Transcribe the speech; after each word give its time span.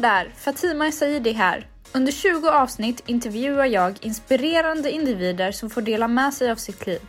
Där! 0.00 0.32
Fatima 0.36 0.92
Saidi 0.92 1.32
här. 1.32 1.66
Under 1.92 2.12
20 2.12 2.48
avsnitt 2.48 3.02
intervjuar 3.06 3.66
jag 3.66 3.98
inspirerande 4.00 4.90
individer 4.90 5.52
som 5.52 5.70
får 5.70 5.82
dela 5.82 6.08
med 6.08 6.34
sig 6.34 6.50
av 6.50 6.56
sitt 6.56 6.86
liv. 6.86 7.00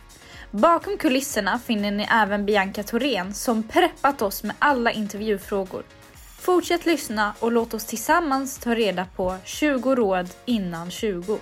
Bakom 0.50 0.98
kulisserna 0.98 1.58
finner 1.58 1.90
ni 1.90 2.06
även 2.10 2.46
Bianca 2.46 2.82
Thorén 2.82 3.34
som 3.34 3.62
preppat 3.62 4.22
oss 4.22 4.42
med 4.42 4.56
alla 4.58 4.92
intervjufrågor. 4.92 5.82
Fortsätt 6.40 6.86
lyssna 6.86 7.34
och 7.38 7.52
låt 7.52 7.74
oss 7.74 7.84
tillsammans 7.84 8.58
ta 8.58 8.74
reda 8.74 9.06
på 9.16 9.36
20 9.44 9.94
råd 9.94 10.28
innan 10.44 10.90
20. 10.90 11.38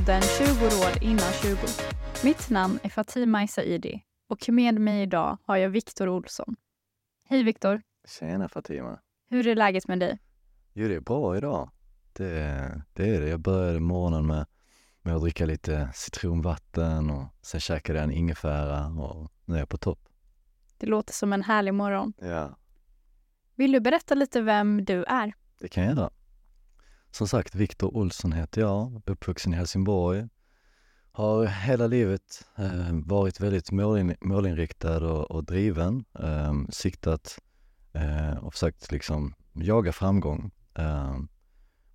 Podden 0.00 0.22
20 0.22 0.64
råd 0.64 1.02
innan 1.02 1.32
20. 1.42 1.56
Mitt 2.24 2.50
namn 2.50 2.78
är 2.82 2.88
Fatima 2.88 3.46
Saidi 3.46 4.02
och 4.28 4.48
med 4.48 4.80
mig 4.80 5.02
idag 5.02 5.38
har 5.44 5.56
jag 5.56 5.68
Viktor 5.70 6.08
Olsson. 6.08 6.56
Hej 7.28 7.42
Viktor! 7.42 7.82
Tjena 8.08 8.48
Fatima! 8.48 9.00
Hur 9.30 9.46
är 9.46 9.54
läget 9.54 9.88
med 9.88 10.00
dig? 10.00 10.18
Jo, 10.72 10.88
det 10.88 10.94
är 10.94 11.00
bra 11.00 11.36
idag. 11.36 11.70
Det, 12.12 12.82
det 12.92 13.16
är 13.16 13.20
det. 13.20 13.28
Jag 13.28 13.40
började 13.40 13.80
morgonen 13.80 14.26
med, 14.26 14.46
med 15.02 15.14
att 15.14 15.22
dricka 15.22 15.46
lite 15.46 15.90
citronvatten 15.94 17.10
och 17.10 17.24
sen 17.42 17.60
käkade 17.60 17.98
jag 17.98 18.04
en 18.04 18.12
ingefära 18.12 18.86
och 18.86 19.30
nu 19.44 19.54
är 19.54 19.58
jag 19.58 19.68
på 19.68 19.78
topp. 19.78 20.08
Det 20.78 20.86
låter 20.86 21.12
som 21.12 21.32
en 21.32 21.42
härlig 21.42 21.74
morgon. 21.74 22.12
Ja, 22.18 22.58
Vill 23.54 23.72
du 23.72 23.80
berätta 23.80 24.14
lite 24.14 24.40
vem 24.40 24.84
du 24.84 25.04
är? 25.04 25.32
det 25.58 25.68
kan 25.68 25.84
jag 25.84 25.96
göra. 25.96 26.10
Som 27.10 27.28
sagt, 27.28 27.54
Viktor 27.54 27.96
Olsson 27.96 28.32
heter 28.32 28.60
jag, 28.60 29.02
uppvuxen 29.06 29.52
i 29.52 29.56
Helsingborg. 29.56 30.28
Har 31.12 31.46
hela 31.46 31.86
livet 31.86 32.46
eh, 32.56 32.92
varit 33.04 33.40
väldigt 33.40 33.70
målin, 33.70 34.16
målinriktad 34.20 35.06
och, 35.06 35.30
och 35.30 35.44
driven. 35.44 36.04
Eh, 36.18 36.54
siktat 36.70 37.38
eh, 37.92 38.36
och 38.38 38.52
försökt 38.52 38.92
liksom 38.92 39.34
jaga 39.52 39.92
framgång. 39.92 40.50
Eh, 40.74 41.18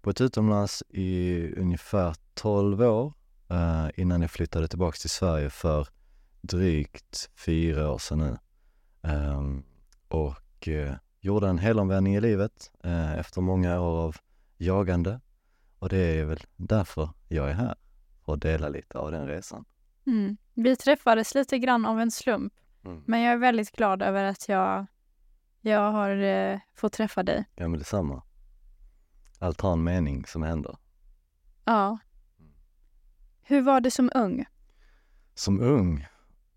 bott 0.01 0.21
utomlands 0.21 0.83
i 0.89 1.47
ungefär 1.57 2.15
12 2.33 2.81
år 2.81 3.13
eh, 3.49 3.87
innan 3.95 4.21
jag 4.21 4.31
flyttade 4.31 4.67
tillbaka 4.67 4.95
till 4.95 5.09
Sverige 5.09 5.49
för 5.49 5.87
drygt 6.41 7.29
fyra 7.35 7.91
år 7.91 7.97
sedan 7.97 8.19
nu. 8.19 8.37
Eh, 9.09 9.41
och 10.07 10.67
eh, 10.67 10.95
gjorde 11.21 11.47
en 11.47 11.57
helomvändning 11.57 12.15
i 12.15 12.21
livet 12.21 12.71
eh, 12.83 13.13
efter 13.13 13.41
många 13.41 13.81
år 13.81 14.01
av 14.01 14.15
jagande. 14.57 15.19
Och 15.79 15.89
det 15.89 15.97
är 16.19 16.25
väl 16.25 16.39
därför 16.55 17.09
jag 17.27 17.49
är 17.49 17.53
här, 17.53 17.75
för 18.25 18.33
att 18.33 18.41
dela 18.41 18.69
lite 18.69 18.97
av 18.97 19.11
den 19.11 19.27
resan. 19.27 19.65
Mm. 20.07 20.37
Vi 20.53 20.75
träffades 20.75 21.35
lite 21.35 21.59
grann 21.59 21.85
av 21.85 21.99
en 21.99 22.11
slump, 22.11 22.53
Mm. 22.85 23.03
men 23.07 23.21
jag 23.21 23.33
är 23.33 23.37
väldigt 23.37 23.71
glad 23.71 24.01
över 24.01 24.23
att 24.23 24.49
jag, 24.49 24.85
jag 25.61 25.91
har 25.91 26.09
eh, 26.17 26.59
fått 26.75 26.93
träffa 26.93 27.23
dig. 27.23 27.45
Ja 27.55 27.67
men 27.67 27.79
detsamma. 27.79 28.23
Allt 29.39 29.61
har 29.61 29.73
en 29.73 29.83
mening 29.83 30.25
som 30.25 30.43
händer. 30.43 30.77
Ja. 31.65 31.97
Hur 33.41 33.61
var 33.61 33.81
det 33.81 33.91
som 33.91 34.11
ung? 34.15 34.45
Som 35.33 35.61
ung, 35.61 36.07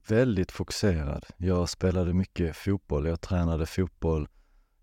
väldigt 0.08 0.52
fokuserad. 0.52 1.26
Jag 1.36 1.68
spelade 1.68 2.14
mycket 2.14 2.56
fotboll. 2.56 3.06
Jag 3.06 3.20
tränade 3.20 3.66
fotboll 3.66 4.28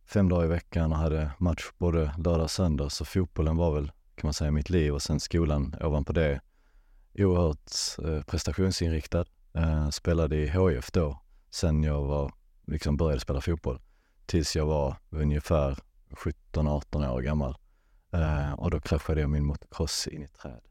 fem 0.06 0.30
dagar 0.30 0.46
i 0.46 0.48
veckan 0.48 0.92
och 0.92 0.98
hade 0.98 1.32
match 1.38 1.64
både 1.78 2.14
lördag 2.18 2.44
och 2.44 2.52
söndag. 2.52 2.90
Så 2.90 3.06
fotbollen 3.06 3.58
var 3.58 3.72
väl, 3.76 3.88
kan 3.88 4.28
man 4.28 4.34
säga, 4.34 4.52
mitt 4.52 4.70
liv 4.70 4.94
och 4.94 5.02
sen 5.02 5.20
skolan 5.20 5.76
ovanpå 5.82 6.14
det. 6.14 6.42
Oerhört 7.14 7.72
eh, 8.04 8.24
prestationsinriktad. 8.24 9.26
Eh, 9.54 9.90
spelade 9.90 10.36
i 10.36 10.48
HIF 10.48 10.92
då, 10.92 11.22
sen 11.50 11.84
jag 11.84 12.02
var, 12.02 12.32
liksom 12.68 12.98
började 12.98 13.20
spela 13.20 13.42
fotboll. 13.42 13.80
Tills 14.26 14.56
jag 14.56 14.66
var 14.66 14.96
ungefär 15.10 15.78
17-18 16.10 17.12
år 17.12 17.22
gammal. 17.22 17.56
Eh, 18.12 18.54
och 18.54 18.72
då 18.72 18.80
kraschade 18.80 19.22
jag 19.22 19.30
min 19.30 19.46
motocross 19.46 20.08
in 20.08 20.22
i 20.22 20.26
ett 20.26 20.34
träd 20.34 20.62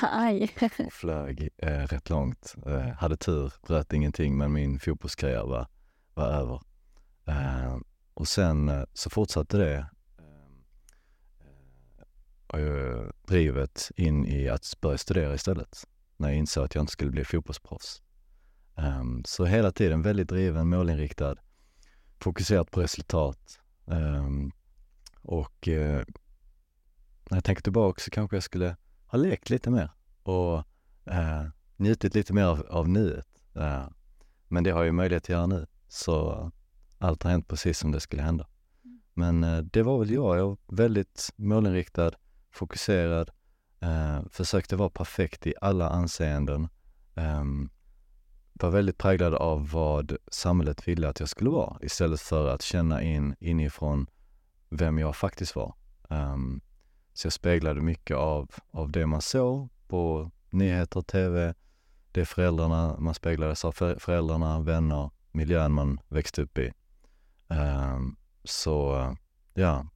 Aj. 0.00 0.50
och 0.86 0.92
flög 0.92 1.48
eh, 1.56 1.68
rätt 1.68 2.10
långt. 2.10 2.54
Eh, 2.66 2.88
hade 2.88 3.16
tur, 3.16 3.52
bröt 3.66 3.92
ingenting, 3.92 4.36
men 4.36 4.52
min 4.52 4.78
fotbollskarriär 4.78 5.44
var, 5.44 5.66
var 6.14 6.26
över. 6.26 6.60
Och 8.14 8.28
sen 8.28 8.68
eh, 8.68 8.84
så 8.92 9.10
fortsatte 9.10 9.58
det 9.58 9.86
eh, 12.54 12.60
eh, 12.60 13.08
drivet 13.26 13.90
in 13.96 14.26
i 14.26 14.48
att 14.48 14.80
börja 14.80 14.98
studera 14.98 15.34
istället. 15.34 15.86
När 16.16 16.28
jag 16.28 16.38
insåg 16.38 16.64
att 16.64 16.74
jag 16.74 16.82
inte 16.82 16.92
skulle 16.92 17.10
bli 17.10 17.24
fotbollsproffs. 17.24 18.02
Um, 18.76 19.24
så 19.24 19.44
hela 19.44 19.72
tiden 19.72 20.02
väldigt 20.02 20.28
driven, 20.28 20.68
målinriktad, 20.68 21.36
fokuserad 22.20 22.70
på 22.70 22.80
resultat. 22.80 23.60
Um, 23.84 24.52
och 25.22 25.68
uh, 25.68 26.02
när 27.30 27.36
jag 27.36 27.44
tänker 27.44 27.62
tillbaka 27.62 28.00
så 28.00 28.10
kanske 28.10 28.36
jag 28.36 28.42
skulle 28.42 28.76
ha 29.06 29.18
lekt 29.18 29.50
lite 29.50 29.70
mer 29.70 29.90
och 30.22 30.58
uh, 31.10 31.48
njutit 31.76 32.14
lite 32.14 32.32
mer 32.32 32.44
av, 32.44 32.66
av 32.70 32.88
nuet. 32.88 33.28
Uh, 33.56 33.88
men 34.48 34.64
det 34.64 34.70
har 34.70 34.78
jag 34.78 34.86
ju 34.86 34.92
möjlighet 34.92 35.22
att 35.22 35.28
göra 35.28 35.46
nu, 35.46 35.66
så 35.88 36.50
allt 37.04 37.22
har 37.22 37.30
hänt 37.30 37.48
precis 37.48 37.78
som 37.78 37.92
det 37.92 38.00
skulle 38.00 38.22
hända. 38.22 38.46
Men 39.14 39.44
eh, 39.44 39.58
det 39.58 39.82
var 39.82 39.98
väl 39.98 40.10
jag. 40.10 40.38
Jag 40.38 40.46
var 40.46 40.56
väldigt 40.66 41.32
målinriktad, 41.36 42.12
fokuserad, 42.50 43.30
eh, 43.80 44.22
försökte 44.30 44.76
vara 44.76 44.90
perfekt 44.90 45.46
i 45.46 45.54
alla 45.60 45.88
anseenden. 45.88 46.68
Eh, 47.14 47.44
var 48.52 48.70
väldigt 48.70 48.98
präglad 48.98 49.34
av 49.34 49.70
vad 49.70 50.16
samhället 50.28 50.88
ville 50.88 51.08
att 51.08 51.20
jag 51.20 51.28
skulle 51.28 51.50
vara 51.50 51.78
istället 51.82 52.20
för 52.20 52.48
att 52.48 52.62
känna 52.62 53.02
in 53.02 53.34
inifrån 53.40 54.06
vem 54.70 54.98
jag 54.98 55.16
faktiskt 55.16 55.56
var. 55.56 55.74
Um, 56.08 56.60
så 57.12 57.26
jag 57.26 57.32
speglade 57.32 57.80
mycket 57.80 58.16
av, 58.16 58.50
av 58.70 58.90
det 58.90 59.06
man 59.06 59.22
såg 59.22 59.68
på 59.88 60.30
nyheter, 60.50 61.00
tv, 61.00 61.54
det 62.12 62.24
föräldrarna, 62.24 62.96
man 62.98 63.14
speglades 63.14 63.64
av 63.64 63.72
för, 63.72 63.98
föräldrarna, 63.98 64.60
vänner, 64.60 65.10
miljön 65.32 65.72
man 65.72 66.00
växte 66.08 66.42
upp 66.42 66.58
i. 66.58 66.72
Ehm, 67.48 68.16
så 68.44 69.16
ja, 69.54 69.86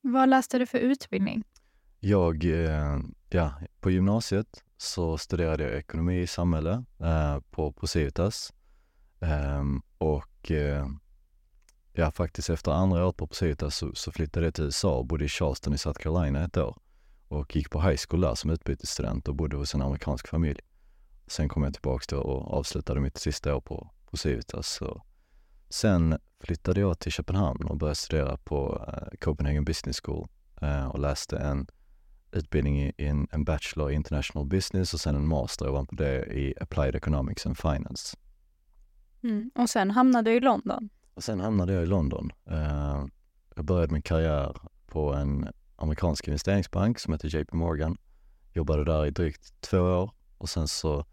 Vad 0.00 0.28
läste 0.28 0.58
du 0.58 0.66
för 0.66 0.78
utbildning? 0.78 1.44
jag, 2.00 2.44
eh, 2.44 2.98
ja, 3.30 3.54
på 3.80 3.90
gymnasiet 3.90 4.64
så 4.76 5.18
studerade 5.18 5.64
jag 5.64 5.72
ekonomi 5.78 6.20
i 6.20 6.26
samhälle 6.26 6.84
eh, 7.00 7.40
på 7.50 7.72
Procivitas. 7.72 8.52
Ehm, 9.20 9.82
och 9.98 10.50
eh, 10.50 10.86
ja, 11.92 12.10
faktiskt 12.10 12.50
efter 12.50 12.72
andra 12.72 13.06
året 13.06 13.16
på 13.16 13.26
Procivitas 13.26 13.76
så, 13.76 13.94
så 13.94 14.12
flyttade 14.12 14.46
jag 14.46 14.54
till 14.54 14.64
USA 14.64 14.96
och 14.98 15.06
bodde 15.06 15.24
i 15.24 15.28
Charleston 15.28 15.74
i 15.74 15.78
South 15.78 16.00
Carolina 16.00 16.44
ett 16.44 16.56
år. 16.56 16.76
Och 17.28 17.56
gick 17.56 17.70
på 17.70 17.80
high 17.80 18.00
school 18.08 18.20
där 18.20 18.34
som 18.34 18.50
utbytesstudent 18.50 19.28
och 19.28 19.34
bodde 19.34 19.56
hos 19.56 19.74
en 19.74 19.82
amerikansk 19.82 20.28
familj. 20.28 20.60
Sen 21.26 21.48
kom 21.48 21.62
jag 21.62 21.72
tillbaka 21.74 22.18
och 22.18 22.54
avslutade 22.58 23.00
mitt 23.00 23.18
sista 23.18 23.56
år 23.56 23.60
på 23.60 23.90
Procivitas. 24.14 24.68
Så 24.68 25.02
sen 25.68 26.18
flyttade 26.40 26.80
jag 26.80 26.98
till 26.98 27.12
Köpenhamn 27.12 27.64
och 27.64 27.76
började 27.76 27.94
studera 27.94 28.36
på 28.36 28.84
eh, 28.88 29.18
Copenhagen 29.20 29.64
Business 29.64 30.00
School 30.04 30.28
eh, 30.60 30.86
och 30.86 30.98
läste 30.98 31.38
en 31.38 31.66
utbildning 32.32 32.82
i, 32.82 32.92
i 32.96 33.06
en, 33.06 33.28
en 33.30 33.44
bachelor 33.44 33.90
i 33.90 33.94
international 33.94 34.46
business 34.46 34.94
och 34.94 35.00
sen 35.00 35.14
en 35.14 35.26
master 35.26 35.68
ovanpå 35.68 35.94
det 35.94 36.24
i 36.24 36.54
applied 36.60 36.94
economics 36.94 37.46
and 37.46 37.58
finance. 37.58 38.16
Mm. 39.22 39.50
Och 39.54 39.70
sen 39.70 39.90
hamnade 39.90 40.30
du 40.30 40.36
i 40.36 40.40
London. 40.40 40.88
Och 41.14 41.24
sen 41.24 41.40
hamnade 41.40 41.72
jag 41.72 41.82
i 41.82 41.86
London. 41.86 42.32
Eh, 42.46 43.04
jag 43.56 43.64
började 43.64 43.92
min 43.92 44.02
karriär 44.02 44.56
på 44.86 45.14
en 45.14 45.48
amerikansk 45.76 46.28
investeringsbank 46.28 46.98
som 46.98 47.12
heter 47.12 47.36
JP 47.36 47.56
Morgan. 47.56 47.96
Jobbade 48.52 48.84
där 48.84 49.06
i 49.06 49.10
drygt 49.10 49.60
två 49.60 49.78
år 49.78 50.10
och 50.38 50.48
sen 50.48 50.68
så 50.68 51.04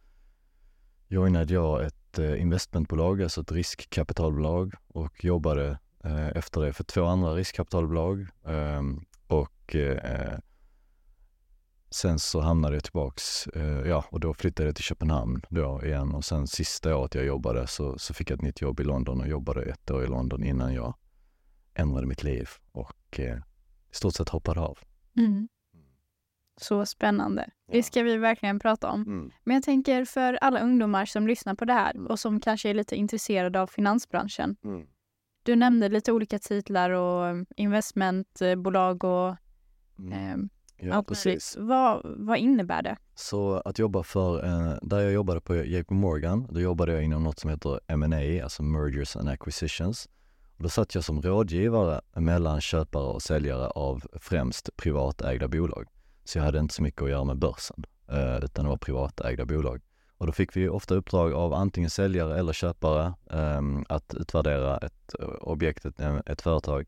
joinade 1.08 1.54
jag 1.54 1.86
ett 1.86 2.01
ett 2.12 2.20
eh, 2.20 2.42
investmentbolag, 2.42 3.24
alltså 3.24 3.42
ett 3.42 3.52
riskkapitalbolag 3.52 4.74
och 4.88 5.26
jobbade 5.26 5.80
eh, 6.04 6.28
efter 6.28 6.62
det 6.62 6.74
för 6.74 6.84
två 6.84 7.06
andra 7.06 7.36
riskkapitalbolag. 7.36 8.28
Ehm, 8.46 9.06
och 9.28 9.76
eh, 9.76 10.40
sen 11.90 12.20
så 12.20 12.42
hamnade 12.42 12.76
jag 12.76 12.84
tillbaks, 12.84 13.48
eh, 13.48 13.88
ja, 13.88 14.06
och 14.10 14.20
då 14.20 14.34
flyttade 14.34 14.68
jag 14.68 14.76
till 14.76 14.84
Köpenhamn 14.84 15.42
då 15.50 15.82
igen 15.84 16.12
och 16.16 16.26
sen 16.26 16.48
sista 16.48 16.96
året 16.96 17.16
jag 17.16 17.26
jobbade 17.26 17.68
så, 17.68 18.00
så 18.00 18.14
fick 18.14 18.30
jag 18.30 18.36
ett 18.36 18.42
nytt 18.42 18.62
jobb 18.62 18.80
i 18.80 18.84
London 18.84 19.22
och 19.22 19.28
jobbade 19.28 19.62
ett 19.64 19.92
år 19.92 20.04
i 20.04 20.08
London 20.08 20.44
innan 20.44 20.74
jag 20.74 20.94
ändrade 21.74 22.08
mitt 22.08 22.24
liv 22.24 22.50
och 22.72 23.20
eh, 23.20 23.38
i 23.92 23.96
stort 23.96 24.14
sett 24.14 24.30
hoppade 24.30 24.60
av. 24.60 24.80
Mm. 25.18 25.48
Så 26.62 26.86
spännande. 26.86 27.50
Det 27.72 27.78
Ja. 27.78 27.84
ska 27.84 28.04
vi 28.04 28.18
verkligen 28.18 28.60
prata 28.60 28.90
om. 28.90 29.02
Mm. 29.02 29.32
Men 29.44 29.54
jag 29.54 29.64
tänker 29.64 30.06
för 30.06 30.34
alla 30.42 30.60
ungdomar 30.60 31.06
som 31.06 31.28
lyssnar 31.28 31.56
på 31.56 31.66
det 31.66 31.74
här 31.74 32.12
och 32.12 32.20
som 32.20 32.40
kanske 32.40 32.70
är 32.70 32.74
lite 32.74 32.96
intresserade 32.96 33.62
av 33.62 33.68
finansbranschen. 33.68 34.56
Mm. 34.64 34.88
Du 35.44 35.56
nämnde 35.56 35.90
lite 35.90 36.12
olika 36.12 36.40
titlar 36.40 36.90
och 36.90 37.46
investmentbolag 37.58 39.04
och 39.04 39.36
Mm. 40.00 40.14
eh, 40.14 40.88
Ja, 40.88 41.04
precis. 41.04 41.56
Vad, 41.60 42.02
vad 42.04 42.38
innebär 42.38 42.82
det? 42.82 42.98
Så 43.16 43.56
att 43.66 43.80
jobba 43.80 44.04
för, 44.04 44.46
eh, 44.46 44.78
där 44.82 45.00
jag 45.00 45.12
jobbade 45.14 45.42
på 45.42 45.56
JP 45.56 45.94
Morgan, 45.94 46.48
då 46.52 46.60
jobbade 46.62 46.94
jag 46.94 47.04
inom 47.04 47.24
något 47.24 47.40
som 47.40 47.50
heter 47.50 47.80
M&A, 47.88 48.44
alltså 48.44 48.64
Mergers 48.64 49.16
and 49.16 49.30
Acquisitions. 49.30 50.10
Och 50.58 50.64
då 50.64 50.70
satt 50.70 50.96
jag 50.96 51.04
som 51.04 51.22
rådgivare 51.22 52.02
mellan 52.16 52.62
köpare 52.62 53.04
och 53.04 53.22
säljare 53.22 53.68
av 53.68 54.04
främst 54.14 54.76
privatägda 54.78 55.48
bolag. 55.48 55.88
Så 56.32 56.38
jag 56.38 56.44
hade 56.44 56.60
inte 56.60 56.74
så 56.74 56.84
mycket 56.84 57.02
att 57.02 57.10
göra 57.10 57.24
med 57.24 57.38
börsen, 57.38 57.86
eh, 58.08 58.38
utan 58.44 58.66
det 58.66 58.70
var 58.70 58.78
privatägda 58.78 59.46
bolag. 59.46 59.82
Och 60.18 60.26
då 60.26 60.32
fick 60.32 60.58
vi 60.58 60.70
ofta 60.70 60.96
uppdrag 60.96 61.34
av 61.34 61.54
antingen 61.54 61.90
säljare 61.90 62.40
eller 62.40 62.54
köpare 62.54 63.14
eh, 63.32 63.62
att 63.90 64.14
utvärdera 64.14 64.78
ett 64.78 65.16
eh, 65.20 65.28
objekt, 65.28 65.86
ett, 65.86 66.00
eh, 66.00 66.20
ett 66.26 66.42
företag, 66.42 66.86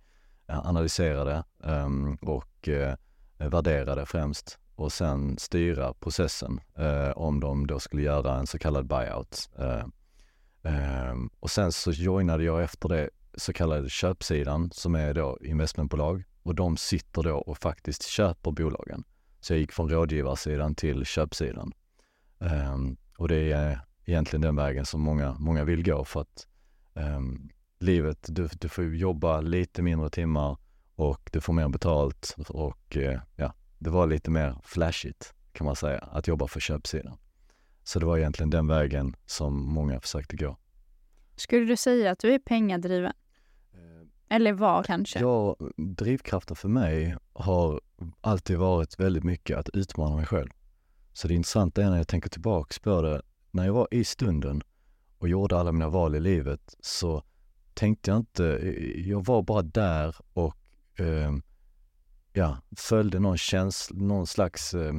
eh, 0.48 0.68
analysera 0.68 1.24
det 1.24 1.44
eh, 1.64 1.90
och 2.22 2.68
eh, 2.68 2.96
värdera 3.38 3.96
det 3.96 4.06
främst 4.06 4.60
och 4.76 4.92
sen 4.92 5.38
styra 5.38 5.94
processen 5.94 6.60
eh, 6.76 7.10
om 7.10 7.40
de 7.40 7.68
då 7.68 7.80
skulle 7.80 8.02
göra 8.02 8.36
en 8.36 8.48
så 8.48 8.60
kallad 8.60 8.88
buyout. 8.88 9.50
Eh, 9.58 9.86
eh, 10.74 11.16
och 11.40 11.52
sen 11.52 11.72
så 11.72 11.92
joinade 11.92 12.44
jag 12.44 12.64
efter 12.64 12.90
det 12.90 13.10
så 13.34 13.54
kallade 13.54 13.90
köpsidan 13.90 14.72
som 14.72 14.96
är 14.96 15.14
då 15.14 15.38
investmentbolag 15.42 16.24
och 16.44 16.56
de 16.56 16.78
sitter 16.78 17.24
då 17.24 17.36
och 17.36 17.58
faktiskt 17.58 18.08
köper 18.08 18.52
bolagen. 18.52 19.04
Så 19.44 19.54
jag 19.54 19.60
gick 19.60 19.72
från 19.72 19.90
rådgivarsidan 19.90 20.76
till 20.76 21.06
köpsidan. 21.06 21.72
Um, 22.38 22.98
och 23.18 23.28
det 23.28 23.52
är 23.52 23.80
egentligen 24.06 24.42
den 24.42 24.56
vägen 24.56 24.86
som 24.86 25.02
många, 25.02 25.36
många 25.40 25.64
vill 25.64 25.84
gå 25.84 26.06
för 26.06 26.22
att 26.22 26.48
um, 26.94 27.50
livet, 27.80 28.18
du, 28.28 28.50
du 28.60 28.70
får 28.70 28.96
jobba 28.96 29.42
lite 29.42 29.82
mindre 29.82 30.10
timmar 30.10 30.58
och 30.96 31.30
du 31.34 31.42
får 31.42 31.54
mer 31.54 31.70
betalt 31.70 32.36
och 32.48 32.98
uh, 32.98 33.20
ja, 33.36 33.54
det 33.80 33.90
var 33.90 34.08
lite 34.08 34.32
mer 34.32 34.56
flashigt 34.64 35.34
kan 35.52 35.66
man 35.66 35.76
säga, 35.76 36.00
att 36.00 36.28
jobba 36.28 36.48
för 36.48 36.60
köpsidan. 36.60 37.18
Så 37.84 38.00
det 38.00 38.06
var 38.06 38.18
egentligen 38.18 38.50
den 38.50 38.68
vägen 38.68 39.16
som 39.26 39.74
många 39.74 40.00
försökte 40.00 40.36
gå. 40.36 40.58
Skulle 41.36 41.66
du 41.66 41.78
säga 41.78 42.12
att 42.12 42.20
du 42.20 42.34
är 42.34 42.40
pengadriven? 42.40 43.14
Eller 44.34 44.54
var 44.54 44.84
kanske? 44.84 45.20
Ja, 45.20 45.56
drivkraften 45.78 46.56
för 46.56 46.70
mig 46.70 47.16
har 47.34 47.82
alltid 48.22 48.58
varit 48.58 49.00
väldigt 49.00 49.24
mycket 49.24 49.58
att 49.58 49.70
utmana 49.70 50.16
mig 50.16 50.26
själv. 50.26 50.50
Så 51.14 51.28
det 51.28 51.34
intressanta 51.34 51.84
är 51.84 51.90
när 51.90 51.98
jag 51.98 52.08
tänker 52.08 52.30
tillbaks 52.30 52.80
på 52.80 53.02
det, 53.02 53.22
när 53.52 53.66
jag 53.66 53.74
var 53.74 53.88
i 53.92 54.04
stunden 54.04 54.62
och 55.18 55.30
gjorde 55.30 55.58
alla 55.58 55.72
mina 55.72 55.90
val 55.90 56.16
i 56.16 56.20
livet 56.20 56.76
så 56.80 57.24
tänkte 57.74 58.12
jag 58.12 58.18
inte, 58.18 58.44
jag 58.96 59.26
var 59.26 59.42
bara 59.42 59.62
där 59.62 60.16
och 60.34 60.56
eh, 61.00 61.32
ja, 62.34 62.58
följde 62.78 63.20
någon, 63.20 63.38
känsla, 63.38 63.98
någon 64.00 64.28
slags 64.28 64.74
eh, 64.74 64.94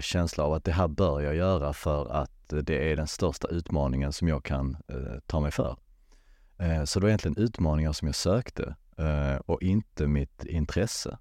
känsla 0.00 0.44
av 0.44 0.52
att 0.52 0.64
det 0.64 0.72
här 0.72 0.88
bör 0.88 1.20
jag 1.20 1.34
göra 1.34 1.72
för 1.72 2.10
att 2.10 2.48
det 2.48 2.92
är 2.92 2.96
den 2.96 3.06
största 3.06 3.48
utmaningen 3.48 4.12
som 4.12 4.28
jag 4.28 4.44
kan 4.44 4.76
eh, 4.88 5.20
ta 5.26 5.40
mig 5.40 5.50
för. 5.50 5.76
Eh, 6.58 6.84
så 6.84 7.00
det 7.00 7.04
var 7.04 7.08
egentligen 7.08 7.38
utmaningar 7.38 7.92
som 7.92 8.08
jag 8.08 8.14
sökte 8.14 8.76
eh, 8.96 9.36
och 9.36 9.62
inte 9.62 10.06
mitt 10.06 10.44
intresse. 10.44 11.18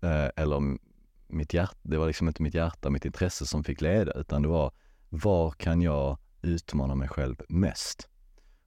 Eh, 0.00 0.28
eller 0.36 0.78
mitt 1.26 1.54
hjärta, 1.54 1.78
det 1.82 1.98
var 1.98 2.06
liksom 2.06 2.28
inte 2.28 2.42
mitt 2.42 2.54
hjärta, 2.54 2.90
mitt 2.90 3.04
intresse 3.04 3.46
som 3.46 3.64
fick 3.64 3.80
leda, 3.80 4.12
utan 4.12 4.42
det 4.42 4.48
var 4.48 4.72
var 5.08 5.50
kan 5.50 5.82
jag 5.82 6.18
utmana 6.42 6.94
mig 6.94 7.08
själv 7.08 7.36
mest? 7.48 8.08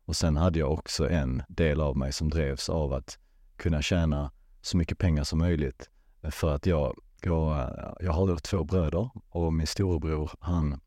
Och 0.06 0.15
sen 0.15 0.38
hade 0.38 0.59
jag 0.59 0.71
också 0.71 1.09
en 1.09 1.44
del 1.47 1.81
av 1.81 1.97
mig 1.97 2.13
som 2.13 2.29
drevs 2.29 2.69
av 2.69 2.94
att 2.94 3.17
kunna 3.56 3.81
tjäna 3.81 4.31
så 4.62 4.77
mycket 4.77 4.97
pengar 4.97 5.23
som 5.23 5.39
möjligt. 5.39 5.89
För 6.31 6.56
att 6.56 6.65
jag, 6.65 6.95
jag, 7.21 7.71
jag 8.00 8.12
har 8.12 8.38
två 8.38 8.63
bröder 8.63 9.09
och 9.29 9.53
min 9.53 9.67
storebror 9.67 10.31
han 10.39 10.81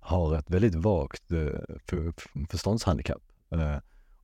har 0.00 0.36
ett 0.36 0.50
väldigt 0.50 0.74
vagt 0.74 1.22
förståndshandikapp. 2.50 3.22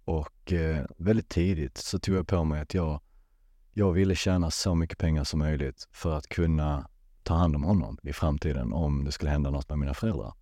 Och 0.05 0.53
eh, 0.53 0.85
väldigt 0.97 1.29
tidigt 1.29 1.79
så 1.79 1.99
tog 1.99 2.17
jag 2.17 2.27
på 2.27 2.45
mig 2.45 2.61
att 2.61 2.75
jag, 2.75 3.01
jag 3.73 3.93
ville 3.93 4.15
tjäna 4.15 4.51
så 4.51 4.75
mycket 4.75 4.99
pengar 4.99 5.25
som 5.25 5.39
möjligt 5.39 5.89
för 5.93 6.17
att 6.17 6.29
kunna 6.29 6.89
ta 7.23 7.35
hand 7.35 7.57
om 7.57 7.65
honom 7.65 7.99
i 8.03 8.13
framtiden 8.13 8.73
om 8.73 9.05
det 9.05 9.13
skulle 9.13 9.31
hända 9.31 9.51
något 9.51 9.69
med 9.69 9.79
mina 9.79 9.95
föräldrar. 9.95 10.33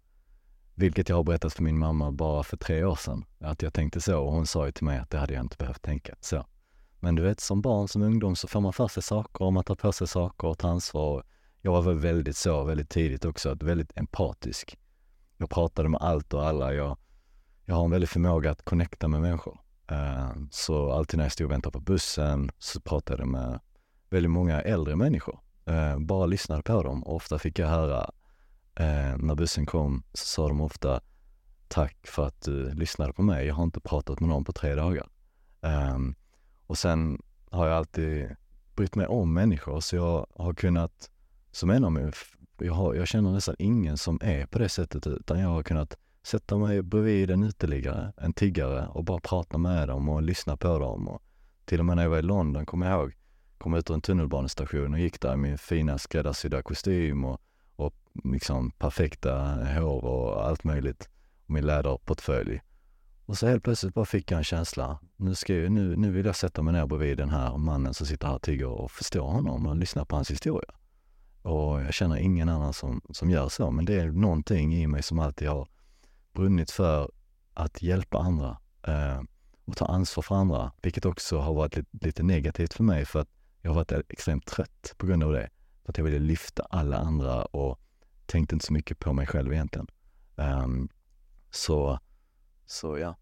Vilket 0.75 1.09
jag 1.09 1.17
har 1.17 1.25
berättat 1.25 1.53
för 1.53 1.63
min 1.63 1.79
mamma 1.79 2.13
bara 2.13 2.43
för 2.43 2.57
tre 2.57 2.85
år 2.85 2.97
sedan, 2.97 3.25
att 3.41 3.63
jag 3.63 3.75
tänkte 3.75 4.01
så 4.01 4.21
och 4.21 4.33
hon 4.33 4.47
sa 4.47 4.67
ju 4.67 4.73
till 4.73 4.85
mig 4.85 4.99
att 4.99 5.11
det 5.11 5.19
hade 5.19 5.35
jag 5.35 5.45
inte 5.45 5.57
behövt 5.57 5.83
tänka 5.83 6.15
så. 6.21 6.47
Men 7.01 7.15
du 7.15 7.23
vet, 7.23 7.41
som 7.41 7.63
barn, 7.63 7.89
som 7.89 8.03
ungdom 8.03 8.37
så 8.37 8.49
får 8.49 8.61
man 8.61 8.73
för 8.73 8.89
sig 8.89 9.03
saker 9.03 9.45
och 9.45 9.53
man 9.53 9.65
tar 9.65 9.75
på 9.75 9.93
sig 9.93 10.07
saker 10.07 10.49
och 10.49 10.59
tar 10.59 10.69
ansvar. 10.69 11.25
Jag 11.61 11.73
var 11.73 11.83
väl 11.83 11.99
väldigt 11.99 12.37
så, 12.37 12.65
väldigt 12.65 12.89
tidigt 12.89 13.25
också, 13.25 13.51
att 13.51 13.63
väldigt 13.63 13.97
empatisk. 13.97 14.79
Jag 15.37 15.51
pratade 15.51 15.89
med 15.89 16.01
allt 16.01 16.35
och 16.35 16.47
alla. 16.47 16.75
Jag, 16.75 16.99
jag 17.73 17.77
har 17.77 17.85
en 17.85 17.91
väldig 17.91 18.09
förmåga 18.09 18.51
att 18.51 18.65
connecta 18.65 19.09
med 19.09 19.21
människor. 19.21 19.59
Eh, 19.91 20.33
så 20.51 20.93
alltid 20.93 21.19
när 21.19 21.25
jag 21.25 21.33
stod 21.33 21.45
och 21.45 21.51
väntade 21.51 21.73
på 21.73 21.81
bussen 21.81 22.51
så 22.59 22.81
pratade 22.81 23.23
jag 23.23 23.29
med 23.29 23.61
väldigt 24.11 24.31
många 24.31 24.61
äldre 24.61 24.97
människor. 24.97 25.41
Eh, 25.65 25.99
bara 25.99 26.27
lyssnade 26.27 26.63
på 26.63 26.83
dem 26.83 27.03
och 27.03 27.17
ofta 27.17 27.39
fick 27.39 27.59
jag 27.59 27.69
höra 27.69 28.11
eh, 28.75 29.17
när 29.17 29.35
bussen 29.35 29.67
kom 29.67 30.03
så 30.13 30.27
sa 30.27 30.49
de 30.49 30.61
ofta 30.61 31.01
tack 31.69 32.07
för 32.07 32.27
att 32.27 32.43
du 32.43 32.75
lyssnade 32.75 33.13
på 33.13 33.23
mig. 33.23 33.47
Jag 33.47 33.55
har 33.55 33.65
inte 33.65 33.81
pratat 33.81 34.21
med 34.21 34.29
någon 34.29 34.45
på 34.45 34.53
tre 34.53 34.75
dagar. 34.75 35.09
Och 36.67 36.79
sen 36.79 37.23
har 37.51 37.67
jag 37.67 37.77
alltid 37.77 38.37
brytt 38.77 38.95
mig 38.95 39.07
om 39.07 39.35
människor 39.35 39.81
så 39.81 39.97
jag 39.97 40.27
har 40.37 40.55
kunnat, 40.55 41.11
som 41.53 41.71
en 41.71 41.85
av 41.85 41.93
mig, 41.93 42.13
jag, 42.59 42.75
har, 42.75 42.95
jag 42.95 43.09
känner 43.09 43.33
nästan 43.33 43.57
ingen 43.59 43.99
som 43.99 44.19
är 44.23 44.47
på 44.47 44.59
det 44.59 44.69
sättet 44.69 45.07
utan 45.07 45.39
jag 45.39 45.49
har 45.49 45.63
kunnat 45.63 45.97
sätta 46.23 46.57
mig 46.57 46.83
bredvid 46.83 47.31
en 47.31 47.43
uteliggare, 47.43 48.13
en 48.17 48.33
tiggare 48.33 48.87
och 48.87 49.05
bara 49.05 49.21
prata 49.21 49.59
med 49.59 49.89
dem 49.89 50.09
och 50.09 50.23
lyssna 50.23 50.57
på 50.57 50.79
dem. 50.79 51.09
Och 51.09 51.23
till 51.65 51.79
och 51.79 51.87
med 51.87 51.97
när 51.97 52.03
jag 52.03 52.11
var 52.11 52.19
i 52.19 52.23
London, 52.23 52.67
kommer 52.67 52.91
jag 52.91 53.01
ihåg, 53.01 53.13
kom 53.59 53.75
ut 53.75 53.91
ur 53.91 53.95
en 53.95 54.01
tunnelbanestation 54.01 54.93
och 54.95 55.01
gick 55.01 55.21
där 55.21 55.35
i 55.35 55.37
min 55.37 55.59
fina 55.59 55.99
skräddarsydda 55.99 56.63
kostym 56.63 57.25
och, 57.25 57.41
och 57.77 57.95
liksom 58.25 58.71
perfekta 58.71 59.39
hår 59.81 60.05
och 60.05 60.47
allt 60.47 60.65
möjligt. 60.65 61.09
Och 61.45 61.51
min 61.51 61.67
läderportfölj. 61.67 62.61
Och 63.27 63.39
så 63.39 63.47
helt 63.47 63.65
plötsligt 63.65 63.95
bara 63.95 64.05
fick 64.05 64.31
jag 64.31 64.39
en 64.39 64.45
känsla. 64.45 64.99
Nu, 65.17 65.35
ska 65.35 65.55
jag, 65.55 65.73
nu, 65.73 65.97
nu 65.97 66.11
vill 66.11 66.27
jag 66.27 66.37
sätta 66.37 66.63
mig 66.63 66.73
ner 66.73 66.87
bredvid 66.87 67.19
den 67.19 67.31
här 67.31 67.57
mannen 67.57 67.95
som 67.95 68.07
sitter 68.07 68.27
här 68.27 68.35
och 68.35 68.43
tigger 68.43 68.69
och 68.69 68.91
förstå 68.91 69.27
honom 69.27 69.67
och 69.67 69.77
lyssna 69.77 70.05
på 70.05 70.17
hans 70.17 70.31
historia. 70.31 70.71
Och 71.43 71.83
jag 71.83 71.95
känner 71.95 72.17
ingen 72.17 72.49
annan 72.49 72.73
som, 72.73 73.01
som 73.11 73.31
gör 73.31 73.49
så, 73.49 73.71
men 73.71 73.85
det 73.85 73.95
är 73.95 74.07
någonting 74.07 74.75
i 74.75 74.87
mig 74.87 75.03
som 75.03 75.19
alltid 75.19 75.49
har 75.49 75.69
brunnit 76.33 76.71
för 76.71 77.11
att 77.55 77.83
hjälpa 77.83 78.19
andra 78.19 78.59
eh, 78.87 79.21
och 79.65 79.77
ta 79.77 79.87
ansvar 79.87 80.23
för 80.23 80.35
andra, 80.35 80.73
vilket 80.83 81.05
också 81.05 81.39
har 81.39 81.55
varit 81.55 81.77
lite, 81.77 82.07
lite, 82.07 82.23
negativt 82.23 82.75
för 82.75 82.85
mig 82.85 83.05
för 83.05 83.21
att 83.21 83.29
jag 83.63 83.71
har 83.71 83.75
varit 83.75 83.93
extremt 84.09 84.47
trött 84.47 84.95
på 84.97 85.07
grund 85.07 85.25
av 85.25 85.33
det. 85.33 85.51
För 85.83 85.93
att 85.93 85.99
jag 85.99 86.05
ville 86.05 86.19
lyfta 86.19 86.63
alla 86.63 86.99
andra 86.99 87.45
och 87.45 87.81
tänkte 88.27 88.55
inte 88.55 88.67
så 88.67 88.73
mycket 88.73 88.99
på 88.99 89.13
mig 89.13 89.27
själv 89.27 89.53
egentligen. 89.53 89.87
Um, 90.37 90.89
så, 91.51 91.99
så 92.67 92.99
ja. 92.99 93.17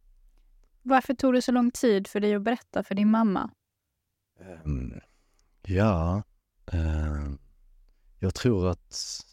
Varför 0.83 1.15
tog 1.15 1.35
det 1.35 1.43
så 1.43 1.53
lång 1.53 1.71
tid 1.71 2.07
för 2.07 2.21
dig 2.21 2.35
att 2.35 2.43
berätta 2.43 2.83
för 2.83 2.95
din 2.95 3.11
mamma? 3.11 3.51
Um, 4.65 5.01
ja, 5.63 6.23
um, 6.73 7.39
jag 8.19 8.35
tror 8.35 8.71
att 8.71 9.25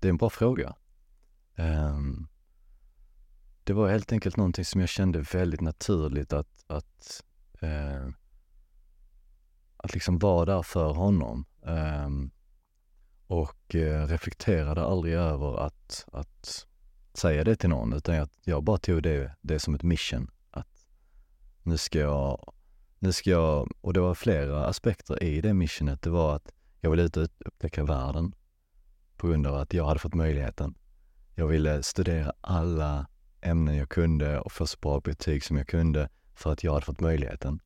det 0.00 0.08
är 0.08 0.10
en 0.10 0.16
bra 0.16 0.30
fråga. 0.30 0.74
Um, 1.56 2.28
det 3.68 3.74
var 3.74 3.88
helt 3.88 4.12
enkelt 4.12 4.36
någonting 4.36 4.64
som 4.64 4.80
jag 4.80 4.88
kände 4.88 5.20
väldigt 5.20 5.60
naturligt 5.60 6.32
att, 6.32 6.64
att, 6.66 7.24
eh, 7.60 8.08
att 9.76 9.94
liksom 9.94 10.18
vara 10.18 10.44
där 10.44 10.62
för 10.62 10.92
honom. 10.92 11.44
Eh, 11.66 12.08
och 13.26 13.74
eh, 13.74 14.06
reflekterade 14.06 14.84
aldrig 14.84 15.14
över 15.14 15.66
att, 15.66 16.06
att 16.12 16.66
säga 17.14 17.44
det 17.44 17.56
till 17.56 17.68
någon, 17.68 17.92
utan 17.92 18.14
jag, 18.14 18.28
jag 18.44 18.62
bara 18.62 18.78
tog 18.78 19.02
det, 19.02 19.34
det 19.40 19.58
som 19.58 19.74
ett 19.74 19.82
mission. 19.82 20.30
Att 20.50 20.86
nu 21.62 21.76
ska 21.76 21.98
jag, 21.98 22.52
nu 22.98 23.12
ska 23.12 23.30
jag, 23.30 23.68
och 23.80 23.92
det 23.92 24.00
var 24.00 24.14
flera 24.14 24.66
aspekter 24.66 25.22
i 25.22 25.40
det 25.40 25.54
missionet. 25.54 26.02
Det 26.02 26.10
var 26.10 26.36
att 26.36 26.52
jag 26.80 26.90
ville 26.90 27.02
ut 27.02 27.16
och 27.16 27.28
upptäcka 27.38 27.84
världen 27.84 28.34
på 29.16 29.26
grund 29.28 29.46
av 29.46 29.54
att 29.54 29.74
jag 29.74 29.86
hade 29.86 30.00
fått 30.00 30.14
möjligheten. 30.14 30.74
Jag 31.34 31.46
ville 31.46 31.82
studera 31.82 32.32
alla 32.40 33.06
ämnen 33.40 33.76
jag 33.76 33.88
kunde 33.88 34.40
och 34.40 34.52
få 34.52 34.66
så 34.66 34.78
bra 34.80 35.00
betyg 35.00 35.44
som 35.44 35.56
jag 35.56 35.66
kunde 35.68 36.08
för 36.34 36.52
att 36.52 36.64
jag 36.64 36.72
hade 36.72 36.86
fått 36.86 37.00
möjligheten. 37.00 37.60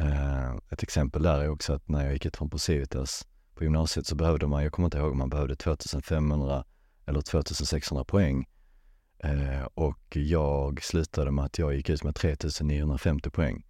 Uh, 0.00 0.56
ett 0.70 0.82
exempel 0.82 1.22
där 1.22 1.40
är 1.40 1.48
också 1.48 1.72
att 1.72 1.88
när 1.88 2.04
jag 2.04 2.12
gick 2.12 2.26
ut 2.26 2.36
från 2.36 2.50
Procivitas 2.50 3.26
på 3.54 3.64
gymnasiet 3.64 4.06
så 4.06 4.14
behövde 4.14 4.46
man, 4.46 4.62
jag 4.62 4.72
kommer 4.72 4.86
inte 4.86 4.98
ihåg 4.98 5.12
om 5.12 5.18
man 5.18 5.30
behövde 5.30 5.56
2500 5.56 6.64
eller 7.06 7.20
2600 7.20 8.04
poäng. 8.04 8.46
Uh, 9.24 9.64
och 9.74 10.16
jag 10.16 10.82
slutade 10.82 11.30
med 11.30 11.44
att 11.44 11.58
jag 11.58 11.74
gick 11.74 11.88
ut 11.88 12.04
med 12.04 12.14
3950 12.14 13.30
poäng. 13.30 13.66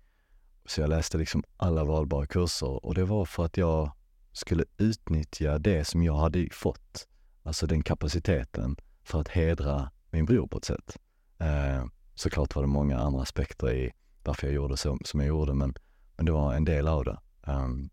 Så 0.66 0.80
jag 0.80 0.90
läste 0.90 1.18
liksom 1.18 1.44
alla 1.56 1.84
valbara 1.84 2.26
kurser 2.26 2.84
och 2.86 2.94
det 2.94 3.04
var 3.04 3.24
för 3.24 3.44
att 3.44 3.56
jag 3.56 3.92
skulle 4.32 4.64
utnyttja 4.78 5.58
det 5.58 5.84
som 5.84 6.02
jag 6.02 6.16
hade 6.16 6.48
fått, 6.52 7.08
alltså 7.42 7.66
den 7.66 7.82
kapaciteten 7.82 8.76
för 9.02 9.20
att 9.20 9.28
hedra 9.28 9.90
min 10.10 10.26
bror 10.26 10.46
på 10.46 10.58
ett 10.58 10.64
sätt. 10.64 10.96
Eh, 11.38 11.84
såklart 12.14 12.54
var 12.54 12.62
det 12.62 12.68
många 12.68 12.98
andra 12.98 13.22
aspekter 13.22 13.72
i 13.72 13.92
varför 14.24 14.46
jag 14.46 14.54
gjorde 14.54 14.76
så 14.76 14.98
som 15.04 15.20
jag 15.20 15.28
gjorde, 15.28 15.54
men, 15.54 15.74
men 16.16 16.26
det 16.26 16.32
var 16.32 16.54
en 16.54 16.64
del 16.64 16.88
av 16.88 17.04
det. 17.04 17.18
Um, 17.46 17.90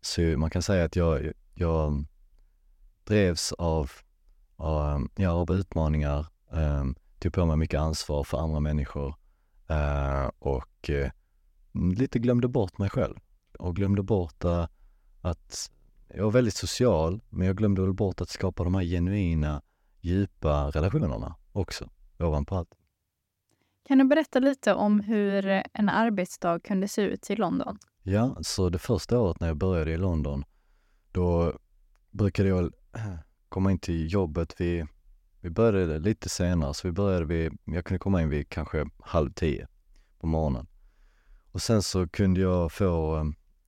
så 0.00 0.20
man 0.20 0.50
kan 0.50 0.62
säga 0.62 0.84
att 0.84 0.96
jag, 0.96 1.32
jag 1.54 2.04
drevs 3.04 3.52
av, 3.52 3.90
av, 4.56 5.08
ja, 5.16 5.30
av 5.30 5.50
utmaningar, 5.52 6.26
um, 6.50 6.96
tog 7.18 7.32
på 7.32 7.46
mig 7.46 7.56
mycket 7.56 7.80
ansvar 7.80 8.24
för 8.24 8.38
andra 8.38 8.60
människor 8.60 9.14
uh, 9.70 10.30
och 10.38 10.90
uh, 10.90 11.10
lite 11.92 12.18
glömde 12.18 12.48
bort 12.48 12.78
mig 12.78 12.90
själv 12.90 13.16
och 13.58 13.76
glömde 13.76 14.02
bort 14.02 14.44
uh, 14.44 14.66
att 15.20 15.70
jag 16.14 16.24
var 16.24 16.30
väldigt 16.30 16.54
social, 16.54 17.20
men 17.28 17.46
jag 17.46 17.56
glömde 17.56 17.82
väl 17.82 17.92
bort 17.92 18.20
att 18.20 18.28
skapa 18.28 18.64
de 18.64 18.74
här 18.74 18.82
genuina, 18.82 19.62
djupa 20.00 20.70
relationerna 20.70 21.36
också, 21.52 21.90
ovanpå 22.26 22.56
allt. 22.56 22.74
Kan 23.88 23.98
du 23.98 24.04
berätta 24.04 24.38
lite 24.38 24.74
om 24.74 25.00
hur 25.00 25.62
en 25.72 25.88
arbetsdag 25.88 26.60
kunde 26.60 26.88
se 26.88 27.02
ut 27.02 27.30
i 27.30 27.36
London? 27.36 27.78
Ja, 28.02 28.36
så 28.42 28.68
det 28.68 28.78
första 28.78 29.18
året 29.18 29.40
när 29.40 29.48
jag 29.48 29.56
började 29.56 29.90
i 29.90 29.96
London, 29.96 30.44
då 31.12 31.58
brukade 32.10 32.48
jag 32.48 32.72
komma 33.48 33.70
in 33.70 33.78
till 33.78 34.12
jobbet 34.12 34.60
vid, 34.60 34.86
vi 35.40 35.50
började 35.50 35.98
lite 35.98 36.28
senare, 36.28 36.74
så 36.74 36.88
vi 36.88 36.92
började 36.92 37.24
vid, 37.24 37.58
jag 37.64 37.84
kunde 37.84 37.98
komma 37.98 38.22
in 38.22 38.28
vid 38.28 38.48
kanske 38.48 38.86
halv 38.98 39.32
tio 39.32 39.68
på 40.18 40.26
morgonen. 40.26 40.66
Och 41.52 41.62
sen 41.62 41.82
så 41.82 42.08
kunde 42.08 42.40
jag 42.40 42.72
få 42.72 43.16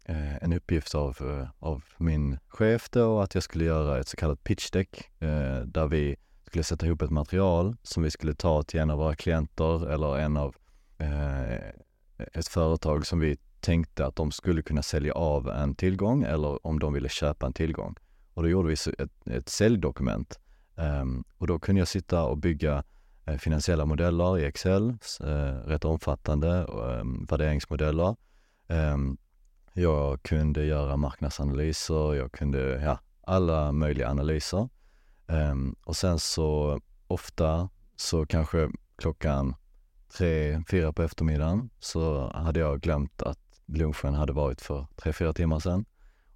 eh, 0.05 0.37
en 0.37 0.53
uppgift 0.53 0.95
av, 0.95 1.17
eh, 1.21 1.49
av 1.59 1.85
min 1.99 2.39
chef 2.49 2.91
då 2.91 3.21
att 3.21 3.35
jag 3.35 3.45
skulle 3.45 3.65
göra 3.65 3.99
ett 3.99 4.09
så 4.09 4.17
kallat 4.17 4.45
pitchdeck 4.45 5.11
eh, 5.19 5.61
där 5.61 5.89
vi 5.89 6.17
skulle 6.53 6.65
sätta 6.65 6.87
ihop 6.87 7.03
ett 7.03 7.11
material 7.11 7.77
som 7.83 8.03
vi 8.03 8.11
skulle 8.11 8.35
ta 8.35 8.63
till 8.63 8.81
en 8.81 8.91
av 8.91 8.99
våra 8.99 9.15
klienter 9.15 9.91
eller 9.91 10.19
en 10.19 10.37
av 10.37 10.57
eh, 10.99 11.55
ett 12.33 12.49
företag 12.49 13.07
som 13.07 13.21
vi 13.21 13.37
tänkte 13.61 14.07
att 14.07 14.17
de 14.17 14.31
skulle 14.31 14.63
kunna 14.63 14.83
sälja 14.83 15.13
av 15.13 15.49
en 15.49 15.75
tillgång 15.75 16.23
eller 16.23 16.67
om 16.67 16.79
de 16.79 16.93
ville 16.93 17.09
köpa 17.09 17.47
en 17.47 17.53
tillgång. 17.53 17.95
Och 18.35 18.43
då 18.43 18.49
gjorde 18.49 18.69
vi 18.69 18.75
ett, 18.99 19.29
ett 19.29 19.49
säljdokument 19.49 20.41
um, 20.75 21.25
och 21.39 21.47
då 21.47 21.59
kunde 21.59 21.79
jag 21.79 21.89
sitta 21.89 22.25
och 22.25 22.39
bygga 22.39 22.85
eh, 23.27 23.37
finansiella 23.37 23.87
modeller 23.87 24.39
i 24.39 24.45
Excel, 24.45 24.89
eh, 25.21 25.67
rätt 25.67 25.85
omfattande 25.85 26.59
eh, 26.59 27.05
värderingsmodeller. 27.29 28.17
Um, 28.69 29.19
jag 29.75 30.23
kunde 30.23 30.65
göra 30.65 30.97
marknadsanalyser, 30.97 32.15
jag 32.15 32.33
kunde, 32.33 32.83
ja, 32.85 32.99
alla 33.23 33.73
möjliga 33.73 34.11
analyser. 34.11 34.69
Ehm, 35.27 35.77
och 35.85 35.97
sen 35.97 36.19
så 36.19 36.81
ofta 37.07 37.69
så 37.97 38.27
kanske 38.27 38.71
klockan 38.97 39.55
tre, 40.17 40.63
fyra 40.71 40.93
på 40.93 41.03
eftermiddagen 41.03 41.71
så 41.79 42.33
hade 42.35 42.61
jag 42.61 42.81
glömt 42.81 43.23
att 43.23 43.39
lunchen 43.67 44.15
hade 44.15 44.33
varit 44.33 44.61
för 44.61 44.87
tre, 44.97 45.13
fyra 45.13 45.33
timmar 45.33 45.59
sedan. 45.59 45.85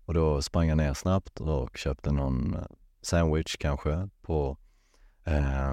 Och 0.04 0.14
då 0.14 0.42
sprang 0.42 0.68
jag 0.68 0.76
ner 0.76 0.94
snabbt 0.94 1.40
och 1.40 1.76
köpte 1.76 2.12
någon 2.12 2.54
eh, 2.54 2.66
sandwich 3.02 3.56
kanske 3.56 4.08
på, 4.22 4.56
eh, 5.24 5.70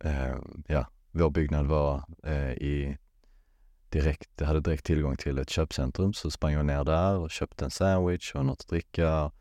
eh, 0.00 0.36
ja, 0.66 0.86
vår 1.10 1.30
byggnad 1.30 1.66
var 1.66 2.04
eh, 2.24 2.52
i 2.52 2.98
direkt, 3.88 4.40
hade 4.40 4.60
direkt 4.60 4.84
tillgång 4.84 5.16
till 5.16 5.38
ett 5.38 5.50
köpcentrum 5.50 6.12
så 6.12 6.30
sprang 6.30 6.52
jag 6.52 6.66
ner 6.66 6.84
där 6.84 7.16
och 7.16 7.30
köpte 7.30 7.64
en 7.64 7.70
sandwich 7.70 8.34
och 8.34 8.46
något 8.46 8.60
att 8.60 8.68
dricka. 8.68 9.32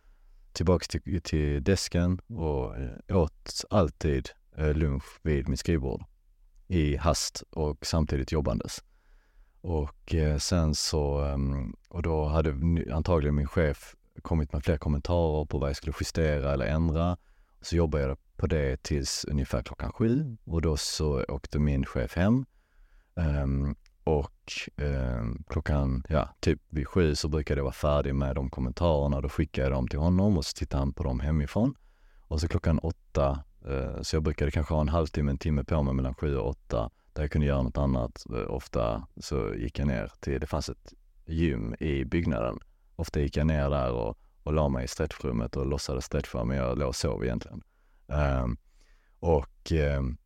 Tillbaks 0.58 0.88
till, 0.88 1.22
till 1.22 1.64
desken 1.64 2.20
och 2.20 2.78
eh, 2.78 3.18
åt 3.18 3.66
alltid 3.70 4.30
eh, 4.56 4.74
lunch 4.74 5.20
vid 5.22 5.50
mitt 5.50 5.60
skrivbord 5.60 6.04
i 6.68 6.96
hast 6.96 7.44
och 7.50 7.86
samtidigt 7.86 8.32
jobbandes. 8.32 8.84
Och 9.62 10.16
eh, 10.16 10.38
sen 10.38 10.76
så, 10.76 11.22
ehm, 11.22 11.76
och 11.90 12.02
då 12.02 12.26
hade 12.26 12.50
antagligen 12.94 13.36
min 13.36 13.48
chef 13.48 13.96
kommit 14.22 14.54
med 14.54 14.64
fler 14.64 14.78
kommentarer 14.78 15.46
på 15.46 15.58
vad 15.58 15.70
jag 15.70 15.76
skulle 15.76 15.96
justera 16.00 16.54
eller 16.54 16.66
ändra. 16.66 17.18
Så 17.62 17.76
jobbade 17.76 18.04
jag 18.04 18.18
på 18.36 18.48
det 18.48 18.84
tills 18.84 19.26
ungefär 19.26 19.62
klockan 19.62 19.92
sju 19.92 20.38
och 20.44 20.62
då 20.62 20.78
så 20.78 21.24
åkte 21.24 21.60
min 21.60 21.86
chef 21.86 22.16
hem. 22.16 22.46
Och 24.08 24.82
eh, 24.84 25.26
klockan, 25.48 26.04
ja, 26.10 26.30
typ 26.40 26.62
vid 26.70 26.88
sju 26.88 27.16
så 27.16 27.28
brukade 27.28 27.60
jag 27.60 27.64
vara 27.64 27.74
färdig 27.74 28.16
med 28.16 28.36
de 28.36 28.50
kommentarerna. 28.50 29.22
Då 29.22 29.30
skickade 29.30 29.68
jag 29.68 29.72
dem 29.72 29.88
till 29.88 30.00
honom 30.00 30.38
och 30.38 30.46
så 30.46 30.54
tittade 30.58 30.82
han 30.82 30.94
på 30.94 31.04
dem 31.04 31.20
hemifrån. 31.20 31.76
Och 32.28 32.42
så 32.42 32.48
klockan 32.48 32.80
åtta, 32.80 33.44
eh, 33.66 34.02
så 34.02 34.16
jag 34.16 34.24
brukade 34.24 34.52
kanske 34.52 34.74
ha 34.74 34.82
en 34.82 34.90
halvtimme, 34.90 35.32
en 35.32 35.38
timme 35.38 35.64
på 35.64 35.84
mig 35.84 35.94
mellan 35.94 36.14
sju 36.16 36.38
och 36.38 36.50
åtta 36.50 36.90
där 37.14 37.24
jag 37.24 37.32
kunde 37.32 37.48
göra 37.48 37.62
något 37.62 37.78
annat. 37.78 38.26
Eh, 38.34 38.54
ofta 38.54 39.08
så 39.18 39.54
gick 39.54 39.80
jag 39.80 39.88
ner 39.88 40.12
till, 40.20 40.40
det 40.40 40.48
fanns 40.48 40.70
ett 40.70 40.94
gym 41.26 41.76
i 41.80 42.06
byggnaden. 42.06 42.60
Ofta 42.96 43.20
gick 43.20 43.38
jag 43.38 43.48
ner 43.48 43.70
där 43.70 43.92
och, 43.92 44.20
och 44.44 44.54
la 44.54 44.70
mig 44.70 44.86
i 44.86 44.88
stretchrummet 44.88 45.56
och 45.56 45.66
låtsades 45.66 46.06
stretcha, 46.06 46.44
men 46.44 46.58
jag 46.58 46.78
låg 46.78 46.88
och 46.88 46.96
sov 46.96 47.24
egentligen. 47.24 47.62
Um, 48.08 48.58
och 49.20 49.72
um, 49.72 50.18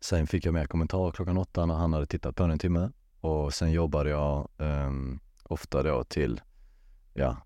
sen 0.00 0.26
fick 0.26 0.46
jag 0.46 0.54
mer 0.54 0.66
kommentarer 0.66 1.12
klockan 1.12 1.38
åtta 1.38 1.66
när 1.66 1.74
han 1.74 1.92
hade 1.92 2.06
tittat 2.06 2.36
på 2.36 2.44
en 2.44 2.58
timme. 2.58 2.90
Och 3.20 3.54
sen 3.54 3.72
jobbade 3.72 4.10
jag 4.10 4.48
um, 4.56 5.20
ofta 5.42 5.82
då 5.82 6.04
till, 6.04 6.40
ja, 7.14 7.36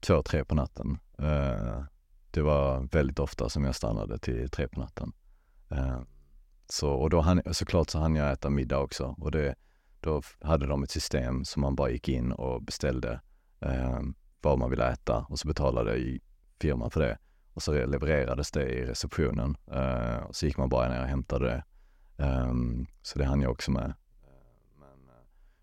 två, 0.00 0.22
tre 0.22 0.44
på 0.44 0.54
natten. 0.54 0.98
Uh, 1.22 1.84
det 2.30 2.42
var 2.42 2.88
väldigt 2.92 3.18
ofta 3.18 3.48
som 3.48 3.64
jag 3.64 3.74
stannade 3.74 4.18
till 4.18 4.50
tre 4.50 4.68
på 4.68 4.80
natten. 4.80 5.12
Uh, 5.72 6.00
så, 6.68 6.90
och 6.90 7.10
då 7.10 7.20
hann, 7.20 7.42
såklart 7.50 7.90
så 7.90 7.98
hann 7.98 8.16
jag 8.16 8.32
äta 8.32 8.50
middag 8.50 8.78
också 8.78 9.14
och 9.18 9.30
det, 9.30 9.54
då 10.00 10.22
hade 10.40 10.66
de 10.66 10.82
ett 10.82 10.90
system 10.90 11.44
som 11.44 11.62
man 11.62 11.76
bara 11.76 11.90
gick 11.90 12.08
in 12.08 12.32
och 12.32 12.62
beställde 12.62 13.20
uh, 13.66 14.00
vad 14.40 14.58
man 14.58 14.70
ville 14.70 14.92
äta 14.92 15.26
och 15.28 15.38
så 15.38 15.48
betalade 15.48 16.18
firman 16.60 16.90
för 16.90 17.00
det. 17.00 17.18
Och 17.58 17.62
så 17.62 17.86
levererades 17.86 18.50
det 18.50 18.68
i 18.68 18.86
receptionen 18.86 19.56
eh, 19.72 20.16
och 20.16 20.36
så 20.36 20.46
gick 20.46 20.56
man 20.56 20.68
bara 20.68 20.88
ner 20.88 21.00
och 21.00 21.08
hämtade 21.08 21.46
det. 21.46 21.64
Um, 22.24 22.86
så 23.02 23.18
det 23.18 23.24
hann 23.24 23.42
jag 23.42 23.52
också 23.52 23.70
med. 23.70 23.94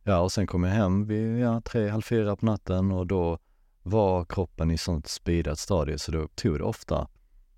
Ja, 0.08 0.20
och 0.20 0.32
sen 0.32 0.48
kom 0.48 0.64
jag 0.64 0.72
hem 0.72 1.06
vid 1.06 1.40
ja, 1.40 1.62
tre, 1.62 1.90
halv 1.90 2.02
fyra 2.02 2.36
på 2.36 2.46
natten 2.46 2.92
och 2.92 3.08
då 3.08 3.40
var 3.84 4.26
kroppen 4.26 4.72
i 4.72 4.78
sånt 4.78 5.08
speedat 5.08 5.60
stadie 5.60 6.00
så 6.00 6.12
då 6.12 6.28
tog 6.28 6.58
det 6.58 6.64
ofta 6.64 7.08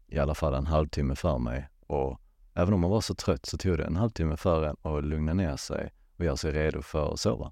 i 0.07 0.19
alla 0.19 0.35
fall 0.35 0.53
en 0.53 0.67
halvtimme 0.67 1.15
för 1.15 1.37
mig 1.37 1.69
och 1.87 2.21
Även 2.59 2.73
om 2.73 2.81
man 2.81 2.89
var 2.89 3.01
så 3.01 3.15
trött 3.15 3.45
så 3.45 3.57
tog 3.57 3.77
det 3.77 3.83
en 3.83 3.95
halvtimme 3.95 4.37
för 4.37 4.63
en 4.63 4.75
att 4.81 5.03
lugna 5.03 5.33
ner 5.33 5.55
sig 5.55 5.93
och 6.17 6.25
göra 6.25 6.37
sig 6.37 6.51
redo 6.51 6.81
för 6.81 7.13
att 7.13 7.19
sova. 7.19 7.51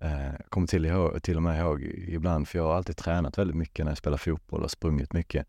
Eh, 0.00 0.26
jag 0.26 0.46
kommer 0.48 0.66
till, 0.66 0.84
ihåg, 0.86 1.22
till 1.22 1.36
och 1.36 1.42
med 1.42 1.60
ihåg 1.60 1.82
ibland, 1.82 2.48
för 2.48 2.58
jag 2.58 2.66
har 2.66 2.74
alltid 2.74 2.96
tränat 2.96 3.38
väldigt 3.38 3.56
mycket 3.56 3.84
när 3.84 3.90
jag 3.90 3.98
spelar 3.98 4.16
fotboll 4.16 4.62
och 4.62 4.70
sprungit 4.70 5.12
mycket. 5.12 5.46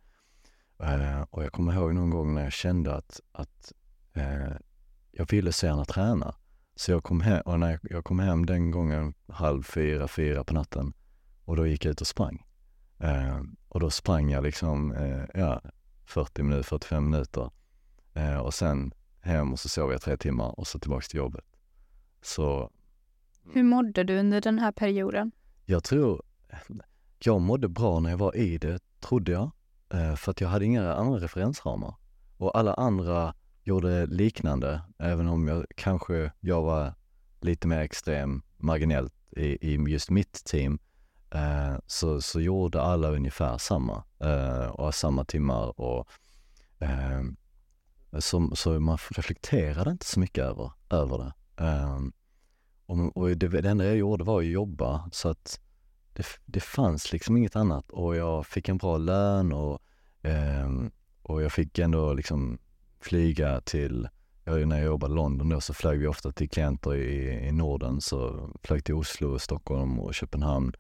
Eh, 0.84 1.22
och 1.30 1.44
jag 1.44 1.52
kommer 1.52 1.74
ihåg 1.74 1.94
någon 1.94 2.10
gång 2.10 2.34
när 2.34 2.44
jag 2.44 2.54
kände 2.54 2.96
att, 2.96 3.20
att 3.32 3.74
eh, 4.14 4.54
jag 5.12 5.32
ville 5.32 5.52
så 5.52 5.66
gärna 5.66 5.86
träna. 5.86 6.36
Så 6.82 6.92
jag 6.92 7.04
kom 7.04 7.22
hem, 7.22 7.42
och 7.46 7.60
när 7.60 7.80
jag 7.84 8.04
kom 8.04 8.20
hem 8.20 8.46
den 8.46 8.72
gången 8.72 9.14
halv 9.28 9.64
fyra, 9.64 10.08
fyra 10.08 10.44
på 10.44 10.54
natten 10.54 10.94
och 11.46 11.56
då 11.56 11.68
gick 11.68 11.86
jag 11.86 11.92
ut 11.92 12.02
och 12.02 12.08
sprang. 12.08 12.46
och 13.68 13.80
då 13.80 13.90
sprang 13.90 14.30
jag 14.30 14.44
liksom, 14.44 14.96
ja, 15.34 15.62
40 16.06 16.44
minuter, 16.44 16.64
45 16.64 17.10
minuter 17.10 17.52
Eh, 18.14 18.38
och 18.38 18.54
sen 18.54 18.94
hem 19.20 19.54
och 19.54 19.60
så 19.60 19.70
sov 19.70 19.92
jag 19.92 20.02
tre 20.02 20.18
timmar 20.18 20.60
och 20.60 20.68
så 20.68 20.80
tillbaks 20.80 21.10
till 21.10 21.18
jobbet. 21.18 21.46
Så... 22.22 22.72
Hur 23.54 23.64
mådde 23.64 24.04
du 24.04 24.20
under 24.20 24.42
den 24.42 24.60
här 24.60 24.72
perioden? 24.72 25.32
Jag 25.66 25.84
tror, 25.84 26.22
jag 27.20 27.42
mådde 27.42 27.68
bra 27.68 28.00
när 28.00 28.10
jag 28.10 28.18
var 28.18 28.36
i 28.36 28.58
det, 28.58 28.80
trodde 29.00 29.32
jag. 29.32 29.52
Eh, 29.94 30.16
för 30.16 30.32
att 30.32 30.42
jag 30.42 30.50
hade 30.50 30.66
inga 30.66 30.94
andra 30.94 31.20
referensramar. 31.20 31.96
Och 32.38 32.58
alla 32.58 32.74
andra 32.74 33.34
gjorde 33.64 34.06
liknande, 34.06 34.82
även 35.00 35.28
om 35.28 35.48
jag 35.48 35.66
kanske, 35.76 36.32
jag 36.40 36.62
var 36.62 36.94
lite 37.42 37.68
mer 37.68 37.80
extrem 37.80 38.42
marginellt 38.58 39.14
i, 39.32 39.74
i 39.74 39.76
just 39.76 40.10
mitt 40.10 40.46
team. 40.46 40.80
Eh, 41.32 41.76
så, 41.88 42.22
så 42.22 42.42
gjorde 42.42 42.82
alla 42.82 43.10
ungefär 43.10 43.58
samma 43.58 44.04
eh, 44.20 44.68
och 44.68 44.96
samma 44.96 45.26
timmar 45.26 45.80
och 45.80 46.08
eh, 46.80 47.22
så, 48.20 48.56
så 48.56 48.80
man 48.80 48.98
reflekterade 49.10 49.92
inte 49.92 50.06
så 50.06 50.20
mycket 50.20 50.44
över, 50.44 50.72
över 50.90 51.18
det. 51.18 51.34
Eh, 51.66 52.00
och, 52.86 53.18
och 53.18 53.38
det, 53.38 53.48
det 53.48 53.70
enda 53.70 53.86
jag 53.86 53.98
gjorde 53.98 54.24
var 54.24 54.40
att 54.40 54.48
jobba 54.48 55.10
så 55.12 55.30
att 55.30 55.60
det, 56.14 56.26
det 56.46 56.60
fanns 56.60 57.12
liksom 57.12 57.38
inget 57.38 57.56
annat 57.56 57.92
och 57.92 58.16
jag 58.16 58.46
fick 58.46 58.70
en 58.70 58.78
bra 58.78 58.98
lön 58.98 59.54
och, 59.54 59.80
eh, 60.22 60.70
och 61.22 61.44
jag 61.44 61.52
fick 61.52 61.80
ändå 61.80 62.14
liksom 62.14 62.60
flyga 63.02 63.62
till, 63.62 64.10
jag, 64.44 64.68
när 64.68 64.78
jag 64.78 64.86
jobbade 64.86 65.14
i 65.14 65.16
London 65.16 65.50
då 65.50 65.62
så 65.62 65.74
flög 65.74 66.00
vi 66.00 66.08
ofta 66.08 66.32
till 66.32 66.50
klienter 66.50 66.96
i, 66.96 67.48
i 67.48 67.52
Norden 67.52 68.02
så 68.02 68.50
flög 68.64 68.84
till 68.84 68.96
Oslo, 68.96 69.40
Stockholm 69.40 70.00
och 70.00 70.14
Köpenhamn 70.14 70.74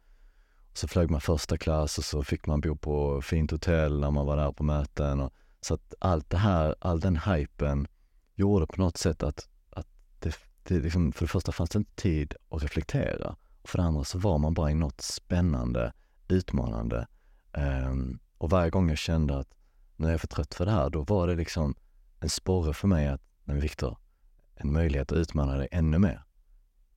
Så 0.73 0.87
flög 0.87 1.11
man 1.11 1.21
första 1.21 1.57
klass 1.57 1.97
och 1.97 2.03
så 2.03 2.23
fick 2.23 2.45
man 2.47 2.61
bo 2.61 2.75
på 2.75 3.21
fint 3.21 3.51
hotell 3.51 3.99
när 3.99 4.11
man 4.11 4.25
var 4.25 4.37
där 4.37 4.51
på 4.51 4.63
möten. 4.63 5.19
Och, 5.19 5.33
så 5.61 5.73
att 5.73 5.93
allt 5.99 6.29
det 6.29 6.37
här, 6.37 6.75
all 6.79 6.99
den 6.99 7.17
hypen 7.17 7.87
gjorde 8.35 8.67
på 8.67 8.81
något 8.81 8.97
sätt 8.97 9.23
att, 9.23 9.49
att 9.69 9.87
det, 10.19 10.35
det 10.63 10.79
liksom, 10.79 11.11
för 11.11 11.25
det 11.25 11.29
första 11.29 11.51
fanns 11.51 11.69
det 11.69 11.77
inte 11.77 11.95
tid 11.95 12.33
att 12.49 12.63
reflektera. 12.63 13.35
Och 13.61 13.69
för 13.69 13.77
det 13.77 13.83
andra 13.83 14.03
så 14.03 14.19
var 14.19 14.37
man 14.37 14.53
bara 14.53 14.71
i 14.71 14.73
något 14.73 15.01
spännande, 15.01 15.93
utmanande. 16.27 17.07
Um, 17.53 18.19
och 18.37 18.49
varje 18.49 18.69
gång 18.69 18.89
jag 18.89 18.97
kände 18.97 19.39
att 19.39 19.47
nu 19.95 20.07
är 20.07 20.11
jag 20.11 20.21
för 20.21 20.27
trött 20.27 20.53
för 20.53 20.65
det 20.65 20.71
här, 20.71 20.89
då 20.89 21.03
var 21.03 21.27
det 21.27 21.35
liksom 21.35 21.75
en 22.21 22.29
sporre 22.29 22.73
för 22.73 22.87
mig 22.87 23.07
att, 23.07 23.21
men 23.43 23.59
Viktor, 23.59 23.97
en 24.55 24.73
möjlighet 24.73 25.11
att 25.11 25.17
utmana 25.17 25.57
dig 25.57 25.67
ännu 25.71 25.99
mer. 25.99 26.23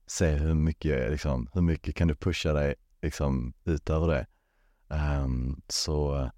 Se 0.07 0.31
hur 0.31 0.53
mycket, 0.53 1.11
liksom, 1.11 1.49
hur 1.53 1.61
mycket 1.61 1.95
kan 1.95 2.07
du 2.07 2.15
pusha 2.15 2.53
dig 2.53 2.75
liksom, 3.01 3.53
utöver 3.63 4.07
det. 4.07 4.27
Um, 4.95 5.61
så, 5.67 6.29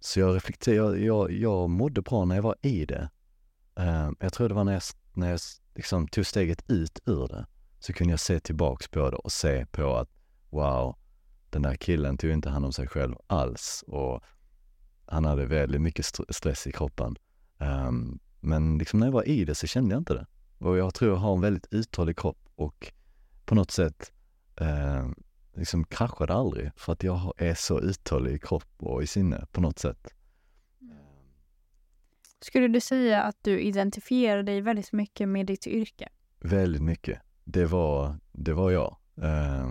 så 0.00 0.20
jag 0.20 0.36
reflekterar, 0.36 0.94
jag, 0.96 1.32
jag 1.32 1.70
mådde 1.70 2.02
bra 2.02 2.24
när 2.24 2.34
jag 2.34 2.42
var 2.42 2.56
i 2.62 2.86
det. 2.86 3.10
Um, 3.74 4.16
jag 4.20 4.32
tror 4.32 4.48
det 4.48 4.54
var 4.54 4.64
när 4.64 4.72
jag, 4.72 4.82
när 5.12 5.30
jag 5.30 5.40
liksom, 5.74 6.08
tog 6.08 6.26
steget 6.26 6.70
ut 6.70 7.00
ur 7.06 7.28
det, 7.28 7.46
så 7.78 7.92
kunde 7.92 8.12
jag 8.12 8.20
se 8.20 8.40
tillbaks 8.40 8.88
på 8.88 9.10
det 9.10 9.16
och 9.16 9.32
se 9.32 9.66
på 9.66 9.96
att 9.96 10.10
wow, 10.50 10.98
den 11.50 11.62
där 11.62 11.74
killen 11.74 12.16
tog 12.18 12.30
inte 12.30 12.50
hand 12.50 12.64
om 12.64 12.72
sig 12.72 12.88
själv 12.88 13.14
alls 13.26 13.84
och 13.86 14.22
han 15.06 15.24
hade 15.24 15.46
väldigt 15.46 15.80
mycket 15.80 16.06
stress 16.28 16.66
i 16.66 16.72
kroppen. 16.72 17.16
Um, 17.58 18.20
men 18.40 18.78
liksom 18.78 19.00
när 19.00 19.06
jag 19.06 19.12
var 19.12 19.28
i 19.28 19.44
det 19.44 19.54
så 19.54 19.66
kände 19.66 19.94
jag 19.94 20.00
inte 20.00 20.14
det. 20.14 20.26
Och 20.58 20.78
jag 20.78 20.94
tror 20.94 21.10
jag 21.10 21.18
har 21.18 21.34
en 21.34 21.40
väldigt 21.40 21.66
uthållig 21.70 22.18
kropp 22.18 22.38
och 22.54 22.92
på 23.44 23.54
något 23.54 23.70
sätt 23.70 24.12
eh, 24.56 25.08
liksom 25.54 25.84
kraschade 25.84 26.34
aldrig 26.34 26.70
för 26.76 26.92
att 26.92 27.02
jag 27.02 27.32
är 27.36 27.54
så 27.54 27.80
uthållig 27.80 28.34
i 28.34 28.38
kropp 28.38 28.68
och 28.76 29.02
i 29.02 29.06
sinne 29.06 29.46
på 29.52 29.60
något 29.60 29.78
sätt. 29.78 30.14
Skulle 32.40 32.68
du 32.68 32.80
säga 32.80 33.22
att 33.22 33.36
du 33.42 33.60
identifierar 33.60 34.42
dig 34.42 34.60
väldigt 34.60 34.92
mycket 34.92 35.28
med 35.28 35.46
ditt 35.46 35.66
yrke? 35.66 36.08
Väldigt 36.40 36.82
mycket. 36.82 37.20
Det 37.44 37.66
var, 37.66 38.18
det 38.32 38.52
var 38.52 38.70
jag. 38.70 38.96
Eh, 39.22 39.70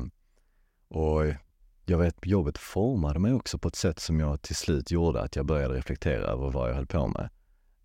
och 0.87 1.23
jag 1.85 1.97
vet, 1.97 2.25
jobbet 2.25 2.57
formade 2.57 3.19
mig 3.19 3.33
också 3.33 3.57
på 3.57 3.67
ett 3.67 3.75
sätt 3.75 3.99
som 3.99 4.19
jag 4.19 4.41
till 4.41 4.55
slut 4.55 4.91
gjorde 4.91 5.21
att 5.21 5.35
jag 5.35 5.45
började 5.45 5.73
reflektera 5.73 6.25
över 6.25 6.51
vad 6.51 6.69
jag 6.69 6.75
höll 6.75 6.85
på 6.85 7.07
med. 7.07 7.29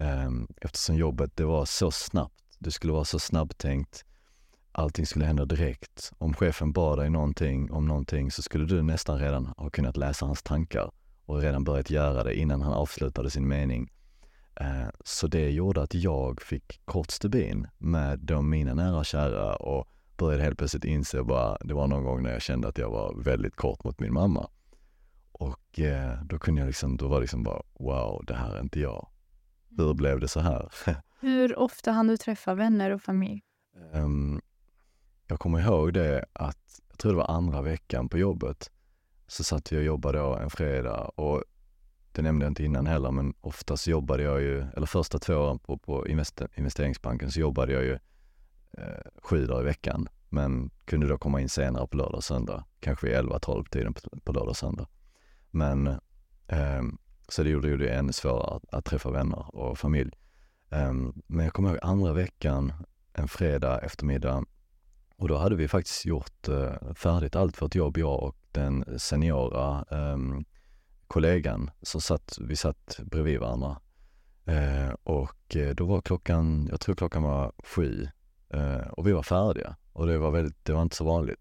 Ehm, 0.02 0.46
eftersom 0.60 0.96
jobbet, 0.96 1.36
det 1.36 1.44
var 1.44 1.64
så 1.64 1.90
snabbt. 1.90 2.56
Det 2.58 2.70
skulle 2.70 2.92
vara 2.92 3.04
så 3.04 3.18
snabbtänkt. 3.18 4.04
Allting 4.72 5.06
skulle 5.06 5.24
hända 5.24 5.44
direkt. 5.44 6.12
Om 6.18 6.34
chefen 6.34 6.72
bad 6.72 6.98
dig 6.98 7.10
någonting 7.10 7.72
om 7.72 7.86
någonting 7.86 8.30
så 8.30 8.42
skulle 8.42 8.64
du 8.64 8.82
nästan 8.82 9.18
redan 9.18 9.46
ha 9.56 9.70
kunnat 9.70 9.96
läsa 9.96 10.26
hans 10.26 10.42
tankar 10.42 10.90
och 11.26 11.40
redan 11.40 11.64
börjat 11.64 11.90
göra 11.90 12.24
det 12.24 12.34
innan 12.34 12.62
han 12.62 12.72
avslutade 12.72 13.30
sin 13.30 13.48
mening. 13.48 13.90
Ehm, 14.56 14.90
så 15.04 15.26
det 15.26 15.50
gjorde 15.50 15.82
att 15.82 15.94
jag 15.94 16.42
fick 16.42 16.80
kort 16.84 17.10
stubin 17.10 17.68
med 17.78 18.18
de 18.18 18.50
mina 18.50 18.74
nära 18.74 18.98
och 18.98 19.06
kära 19.06 19.56
och 19.56 19.88
började 20.16 20.42
helt 20.42 20.58
plötsligt 20.58 20.84
inse 20.84 21.22
bara, 21.22 21.58
det 21.60 21.74
var 21.74 21.86
någon 21.86 22.04
gång 22.04 22.22
när 22.22 22.32
jag 22.32 22.42
kände 22.42 22.68
att 22.68 22.78
jag 22.78 22.90
var 22.90 23.14
väldigt 23.14 23.56
kort 23.56 23.84
mot 23.84 24.00
min 24.00 24.12
mamma. 24.12 24.50
Och 25.32 25.80
eh, 25.80 26.22
då 26.24 26.38
kunde 26.38 26.60
jag 26.60 26.66
liksom, 26.66 26.96
då 26.96 27.08
var 27.08 27.16
det 27.16 27.20
liksom 27.20 27.42
bara, 27.42 27.62
wow, 27.78 28.24
det 28.26 28.34
här 28.34 28.54
är 28.56 28.60
inte 28.60 28.80
jag. 28.80 29.11
Hur 29.76 29.94
blev 29.94 30.20
det 30.20 30.28
så 30.28 30.40
här? 30.40 30.72
Hur 31.20 31.58
ofta 31.58 31.92
hann 31.92 32.06
du 32.06 32.16
träffa 32.16 32.54
vänner 32.54 32.90
och 32.90 33.02
familj? 33.02 33.42
Um, 33.92 34.40
jag 35.26 35.38
kommer 35.38 35.60
ihåg 35.60 35.92
det 35.92 36.24
att, 36.32 36.80
jag 36.88 36.98
tror 36.98 37.12
det 37.12 37.18
var 37.18 37.30
andra 37.30 37.62
veckan 37.62 38.08
på 38.08 38.18
jobbet, 38.18 38.70
så 39.26 39.44
satt 39.44 39.72
vi 39.72 39.78
och 39.78 39.82
jobbade 39.82 40.18
då 40.18 40.36
en 40.36 40.50
fredag 40.50 41.04
och 41.04 41.44
det 42.12 42.22
nämnde 42.22 42.44
jag 42.44 42.50
inte 42.50 42.64
innan 42.64 42.86
heller, 42.86 43.10
men 43.10 43.34
oftast 43.40 43.86
jobbade 43.86 44.22
jag 44.22 44.40
ju, 44.40 44.60
eller 44.76 44.86
första 44.86 45.18
två 45.18 45.34
åren 45.34 45.58
på, 45.58 45.78
på 45.78 46.08
investeringsbanken 46.56 47.30
så 47.30 47.40
jobbade 47.40 47.72
jag 47.72 47.82
ju 47.82 47.98
eh, 48.78 49.00
sju 49.22 49.46
dagar 49.46 49.60
i 49.62 49.64
veckan, 49.64 50.08
men 50.28 50.70
kunde 50.84 51.08
då 51.08 51.18
komma 51.18 51.40
in 51.40 51.48
senare 51.48 51.86
på 51.86 51.96
lördag 51.96 52.14
och 52.14 52.24
söndag, 52.24 52.64
kanske 52.80 53.06
vid 53.06 53.16
11-12 53.16 53.68
tiden 53.68 53.94
på, 53.94 54.00
på 54.24 54.32
lördag 54.32 54.48
och 54.48 54.56
söndag. 54.56 54.86
Men 55.50 55.86
eh, 56.46 56.82
så 57.28 57.42
det 57.42 57.50
gjorde 57.50 57.76
det 57.76 57.88
ännu 57.88 58.12
svårare 58.12 58.56
att, 58.56 58.74
att 58.74 58.84
träffa 58.84 59.10
vänner 59.10 59.56
och 59.56 59.78
familj. 59.78 60.10
Um, 60.68 61.22
men 61.26 61.44
jag 61.44 61.54
kommer 61.54 61.70
ihåg 61.70 61.78
andra 61.82 62.12
veckan, 62.12 62.72
en 63.12 63.28
fredag 63.28 63.78
eftermiddag, 63.78 64.44
och 65.16 65.28
då 65.28 65.36
hade 65.36 65.56
vi 65.56 65.68
faktiskt 65.68 66.04
gjort 66.04 66.48
uh, 66.48 66.94
färdigt 66.94 67.36
allt 67.36 67.62
vårt 67.62 67.74
jobb, 67.74 67.98
jag 67.98 68.22
och 68.22 68.36
den 68.52 68.98
seniora 68.98 69.84
um, 69.90 70.44
kollegan 71.06 71.70
som 71.82 72.00
satt, 72.00 72.38
vi 72.40 72.56
satt 72.56 73.00
bredvid 73.02 73.40
varandra. 73.40 73.80
Uh, 74.48 74.94
och 75.02 75.56
eh, 75.56 75.74
då 75.74 75.86
var 75.86 76.00
klockan, 76.00 76.68
jag 76.70 76.80
tror 76.80 76.94
klockan 76.94 77.22
var 77.22 77.52
sju 77.64 78.08
och 78.90 79.06
vi 79.06 79.12
var 79.12 79.22
färdiga 79.22 79.76
och 79.92 80.06
det 80.06 80.18
var 80.18 80.30
väldigt, 80.30 80.64
det 80.64 80.72
var 80.72 80.82
inte 80.82 80.96
så 80.96 81.04
vanligt. 81.04 81.40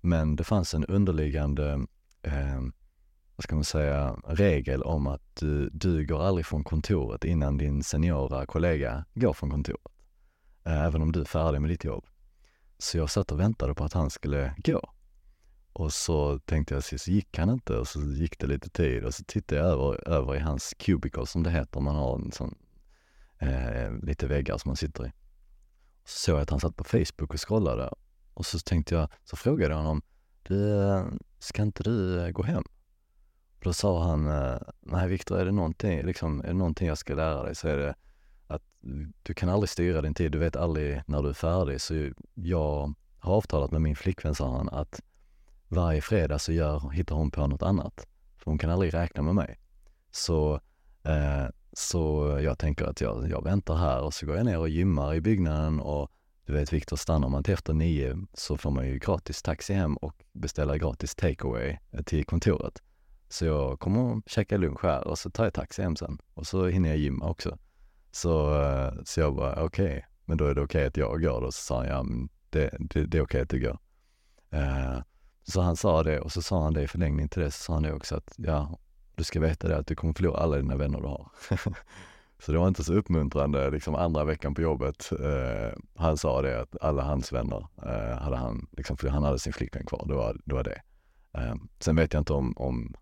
Men 0.00 0.36
det 0.36 0.44
fanns 0.44 0.74
en 0.74 0.84
underliggande 0.84 1.86
ehm, 2.22 2.72
vad 3.36 3.44
ska 3.44 3.54
man 3.54 3.64
säga, 3.64 4.16
regel 4.26 4.82
om 4.82 5.06
att 5.06 5.22
du, 5.34 5.70
du 5.72 6.06
går 6.06 6.22
aldrig 6.22 6.46
från 6.46 6.64
kontoret 6.64 7.24
innan 7.24 7.56
din 7.56 7.82
seniora 7.82 8.46
kollega 8.46 9.04
går 9.14 9.32
från 9.32 9.50
kontoret. 9.50 9.92
Eh, 10.64 10.82
även 10.82 11.02
om 11.02 11.12
du 11.12 11.20
är 11.20 11.24
färdig 11.24 11.60
med 11.60 11.70
ditt 11.70 11.84
jobb. 11.84 12.04
Så 12.78 12.98
jag 12.98 13.10
satt 13.10 13.32
och 13.32 13.40
väntade 13.40 13.74
på 13.74 13.84
att 13.84 13.92
han 13.92 14.10
skulle 14.10 14.54
gå. 14.58 14.90
Och 15.72 15.92
så 15.92 16.38
tänkte 16.38 16.74
jag, 16.74 16.84
så 16.84 17.10
gick 17.10 17.38
han 17.38 17.50
inte 17.50 17.76
och 17.76 17.88
så 17.88 18.00
gick 18.00 18.38
det 18.38 18.46
lite 18.46 18.70
tid 18.70 19.04
och 19.04 19.14
så 19.14 19.24
tittade 19.24 19.60
jag 19.60 19.70
över, 19.70 20.08
över 20.08 20.36
i 20.36 20.38
hans 20.38 20.74
cubicle 20.78 21.26
som 21.26 21.42
det 21.42 21.50
heter, 21.50 21.80
man 21.80 21.96
har 21.96 22.14
en 22.14 22.32
sån, 22.32 22.54
eh, 23.38 23.92
lite 24.02 24.26
väggar 24.26 24.58
som 24.58 24.68
man 24.68 24.76
sitter 24.76 25.06
i. 25.06 25.12
Så 26.04 26.18
såg 26.18 26.34
jag 26.34 26.42
att 26.42 26.50
han 26.50 26.60
satt 26.60 26.76
på 26.76 26.84
Facebook 26.84 27.34
och 27.34 27.48
scrollade 27.48 27.90
och 28.34 28.46
så 28.46 28.58
tänkte 28.58 28.94
jag, 28.94 29.08
så 29.24 29.36
frågade 29.36 29.74
jag 29.74 29.78
honom, 29.78 30.02
du, 30.42 30.82
eh, 30.82 31.06
ska 31.38 31.62
inte 31.62 31.82
du 31.82 32.32
gå 32.32 32.42
hem? 32.42 32.64
Då 33.64 33.72
sa 33.72 34.04
han, 34.04 34.26
eh, 34.26 34.58
nej 34.80 35.08
Viktor, 35.08 35.38
är 35.38 35.44
det 35.44 35.52
någonting, 35.52 36.06
liksom, 36.06 36.40
är 36.40 36.46
det 36.46 36.54
någonting 36.54 36.88
jag 36.88 36.98
ska 36.98 37.14
lära 37.14 37.42
dig 37.42 37.54
så 37.54 37.68
är 37.68 37.76
det 37.76 37.94
att 38.46 38.62
du 39.22 39.34
kan 39.34 39.48
aldrig 39.48 39.70
styra 39.70 40.02
din 40.02 40.14
tid, 40.14 40.32
du 40.32 40.38
vet 40.38 40.56
aldrig 40.56 41.02
när 41.06 41.22
du 41.22 41.28
är 41.28 41.32
färdig. 41.32 41.80
Så 41.80 42.10
jag 42.34 42.94
har 43.18 43.34
avtalat 43.34 43.70
med 43.70 43.80
min 43.80 43.96
flickvän, 43.96 44.34
sa 44.34 44.56
han, 44.56 44.68
att 44.68 45.02
varje 45.68 46.00
fredag 46.00 46.38
så 46.38 46.52
gör, 46.52 46.90
hittar 46.90 47.14
hon 47.14 47.30
på 47.30 47.46
något 47.46 47.62
annat. 47.62 48.06
För 48.36 48.50
hon 48.50 48.58
kan 48.58 48.70
aldrig 48.70 48.94
räkna 48.94 49.22
med 49.22 49.34
mig. 49.34 49.58
Så, 50.10 50.60
eh, 51.02 51.46
så 51.72 52.38
jag 52.42 52.58
tänker 52.58 52.84
att 52.84 53.00
jag, 53.00 53.30
jag 53.30 53.44
väntar 53.44 53.74
här 53.74 54.02
och 54.02 54.14
så 54.14 54.26
går 54.26 54.36
jag 54.36 54.46
ner 54.46 54.58
och 54.58 54.68
gymmar 54.68 55.14
i 55.14 55.20
byggnaden 55.20 55.80
och 55.80 56.10
du 56.46 56.52
vet 56.52 56.72
Viktor, 56.72 56.96
stannar 56.96 57.28
man 57.28 57.42
till 57.42 57.54
efter 57.54 57.72
nio 57.72 58.26
så 58.34 58.56
får 58.56 58.70
man 58.70 58.88
ju 58.88 58.98
gratis 58.98 59.42
taxi 59.42 59.74
hem 59.74 59.96
och 59.96 60.22
beställa 60.32 60.78
gratis 60.78 61.14
takeaway 61.14 61.78
till 62.04 62.24
kontoret. 62.24 62.82
Så 63.28 63.44
jag 63.44 63.80
kommer 63.80 64.00
och 64.00 64.22
käkar 64.26 64.58
lunch 64.58 64.82
här 64.82 65.06
och 65.06 65.18
så 65.18 65.30
tar 65.30 65.44
jag 65.44 65.54
taxi 65.54 65.82
hem 65.82 65.96
sen 65.96 66.18
och 66.34 66.46
så 66.46 66.66
hinner 66.66 66.88
jag 66.88 66.98
gymma 66.98 67.28
också. 67.28 67.58
Så, 68.14 68.62
eh, 68.62 68.92
så 69.04 69.20
jag 69.20 69.34
bara, 69.34 69.64
okej, 69.64 69.86
okay. 69.86 70.02
men 70.24 70.36
då 70.36 70.44
är 70.44 70.54
det 70.54 70.62
okej 70.62 70.80
okay 70.80 70.86
att 70.86 70.96
jag 70.96 71.22
går 71.22 71.40
då. 71.40 71.52
Så 71.52 71.60
sa 71.60 71.76
han, 71.76 71.86
ja 71.86 72.02
men 72.02 72.28
det, 72.50 72.70
det, 72.78 73.06
det 73.06 73.18
är 73.18 73.22
okej 73.22 73.22
okay 73.22 73.40
att 73.40 73.48
du 73.48 73.60
går. 73.60 73.78
Uh, 74.54 75.02
så 75.42 75.60
han 75.60 75.76
sa 75.76 76.02
det 76.02 76.20
och 76.20 76.32
så 76.32 76.42
sa 76.42 76.62
han 76.62 76.74
det 76.74 76.82
i 76.82 76.88
förlängning 76.88 77.28
till 77.28 77.42
det, 77.42 77.50
så 77.50 77.62
sa 77.62 77.72
han 77.72 77.82
det 77.82 77.92
också 77.92 78.16
att 78.16 78.34
ja, 78.36 78.78
du 79.14 79.24
ska 79.24 79.40
veta 79.40 79.68
det 79.68 79.76
att 79.76 79.86
du 79.86 79.94
kommer 79.94 80.14
förlora 80.14 80.38
alla 80.38 80.56
dina 80.56 80.76
vänner 80.76 81.00
du 81.00 81.06
har. 81.06 81.30
så 82.38 82.52
det 82.52 82.58
var 82.58 82.68
inte 82.68 82.84
så 82.84 82.94
uppmuntrande 82.94 83.70
liksom 83.70 83.94
andra 83.94 84.24
veckan 84.24 84.54
på 84.54 84.62
jobbet. 84.62 85.10
Uh, 85.20 85.72
han 85.94 86.16
sa 86.16 86.42
det 86.42 86.60
att 86.60 86.76
alla 86.80 87.02
hans 87.02 87.32
vänner 87.32 87.66
uh, 87.86 88.22
hade 88.22 88.36
han, 88.36 88.66
liksom, 88.72 88.96
för 88.96 89.08
han 89.08 89.22
hade 89.22 89.38
sin 89.38 89.52
flickvän 89.52 89.86
kvar, 89.86 90.04
det 90.08 90.14
var, 90.14 90.36
det 90.44 90.54
var 90.54 90.64
det. 90.64 90.82
sen 91.80 91.96
vet 91.96 92.12
jag 92.12 92.20
inte 92.20 92.32
om, 92.32 92.52
om 92.56 92.94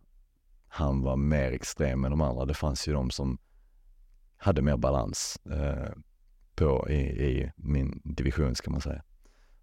han 0.74 1.02
var 1.02 1.16
mer 1.16 1.52
extrem 1.52 2.04
än 2.04 2.10
de 2.10 2.20
andra. 2.20 2.44
Det 2.44 2.54
fanns 2.54 2.88
ju 2.88 2.92
de 2.92 3.10
som 3.10 3.38
hade 4.36 4.62
mer 4.62 4.76
balans 4.76 5.38
eh, 5.50 5.92
på, 6.54 6.90
i, 6.90 7.00
i, 7.00 7.52
min 7.56 8.00
division 8.04 8.54
ska 8.54 8.70
man 8.70 8.80
säga. 8.80 9.02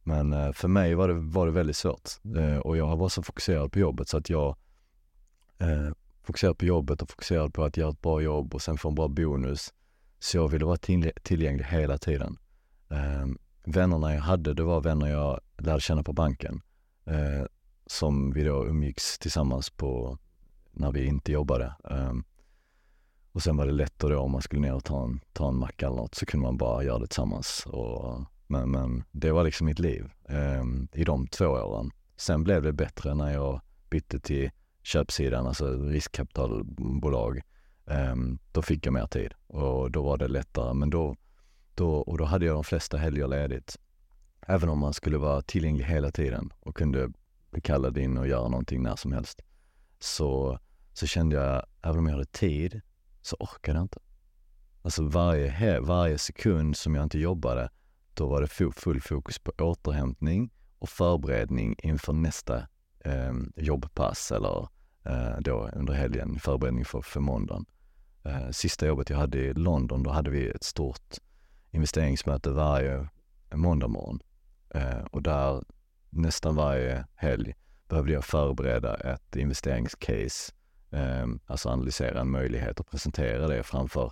Men 0.04 0.34
eh, 0.34 0.52
för 0.52 0.68
mig 0.68 0.96
var 0.96 1.08
det, 1.08 1.14
var 1.14 1.46
det 1.46 1.52
väldigt 1.52 1.76
svårt 1.76 2.10
eh, 2.38 2.58
och 2.58 2.78
jag 2.78 2.98
var 2.98 3.10
så 3.10 3.24
fokuserad 3.24 3.72
på 3.72 3.80
jobbet 3.80 4.08
så 4.08 4.18
att 4.18 4.30
jag 4.30 4.56
eh, 5.58 5.90
fokuserad 6.24 6.58
på 6.58 6.66
jobbet 6.66 7.02
och 7.02 7.10
fokuserad 7.10 7.54
på 7.54 7.64
att 7.64 7.78
göra 7.78 7.90
ett 7.90 8.02
bra 8.02 8.22
jobb 8.22 8.56
och 8.56 8.62
sen 8.62 8.78
få 8.78 8.90
en 8.90 8.96
bra 8.96 9.08
bonus. 9.08 9.74
Så 10.20 10.38
jag 10.38 10.48
ville 10.48 10.66
vara 10.66 10.78
tillgänglig 11.24 11.66
hela 11.66 11.98
tiden. 11.98 12.38
Eh, 12.90 13.26
vännerna 13.64 14.14
jag 14.14 14.22
hade, 14.22 14.54
det 14.54 14.64
var 14.64 14.82
vänner 14.82 15.08
jag 15.08 15.40
lärde 15.58 15.82
känna 15.82 16.04
på 16.04 16.14
banken. 16.14 16.62
Eh, 17.06 17.46
som 17.86 18.32
vi 18.32 18.44
då 18.44 18.66
umgicks 18.66 19.20
tillsammans 19.20 19.70
på 19.70 20.20
när 20.72 20.92
vi 20.92 21.06
inte 21.06 21.32
jobbade. 21.32 21.76
Um, 21.84 22.24
och 23.32 23.42
sen 23.44 23.58
var 23.58 23.66
det 23.66 23.72
lättare 23.72 24.14
då 24.14 24.20
om 24.20 24.32
man 24.32 24.42
skulle 24.42 24.62
ner 24.62 24.74
och 24.74 24.84
ta 24.84 25.04
en, 25.04 25.20
ta 25.34 25.48
en 25.48 25.56
macka 25.56 25.86
eller 25.86 25.96
något 25.96 26.16
så 26.16 26.26
kunde 26.26 26.46
man 26.46 26.58
bara 26.58 26.84
göra 26.84 27.00
det 27.00 27.08
tillsammans. 27.08 27.66
Och, 27.66 28.22
men, 28.48 28.72
men 28.72 29.04
det 29.12 29.32
var 29.32 29.44
liksom 29.44 29.66
mitt 29.66 29.80
liv 29.80 30.12
um, 30.30 30.88
i 30.94 31.04
de 31.04 31.28
två 31.28 31.46
åren. 31.46 31.92
Sen 32.18 32.44
blev 32.44 32.62
det 32.62 32.74
bättre 32.74 33.14
när 33.14 33.34
jag 33.34 33.62
bytte 33.90 34.20
till 34.20 34.52
köpsidan, 34.84 35.48
alltså 35.48 35.74
riskkapitalbolag, 35.74 37.42
um, 37.86 38.40
då 38.52 38.62
fick 38.62 38.86
jag 38.86 38.94
mer 38.94 39.08
tid 39.08 39.34
och 39.48 39.92
då 39.92 40.04
var 40.04 40.18
det 40.18 40.28
lättare. 40.28 40.74
Men 40.74 40.90
då, 40.90 41.16
då, 41.76 41.96
och 41.96 42.18
då 42.18 42.26
hade 42.26 42.46
jag 42.46 42.56
de 42.56 42.64
flesta 42.64 42.98
helger 42.98 43.28
ledigt. 43.28 43.80
Även 44.48 44.70
om 44.70 44.80
man 44.80 44.94
skulle 44.94 45.18
vara 45.18 45.42
tillgänglig 45.42 45.86
hela 45.86 46.12
tiden 46.12 46.54
och 46.60 46.76
kunde 46.76 47.10
bli 47.52 47.62
kallad 47.62 47.98
in 47.98 48.18
och 48.18 48.28
göra 48.28 48.48
någonting 48.48 48.84
när 48.84 48.96
som 48.96 49.12
helst. 49.12 49.42
Så, 50.00 50.60
så 50.94 51.08
kände 51.08 51.36
jag, 51.36 51.66
även 51.82 52.00
om 52.00 52.06
jag 52.06 52.14
hade 52.14 52.26
tid, 52.26 52.82
så 53.22 53.36
orkade 53.40 53.78
jag 53.78 53.84
inte. 53.84 54.00
Alltså 54.82 55.04
varje, 55.04 55.80
varje 55.80 56.18
sekund 56.18 56.78
som 56.78 56.96
jag 56.96 57.04
inte 57.04 57.20
jobbade, 57.20 57.70
då 58.14 58.28
var 58.28 58.42
det 58.42 58.48
full 58.74 59.02
fokus 59.02 59.40
på 59.40 59.52
återhämtning 59.58 60.52
och 60.80 60.90
förberedning 60.90 61.76
inför 61.84 62.14
nästa 62.14 62.68
eh, 63.00 63.34
jobbpass 63.56 64.32
eller 64.32 64.68
eh, 65.06 65.38
då 65.40 65.70
under 65.74 65.94
helgen, 65.94 66.40
förberedning 66.40 66.86
för, 66.86 67.02
för 67.02 67.20
måndagen. 67.20 67.66
Eh, 68.24 68.50
sista 68.50 68.88
jobbet 68.88 69.10
jag 69.10 69.18
hade 69.18 69.38
i 69.38 69.54
London, 69.54 70.04
då 70.04 70.12
hade 70.12 70.30
vi 70.30 70.50
ett 70.50 70.64
stort 70.64 71.16
investeringsmöte 71.72 72.50
varje 72.50 73.10
måndag 73.54 73.88
morgon. 73.88 74.20
Eh, 74.70 75.04
och 75.12 75.24
där 75.24 75.64
nästan 76.10 76.56
varje 76.56 77.06
helg 77.16 77.56
behövde 77.90 78.14
jag 78.14 78.26
förbereda 78.26 78.96
ett 78.96 79.36
investeringscase, 79.36 80.54
eh, 80.92 81.28
alltså 81.46 81.70
analysera 81.70 82.22
en 82.22 82.32
möjlighet 82.32 82.80
och 82.80 82.88
presentera 82.88 83.48
det 83.48 83.64
framför 83.64 84.12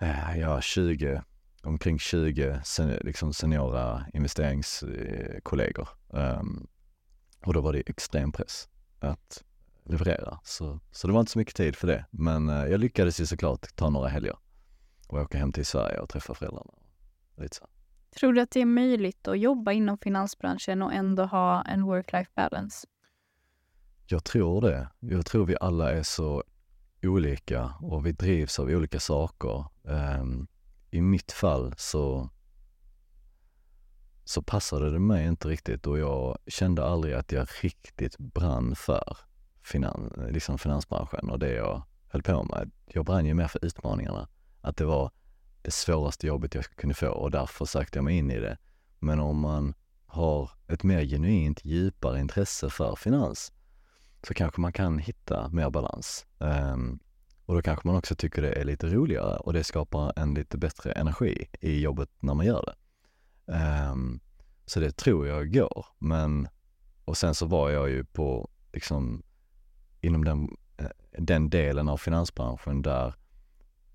eh, 0.00 0.38
ja, 0.38 0.60
20, 0.60 1.22
omkring 1.62 1.98
20 1.98 2.60
sen, 2.64 2.98
liksom 3.00 3.32
seniora 3.32 4.06
investeringskollegor. 4.12 5.88
Eh, 6.14 6.42
och 7.46 7.54
då 7.54 7.60
var 7.60 7.72
det 7.72 7.88
extrem 7.88 8.32
press 8.32 8.68
att 9.00 9.44
leverera. 9.84 10.40
Så, 10.44 10.80
så 10.90 11.06
det 11.06 11.12
var 11.12 11.20
inte 11.20 11.32
så 11.32 11.38
mycket 11.38 11.56
tid 11.56 11.76
för 11.76 11.86
det. 11.86 12.04
Men 12.10 12.48
eh, 12.48 12.66
jag 12.66 12.80
lyckades 12.80 13.20
ju 13.20 13.26
såklart 13.26 13.76
ta 13.76 13.90
några 13.90 14.08
helger 14.08 14.36
och 15.08 15.18
åka 15.18 15.38
hem 15.38 15.52
till 15.52 15.66
Sverige 15.66 16.00
och 16.00 16.08
träffa 16.08 16.34
föräldrarna. 16.34 16.70
Lite 17.36 17.56
så. 17.56 17.66
Tror 18.20 18.32
du 18.32 18.40
att 18.40 18.50
det 18.50 18.60
är 18.60 18.66
möjligt 18.66 19.28
att 19.28 19.38
jobba 19.38 19.72
inom 19.72 19.98
finansbranschen 19.98 20.82
och 20.82 20.92
ändå 20.92 21.24
ha 21.24 21.62
en 21.62 21.84
work-life 21.84 22.30
balance? 22.34 22.86
Jag 24.06 24.24
tror 24.24 24.60
det. 24.60 24.88
Jag 25.00 25.26
tror 25.26 25.46
vi 25.46 25.56
alla 25.60 25.92
är 25.92 26.02
så 26.02 26.44
olika 27.02 27.74
och 27.80 28.06
vi 28.06 28.12
drivs 28.12 28.58
av 28.58 28.68
olika 28.68 29.00
saker. 29.00 29.64
Um, 29.82 30.46
I 30.90 31.00
mitt 31.00 31.32
fall 31.32 31.74
så, 31.76 32.30
så 34.24 34.42
passade 34.42 34.90
det 34.90 34.98
mig 34.98 35.26
inte 35.26 35.48
riktigt 35.48 35.86
och 35.86 35.98
jag 35.98 36.38
kände 36.46 36.84
aldrig 36.84 37.14
att 37.14 37.32
jag 37.32 37.48
riktigt 37.62 38.18
brann 38.18 38.74
för 38.76 39.16
finan, 39.62 40.28
liksom 40.30 40.58
finansbranschen 40.58 41.30
och 41.30 41.38
det 41.38 41.52
jag 41.52 41.82
höll 42.08 42.22
på 42.22 42.44
med. 42.44 42.70
Jag 42.86 43.04
brann 43.04 43.26
ju 43.26 43.34
mer 43.34 43.48
för 43.48 43.64
utmaningarna. 43.64 44.28
Att 44.60 44.76
det 44.76 44.84
var 44.84 45.10
det 45.66 45.72
svåraste 45.72 46.26
jobbet 46.26 46.54
jag 46.54 46.64
kunde 46.64 46.94
få 46.94 47.08
och 47.08 47.30
därför 47.30 47.64
sökte 47.64 47.98
jag 47.98 48.04
mig 48.04 48.16
in 48.16 48.30
i 48.30 48.40
det. 48.40 48.58
Men 48.98 49.20
om 49.20 49.40
man 49.40 49.74
har 50.06 50.50
ett 50.68 50.82
mer 50.82 51.04
genuint, 51.04 51.64
djupare 51.64 52.20
intresse 52.20 52.70
för 52.70 52.96
finans 52.96 53.52
så 54.22 54.34
kanske 54.34 54.60
man 54.60 54.72
kan 54.72 54.98
hitta 54.98 55.48
mer 55.48 55.70
balans. 55.70 56.26
Um, 56.38 56.98
och 57.46 57.54
då 57.54 57.62
kanske 57.62 57.88
man 57.88 57.96
också 57.96 58.14
tycker 58.14 58.42
det 58.42 58.52
är 58.52 58.64
lite 58.64 58.86
roligare 58.86 59.36
och 59.36 59.52
det 59.52 59.64
skapar 59.64 60.12
en 60.16 60.34
lite 60.34 60.58
bättre 60.58 60.92
energi 60.92 61.48
i 61.60 61.80
jobbet 61.80 62.10
när 62.20 62.34
man 62.34 62.46
gör 62.46 62.64
det. 62.66 63.52
Um, 63.52 64.20
så 64.66 64.80
det 64.80 64.96
tror 64.96 65.26
jag 65.26 65.52
går. 65.52 65.86
Men, 65.98 66.48
och 67.04 67.16
sen 67.16 67.34
så 67.34 67.46
var 67.46 67.70
jag 67.70 67.90
ju 67.90 68.04
på, 68.04 68.48
liksom, 68.72 69.22
inom 70.00 70.24
den, 70.24 70.56
eh, 70.76 70.86
den 71.18 71.50
delen 71.50 71.88
av 71.88 71.96
finansbranschen 71.96 72.82
där 72.82 73.14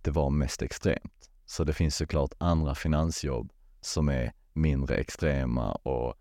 det 0.01 0.11
var 0.11 0.29
mest 0.29 0.61
extremt. 0.61 1.30
Så 1.51 1.63
det 1.63 1.73
finns 1.73 1.95
såklart 1.95 2.33
andra 2.37 2.75
finansjobb 2.75 3.53
som 3.81 4.09
är 4.09 4.31
mindre 4.53 4.95
extrema 4.95 5.71
och, 5.71 6.15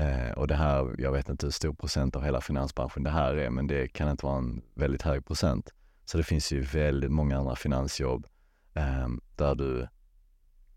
eh, 0.00 0.30
och 0.30 0.48
det 0.48 0.54
här, 0.54 0.94
jag 0.98 1.12
vet 1.12 1.28
inte 1.28 1.46
hur 1.46 1.50
stor 1.50 1.72
procent 1.72 2.16
av 2.16 2.24
hela 2.24 2.40
finansbranschen 2.40 3.02
det 3.02 3.10
här 3.10 3.34
är, 3.34 3.50
men 3.50 3.66
det 3.66 3.88
kan 3.88 4.10
inte 4.10 4.26
vara 4.26 4.38
en 4.38 4.62
väldigt 4.74 5.02
hög 5.02 5.26
procent. 5.26 5.72
Så 6.04 6.18
det 6.18 6.24
finns 6.24 6.52
ju 6.52 6.60
väldigt 6.60 7.10
många 7.10 7.38
andra 7.38 7.56
finansjobb 7.56 8.26
eh, 8.74 9.08
där 9.36 9.54
du 9.54 9.88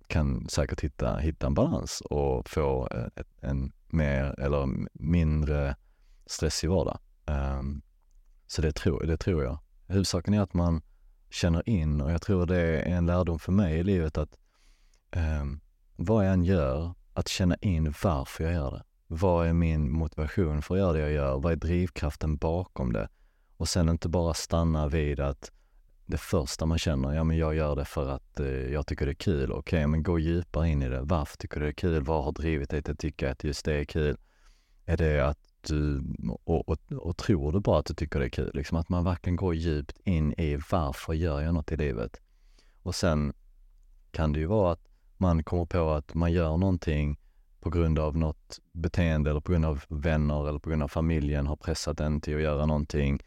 kan 0.07 0.49
säkert 0.49 0.81
hitta, 0.81 1.17
hitta 1.17 1.47
en 1.47 1.53
balans 1.53 2.01
och 2.01 2.49
få 2.49 2.87
eh, 2.91 3.05
ett, 3.15 3.27
en 3.41 3.71
mer 3.87 4.39
eller 4.39 4.87
mindre 4.93 5.75
stressig 6.25 6.69
vardag. 6.69 6.99
Um, 7.25 7.81
så 8.47 8.61
det 8.61 8.71
tror, 8.71 9.03
det 9.03 9.17
tror 9.17 9.43
jag. 9.43 9.59
Huvudsaken 9.87 10.33
är 10.33 10.41
att 10.41 10.53
man 10.53 10.81
känner 11.29 11.69
in 11.69 12.01
och 12.01 12.11
jag 12.11 12.21
tror 12.21 12.45
det 12.45 12.57
är 12.57 12.85
en 12.85 13.05
lärdom 13.05 13.39
för 13.39 13.51
mig 13.51 13.79
i 13.79 13.83
livet 13.83 14.17
att 14.17 14.37
eh, 15.11 15.45
vad 15.95 16.25
jag 16.25 16.33
än 16.33 16.43
gör, 16.43 16.93
att 17.13 17.27
känna 17.27 17.55
in 17.55 17.93
varför 18.03 18.43
jag 18.43 18.53
gör 18.53 18.71
det. 18.71 18.83
Vad 19.07 19.47
är 19.47 19.53
min 19.53 19.91
motivation 19.91 20.61
för 20.61 20.75
att 20.75 20.79
göra 20.79 20.93
det 20.93 20.99
jag 20.99 21.11
gör? 21.11 21.39
Vad 21.39 21.51
är 21.51 21.55
drivkraften 21.55 22.37
bakom 22.37 22.93
det? 22.93 23.09
Och 23.57 23.69
sen 23.69 23.89
inte 23.89 24.09
bara 24.09 24.33
stanna 24.33 24.87
vid 24.87 25.19
att 25.19 25.51
det 26.05 26.17
första 26.17 26.65
man 26.65 26.77
känner, 26.77 27.13
ja 27.13 27.23
men 27.23 27.37
jag 27.37 27.55
gör 27.55 27.75
det 27.75 27.85
för 27.85 28.09
att 28.09 28.39
eh, 28.39 28.47
jag 28.47 28.87
tycker 28.87 29.05
det 29.05 29.11
är 29.11 29.13
kul. 29.13 29.51
Okej, 29.51 29.59
okay, 29.79 29.87
men 29.87 30.03
gå 30.03 30.19
djupare 30.19 30.69
in 30.69 30.81
i 30.81 30.89
det. 30.89 31.01
Varför 31.01 31.37
tycker 31.37 31.59
du 31.59 31.65
det 31.65 31.71
är 31.71 31.73
kul? 31.73 32.03
Vad 32.03 32.23
har 32.23 32.31
drivit 32.31 32.69
dig 32.69 32.83
till 32.83 32.93
att 32.93 32.99
tycka 32.99 33.31
att 33.31 33.43
just 33.43 33.65
det 33.65 33.73
är 33.73 33.85
kul? 33.85 34.17
Är 34.85 34.97
det 34.97 35.19
att 35.19 35.39
du, 35.69 36.03
och, 36.43 36.69
och, 36.69 36.77
och, 36.91 37.17
tror 37.17 37.51
du 37.51 37.60
bara 37.60 37.79
att 37.79 37.86
du 37.86 37.93
tycker 37.93 38.19
det 38.19 38.25
är 38.25 38.29
kul? 38.29 38.51
Liksom 38.53 38.77
att 38.77 38.89
man 38.89 39.03
verkligen 39.03 39.36
går 39.36 39.55
djupt 39.55 39.99
in 40.03 40.34
i 40.34 40.60
varför 40.71 41.13
gör 41.13 41.41
jag 41.41 41.53
något 41.53 41.71
i 41.71 41.77
livet? 41.77 42.21
Och 42.84 42.95
sen 42.95 43.34
kan 44.12 44.34
det 44.34 44.39
ju 44.39 44.45
vara 44.45 44.71
att 44.71 44.88
man 45.17 45.43
kommer 45.43 45.65
på 45.65 45.89
att 45.89 46.13
man 46.13 46.32
gör 46.32 46.58
någonting 46.58 47.19
på 47.60 47.69
grund 47.69 47.99
av 47.99 48.17
något 48.17 48.60
beteende 48.71 49.29
eller 49.29 49.41
på 49.41 49.51
grund 49.51 49.65
av 49.65 49.84
vänner 49.88 50.49
eller 50.49 50.60
på 50.60 50.69
grund 50.69 50.84
av 50.84 50.88
familjen 50.88 51.47
har 51.47 51.55
pressat 51.55 51.99
en 51.99 52.21
till 52.21 52.36
att 52.36 52.41
göra 52.41 52.65
någonting. 52.65 53.19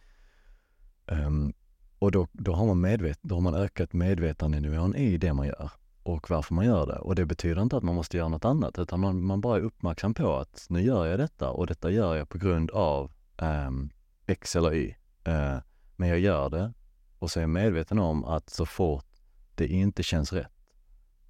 Um, 1.07 1.53
och 1.99 2.13
då, 2.13 2.29
då, 2.33 2.53
har 2.53 2.67
man 2.67 2.81
medvet, 2.81 3.19
då 3.23 3.35
har 3.35 3.43
man 3.43 3.55
ökat 3.55 3.93
medvetandenivån 3.93 4.95
i 4.97 5.17
det 5.17 5.33
man 5.33 5.47
gör 5.47 5.71
och 6.03 6.31
varför 6.31 6.55
man 6.55 6.65
gör 6.65 6.87
det. 6.87 6.99
Och 6.99 7.15
det 7.15 7.27
betyder 7.27 7.63
inte 7.63 7.77
att 7.77 7.83
man 7.83 7.95
måste 7.95 8.17
göra 8.17 8.29
något 8.29 8.45
annat 8.45 8.79
utan 8.79 9.01
man, 9.01 9.25
man 9.25 9.41
bara 9.41 9.57
är 9.57 9.61
uppmärksam 9.61 10.15
på 10.15 10.37
att 10.37 10.67
nu 10.71 10.83
gör 10.83 11.07
jag 11.07 11.19
detta 11.19 11.51
och 11.51 11.67
detta 11.67 11.91
gör 11.91 12.17
jag 12.17 12.29
på 12.29 12.39
grund 12.39 12.71
av 12.71 13.13
um, 13.39 13.91
X 14.27 14.57
eller 14.57 14.75
Y. 14.75 14.97
Uh, 15.29 15.59
men 15.97 16.09
jag 16.09 16.19
gör 16.19 16.51
det 16.51 16.73
och 17.19 17.31
så 17.31 17.39
är 17.39 17.43
jag 17.43 17.51
medveten 17.51 17.99
om 17.99 18.25
att 18.25 18.51
så 18.51 18.67
fort 18.67 19.07
det 19.55 19.67
inte 19.67 20.03
känns 20.03 20.33
rätt 20.33 20.53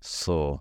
så 0.01 0.61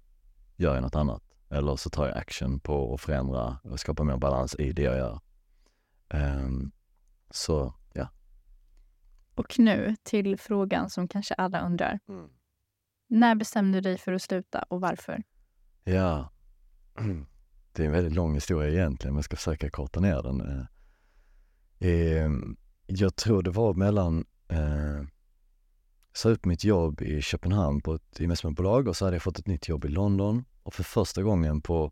gör 0.56 0.74
jag 0.74 0.82
något 0.82 0.96
annat. 0.96 1.24
Eller 1.50 1.76
så 1.76 1.90
tar 1.90 2.08
jag 2.08 2.18
action 2.18 2.60
på 2.60 2.94
att 2.94 3.02
förändra 3.02 3.58
och 3.64 3.80
skapa 3.80 4.04
mer 4.04 4.18
balans 4.18 4.56
i 4.60 4.72
det 4.72 4.82
jag 4.82 4.98
gör. 4.98 5.20
Um, 6.14 6.72
så 7.30 7.74
och 9.36 9.60
nu 9.60 9.96
till 10.04 10.38
frågan 10.38 10.90
som 10.90 11.08
kanske 11.08 11.34
alla 11.34 11.66
undrar. 11.66 12.00
Mm. 12.10 12.30
När 13.12 13.36
bestämde 13.36 13.78
du 13.78 13.82
dig 13.82 13.98
för 13.98 14.14
att 14.14 14.22
sluta 14.22 14.64
och 14.70 14.82
varför? 14.82 15.24
Ja, 15.84 16.32
det 17.74 17.84
är 17.84 17.86
en 17.88 17.92
väldigt 17.92 18.14
lång 18.14 18.34
historia 18.34 18.70
egentligen, 18.70 19.14
men 19.14 19.18
jag 19.18 19.26
ska 19.26 19.36
försöka 19.36 19.70
korta 19.70 20.00
ner 20.00 20.24
den. 20.24 20.42
Eh, 20.42 20.66
ehm, 21.80 22.58
jag 22.86 23.16
tror 23.16 23.44
det 23.44 23.50
var 23.50 23.74
mellan, 23.74 24.26
eh, 24.48 25.08
sa 26.14 26.30
upp 26.30 26.46
mitt 26.46 26.64
jobb 26.64 27.02
i 27.02 27.22
Köpenhamn 27.22 27.82
på 27.82 27.94
ett 27.94 28.20
investmentbolag 28.20 28.88
och 28.88 28.98
så 28.98 29.06
hade 29.06 29.16
jag 29.16 29.24
fått 29.24 29.40
ett 29.40 29.48
nytt 29.48 29.68
jobb 29.68 29.86
i 29.86 29.88
London 29.88 30.46
och 30.64 30.74
för 30.74 30.84
första 30.84 31.24
gången 31.24 31.62
på, 31.62 31.92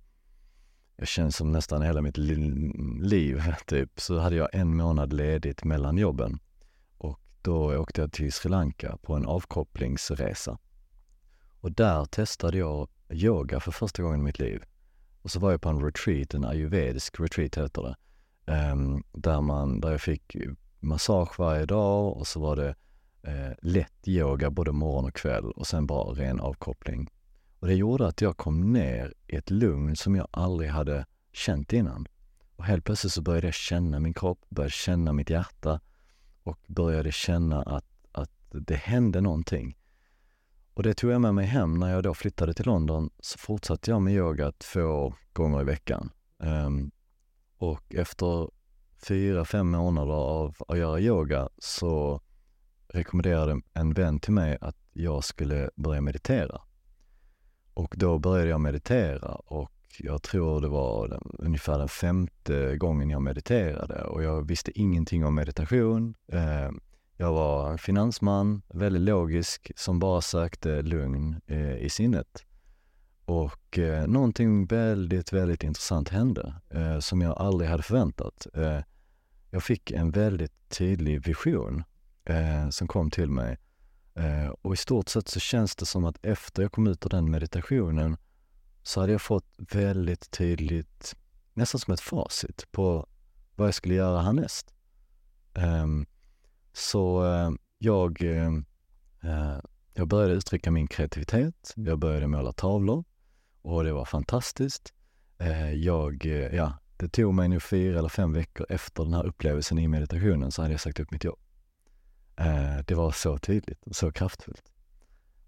jag 0.96 1.08
känner 1.08 1.32
som 1.32 1.52
nästan 1.52 1.82
hela 1.82 2.02
mitt 2.02 2.18
liv 3.02 3.44
typ, 3.68 4.00
så 4.00 4.20
hade 4.20 4.36
jag 4.36 4.50
en 4.54 4.76
månad 4.78 5.14
ledigt 5.14 5.64
mellan 5.64 5.98
jobben. 5.98 6.40
Och 6.98 7.20
Då 7.42 7.78
åkte 7.78 8.02
jag 8.02 8.12
till 8.12 8.34
Sri 8.34 8.50
Lanka 8.50 8.98
på 9.02 9.16
en 9.16 9.26
avkopplingsresa. 9.26 10.58
Och 11.62 11.72
där 11.72 12.06
testade 12.06 12.58
jag 12.58 12.88
yoga 13.10 13.60
för 13.60 13.72
första 13.72 14.04
gången 14.04 14.20
i 14.20 14.24
mitt 14.24 14.40
liv. 14.40 14.64
Och 15.22 15.32
så 15.32 15.40
var 15.40 15.52
jag 15.52 15.62
på 15.62 15.70
en 15.70 15.86
retreat, 15.86 16.34
en 16.34 16.46
ayurvedisk 16.46 17.20
retreat 17.20 17.58
heter 17.58 17.82
det. 17.82 17.96
Um, 18.72 19.04
där, 19.12 19.42
man, 19.42 19.82
där 19.82 19.92
jag 19.92 20.02
fick 20.02 20.36
massage 20.80 21.40
varje 21.40 21.66
dag 21.66 22.18
och 22.18 22.28
så 22.28 22.40
var 22.40 22.56
det 22.56 22.76
eh, 23.24 23.52
lätt 23.62 24.08
yoga 24.08 24.50
både 24.50 24.72
morgon 24.72 25.06
och 25.06 25.14
kväll 25.14 25.52
och 25.52 25.68
sen 25.68 25.88
bara 25.88 26.14
ren 26.14 26.40
avkoppling. 26.40 27.10
Och 27.60 27.68
det 27.68 27.76
gjorde 27.76 28.08
att 28.08 28.22
jag 28.22 28.38
kom 28.38 28.74
ner 28.74 29.14
i 29.28 29.36
ett 29.36 29.50
lugn 29.50 29.96
som 29.96 30.16
jag 30.16 30.28
aldrig 30.32 30.70
hade 30.70 31.06
känt 31.32 31.74
innan. 31.74 32.08
Och 32.56 32.66
helt 32.66 32.86
plötsligt 32.86 33.14
så 33.14 33.22
började 33.22 33.48
jag 33.48 33.54
känna 33.54 34.00
min 34.00 34.14
kropp, 34.14 34.46
började 34.50 34.72
känna 34.72 35.14
mitt 35.14 35.30
hjärta 35.30 35.80
och 36.44 36.60
började 36.68 37.12
känna 37.12 37.64
att, 37.64 37.86
att 38.12 38.32
det 38.50 38.76
hände 38.76 39.22
någonting. 39.22 39.78
Och 40.80 40.84
det 40.84 40.94
tog 40.94 41.12
jag 41.12 41.22
med 41.22 41.36
mig 41.36 41.46
hem 41.46 41.74
när 41.74 41.92
jag 41.92 42.04
då 42.04 42.14
flyttade 42.14 42.54
till 42.54 42.66
London. 42.66 43.10
Så 43.20 43.38
fortsatte 43.38 43.92
jag 43.92 44.02
med 44.02 44.14
yoga 44.14 44.52
två 44.52 45.14
gånger 45.34 45.62
i 45.62 45.64
veckan. 45.64 46.12
Um, 46.38 46.92
och 47.58 47.96
efter 47.96 48.50
fyra, 49.08 49.46
fem 49.46 49.70
månader 49.70 50.14
av 50.14 50.56
att 50.68 50.78
göra 50.78 51.00
yoga 51.00 51.50
så 51.58 52.22
rekommenderade 52.88 53.62
en 53.74 53.94
vän 53.94 54.20
till 54.20 54.34
mig 54.34 54.58
att 54.62 54.78
jag 54.94 55.24
skulle 55.24 55.70
börja 55.76 56.02
meditera. 56.02 56.62
Och 57.74 57.94
då 57.98 58.20
började 58.20 58.50
jag 58.50 58.62
meditera 58.62 59.32
och 59.36 59.72
jag 59.98 60.24
tror 60.24 60.62
det 60.62 60.68
var 60.68 61.08
den, 61.08 61.32
ungefär 61.40 61.78
den 61.80 61.90
femte 61.90 62.78
gången 62.78 63.10
jag 63.10 63.22
mediterade 63.22 64.04
och 64.04 64.24
jag 64.24 64.48
visste 64.48 64.80
ingenting 64.80 65.26
om 65.26 65.36
meditation. 65.36 66.16
Eh, 66.28 66.70
jag 67.22 67.34
var 67.34 67.78
finansman, 67.78 68.62
väldigt 68.68 69.02
logisk, 69.02 69.72
som 69.76 70.00
bara 70.00 70.22
sökte 70.22 70.82
lugn 70.82 71.42
eh, 71.48 71.76
i 71.76 71.90
sinnet. 71.90 72.46
Och 73.26 73.80
eh, 73.80 74.08
någonting 74.08 74.66
väldigt, 74.66 75.34
väldigt 75.34 75.64
intressant 75.64 76.10
hände 76.10 76.54
eh, 76.70 77.00
som 77.00 77.22
jag 77.22 77.38
aldrig 77.38 77.70
hade 77.70 77.84
förväntat. 77.84 78.48
Eh, 78.54 78.80
jag 79.50 79.64
fick 79.64 79.92
en 79.92 80.12
väldigt 80.12 80.70
tydlig 80.70 81.26
vision 81.26 81.84
eh, 82.26 82.70
som 82.70 82.88
kom 82.88 83.12
till 83.12 83.30
mig. 83.30 83.58
Eh, 84.14 84.50
och 84.62 84.74
i 84.74 84.78
stort 84.78 85.10
sett 85.10 85.28
så 85.28 85.40
känns 85.40 85.76
det 85.76 85.86
som 85.86 86.06
att 86.06 86.26
efter 86.26 86.62
jag 86.62 86.72
kom 86.72 86.88
ut 86.88 87.06
ur 87.06 87.10
den 87.10 87.32
meditationen 87.32 88.18
så 88.84 89.00
hade 89.00 89.12
jag 89.12 89.22
fått 89.22 89.48
väldigt 89.58 90.32
tydligt, 90.32 91.16
nästan 91.54 91.80
som 91.80 91.94
ett 91.94 92.00
facit 92.00 92.72
på 92.72 93.08
vad 93.56 93.68
jag 93.68 93.76
skulle 93.76 93.94
göra 93.94 94.22
härnäst. 94.22 94.74
Ehm, 95.54 96.06
så 96.74 97.24
uh, 97.24 97.52
jag, 97.78 98.22
uh, 98.22 99.60
jag 99.94 100.08
började 100.08 100.34
uttrycka 100.34 100.72
min 100.72 100.88
kreativitet, 100.88 101.74
jag 101.76 102.00
började 102.00 102.28
måla 102.28 102.52
tavlor 102.52 103.04
och 103.62 103.84
det 103.84 103.94
var 103.94 104.06
fantastiskt. 104.06 104.94
Jag, 105.76 106.26
ja, 106.54 106.74
det 106.98 107.08
tog 107.08 107.34
mig 107.34 107.48
nu 107.48 107.60
fyra 107.60 108.00
eller 108.00 108.10
fem 108.10 108.34
veckor 108.34 108.66
efter 108.70 109.04
den 109.04 109.14
här 109.14 109.26
upplevelsen 109.26 109.80
i 109.80 109.88
meditationen 109.88 110.52
så 110.52 110.62
hade 110.62 110.74
jag 110.74 110.82
sagt 110.82 111.00
upp 111.00 111.12
mitt 111.12 111.24
jobb. 111.24 111.40
Det 112.86 112.96
var 112.96 113.12
så 113.12 113.38
tydligt 113.38 113.88
och 113.88 113.96
så 113.96 114.12
kraftfullt. 114.12 114.72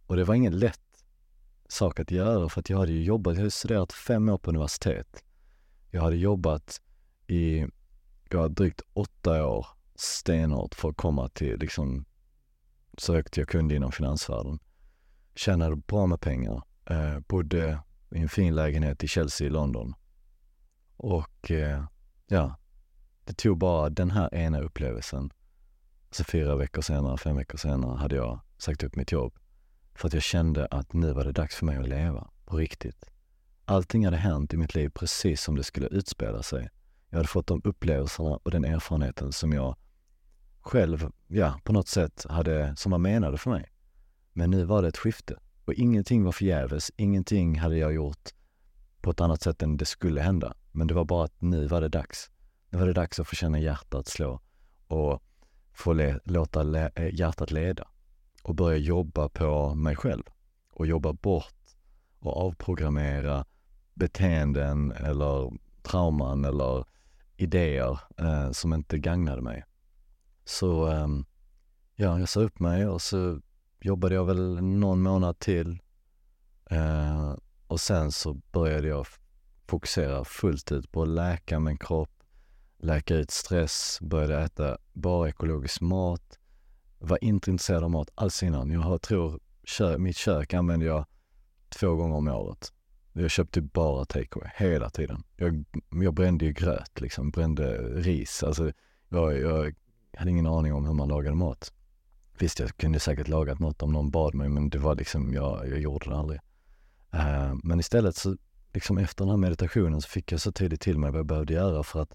Och 0.08 0.16
det 0.16 0.24
var 0.24 0.36
ingen 0.36 0.60
lätt 0.60 1.06
sak 1.68 2.00
att 2.00 2.12
göra 2.12 2.50
för 2.50 2.60
att 2.60 2.70
jag 2.70 2.78
hade 2.78 2.92
ju 2.92 3.04
jobbat, 3.04 3.34
jag 3.34 3.40
hade 3.40 3.52
studerat 3.52 3.94
fem 3.94 4.30
år 4.30 4.38
på 4.38 4.50
universitet. 4.50 5.24
Jag 5.92 6.02
hade 6.02 6.16
jobbat 6.16 6.82
i, 7.28 7.66
jag 8.30 8.42
hade 8.42 8.54
drygt 8.54 8.82
åtta 8.94 9.48
år 9.48 9.68
stenhårt 10.02 10.76
för 10.76 10.90
att 10.90 10.98
komma 10.98 11.30
till 11.30 11.60
liksom 11.60 12.06
så 12.98 13.14
högt 13.14 13.38
jag 13.38 13.48
kunde 13.48 13.76
inom 13.76 13.92
finansvärlden. 13.92 14.60
Tjänade 15.36 15.76
bra 15.76 16.06
med 16.06 16.22
pengar, 16.22 16.64
eh, 16.86 17.20
bodde 17.20 17.80
i 18.12 18.20
en 18.20 18.30
fin 18.30 18.56
lägenhet 18.56 19.04
i 19.04 19.08
Chelsea 19.08 19.48
i 19.48 19.50
London. 19.50 19.94
Och 20.98 21.52
eh, 21.52 21.86
ja, 22.28 22.56
det 23.26 23.34
tog 23.34 23.58
bara 23.58 23.90
den 23.90 24.12
här 24.12 24.36
ena 24.36 24.62
upplevelsen. 24.62 25.32
Så 26.12 26.24
fyra 26.24 26.56
veckor 26.56 26.82
senare, 26.82 27.18
fem 27.18 27.36
veckor 27.36 27.58
senare 27.58 27.98
hade 27.98 28.16
jag 28.16 28.40
sagt 28.58 28.84
upp 28.84 28.96
mitt 28.96 29.12
jobb 29.12 29.34
för 29.96 30.08
att 30.08 30.14
jag 30.14 30.24
kände 30.24 30.66
att 30.66 30.94
nu 30.94 31.14
var 31.14 31.24
det 31.24 31.32
dags 31.32 31.56
för 31.56 31.66
mig 31.66 31.78
att 31.78 31.88
leva, 31.88 32.30
på 32.46 32.58
riktigt. 32.58 33.06
Allting 33.66 34.06
hade 34.06 34.18
hänt 34.18 34.54
i 34.54 34.58
mitt 34.58 34.76
liv 34.76 34.90
precis 34.90 35.42
som 35.42 35.56
det 35.56 35.64
skulle 35.64 35.88
utspela 35.88 36.44
sig. 36.44 36.70
Jag 37.10 37.18
hade 37.18 37.28
fått 37.28 37.48
de 37.48 37.62
upplevelserna 37.64 38.40
och 38.44 38.52
den 38.52 38.66
erfarenheten 38.66 39.32
som 39.32 39.54
jag 39.54 39.76
själv, 40.62 41.12
ja, 41.28 41.60
på 41.64 41.74
något 41.74 41.88
sätt 41.88 42.26
hade, 42.30 42.76
som 42.76 42.92
var 42.92 43.00
menade 43.00 43.38
för 43.38 43.50
mig. 43.50 43.70
Men 44.34 44.52
nu 44.52 44.64
var 44.64 44.82
det 44.82 44.88
ett 44.88 44.98
skifte 44.98 45.36
och 45.66 45.74
ingenting 45.74 46.24
var 46.24 46.32
förgäves. 46.32 46.92
Ingenting 46.98 47.60
hade 47.60 47.78
jag 47.78 47.94
gjort 47.94 48.30
på 49.02 49.12
ett 49.12 49.22
annat 49.22 49.42
sätt 49.42 49.62
än 49.62 49.78
det 49.78 49.86
skulle 49.86 50.22
hända. 50.22 50.54
Men 50.72 50.88
det 50.88 50.94
var 50.94 51.06
bara 51.06 51.26
att 51.26 51.42
nu 51.42 51.68
var 51.68 51.82
det 51.82 51.90
dags. 51.90 52.32
Nu 52.70 52.80
var 52.80 52.88
det 52.88 52.94
dags 52.94 53.20
att 53.20 53.28
få 53.28 53.36
känna 53.36 53.60
hjärtat 53.60 54.08
slå 54.08 54.40
och 54.88 55.24
få 55.74 55.94
le, 55.94 56.20
låta 56.24 56.64
le, 56.64 56.92
eh, 56.96 57.14
hjärtat 57.16 57.52
leda 57.52 57.88
och 58.44 58.56
börja 58.56 58.78
jobba 58.78 59.30
på 59.30 59.76
mig 59.76 59.96
själv 59.96 60.24
och 60.74 60.88
jobba 60.88 61.14
bort 61.14 61.54
och 62.20 62.38
avprogrammera 62.38 63.46
beteenden 63.94 64.92
eller 64.92 65.52
trauman 65.82 66.46
eller 66.46 66.86
idéer 67.38 68.00
eh, 68.18 68.52
som 68.52 68.74
inte 68.74 68.98
gagnade 68.98 69.42
mig. 69.42 69.64
Så 70.52 70.86
ehm, 70.86 71.26
ja, 71.96 72.20
jag 72.20 72.30
sa 72.30 72.42
upp 72.42 72.60
mig 72.60 72.88
och 72.88 73.02
så 73.02 73.42
jobbade 73.82 74.16
jag 74.16 74.26
väl 74.26 74.62
någon 74.64 75.02
månad 75.02 75.40
till 75.40 75.80
eh, 76.70 77.36
och 77.68 77.80
sen 77.80 78.12
så 78.12 78.34
började 78.34 78.88
jag 78.88 79.06
fokusera 79.68 80.26
fullt 80.26 80.72
ut 80.72 80.92
på 80.92 81.02
att 81.02 81.08
läka 81.08 81.60
min 81.60 81.78
kropp, 81.78 82.24
läka 82.78 83.16
ut 83.16 83.32
stress, 83.32 83.98
började 84.02 84.44
äta 84.44 84.78
bara 84.94 85.30
ekologisk 85.30 85.82
mat, 85.82 86.40
var 87.00 87.24
inte 87.24 87.52
intresserad 87.52 87.84
av 87.84 87.92
mat 87.92 88.10
alls 88.16 88.44
innan. 88.44 88.72
Jag 88.72 89.02
tror 89.02 89.40
kö, 89.64 89.98
mitt 89.98 90.18
kök 90.18 90.54
använder 90.54 90.88
jag 90.88 91.06
två 91.70 91.96
gånger 91.96 92.16
om 92.16 92.28
året. 92.28 92.74
Jag 93.14 93.32
köpte 93.32 93.62
bara 93.62 94.06
takeaway 94.06 94.52
hela 94.56 94.90
tiden. 94.90 95.24
Jag, 95.36 95.66
jag 96.04 96.14
brände 96.14 96.46
ju 96.46 96.52
gröt 96.54 97.02
liksom, 97.02 97.32
brände 97.32 97.78
ris. 97.78 98.44
Alltså, 98.44 98.72
jag, 99.10 99.40
jag 99.40 99.76
hade 100.22 100.32
ingen 100.32 100.48
aning 100.48 100.74
om 100.74 100.86
hur 100.86 100.94
man 100.94 101.08
lagade 101.08 101.36
mat. 101.36 101.74
Visst, 102.40 102.60
jag 102.60 102.78
kunde 102.78 103.00
säkert 103.00 103.28
lagat 103.28 103.60
något 103.60 103.82
om 103.82 103.92
någon 103.92 104.12
bad 104.12 104.36
mig, 104.36 104.50
men 104.50 104.70
det 104.70 104.78
var 104.78 104.96
liksom, 104.96 105.34
jag, 105.34 105.70
jag 105.70 105.80
gjorde 105.80 106.10
det 106.10 106.16
aldrig. 106.16 106.40
Uh, 107.16 107.56
men 107.64 107.80
istället 107.80 108.16
så, 108.16 108.38
liksom 108.74 108.98
efter 108.98 109.26
den 109.26 109.30
här 109.30 109.38
meditationen 109.38 110.02
så 110.02 110.10
fick 110.10 110.32
jag 110.32 110.42
så 110.42 110.52
tydligt 110.52 110.82
till 110.82 110.98
mig 110.98 111.12
vad 111.12 111.20
jag 111.20 111.26
behövde 111.26 111.54
göra 111.54 111.84
för 111.84 112.02
att 112.02 112.14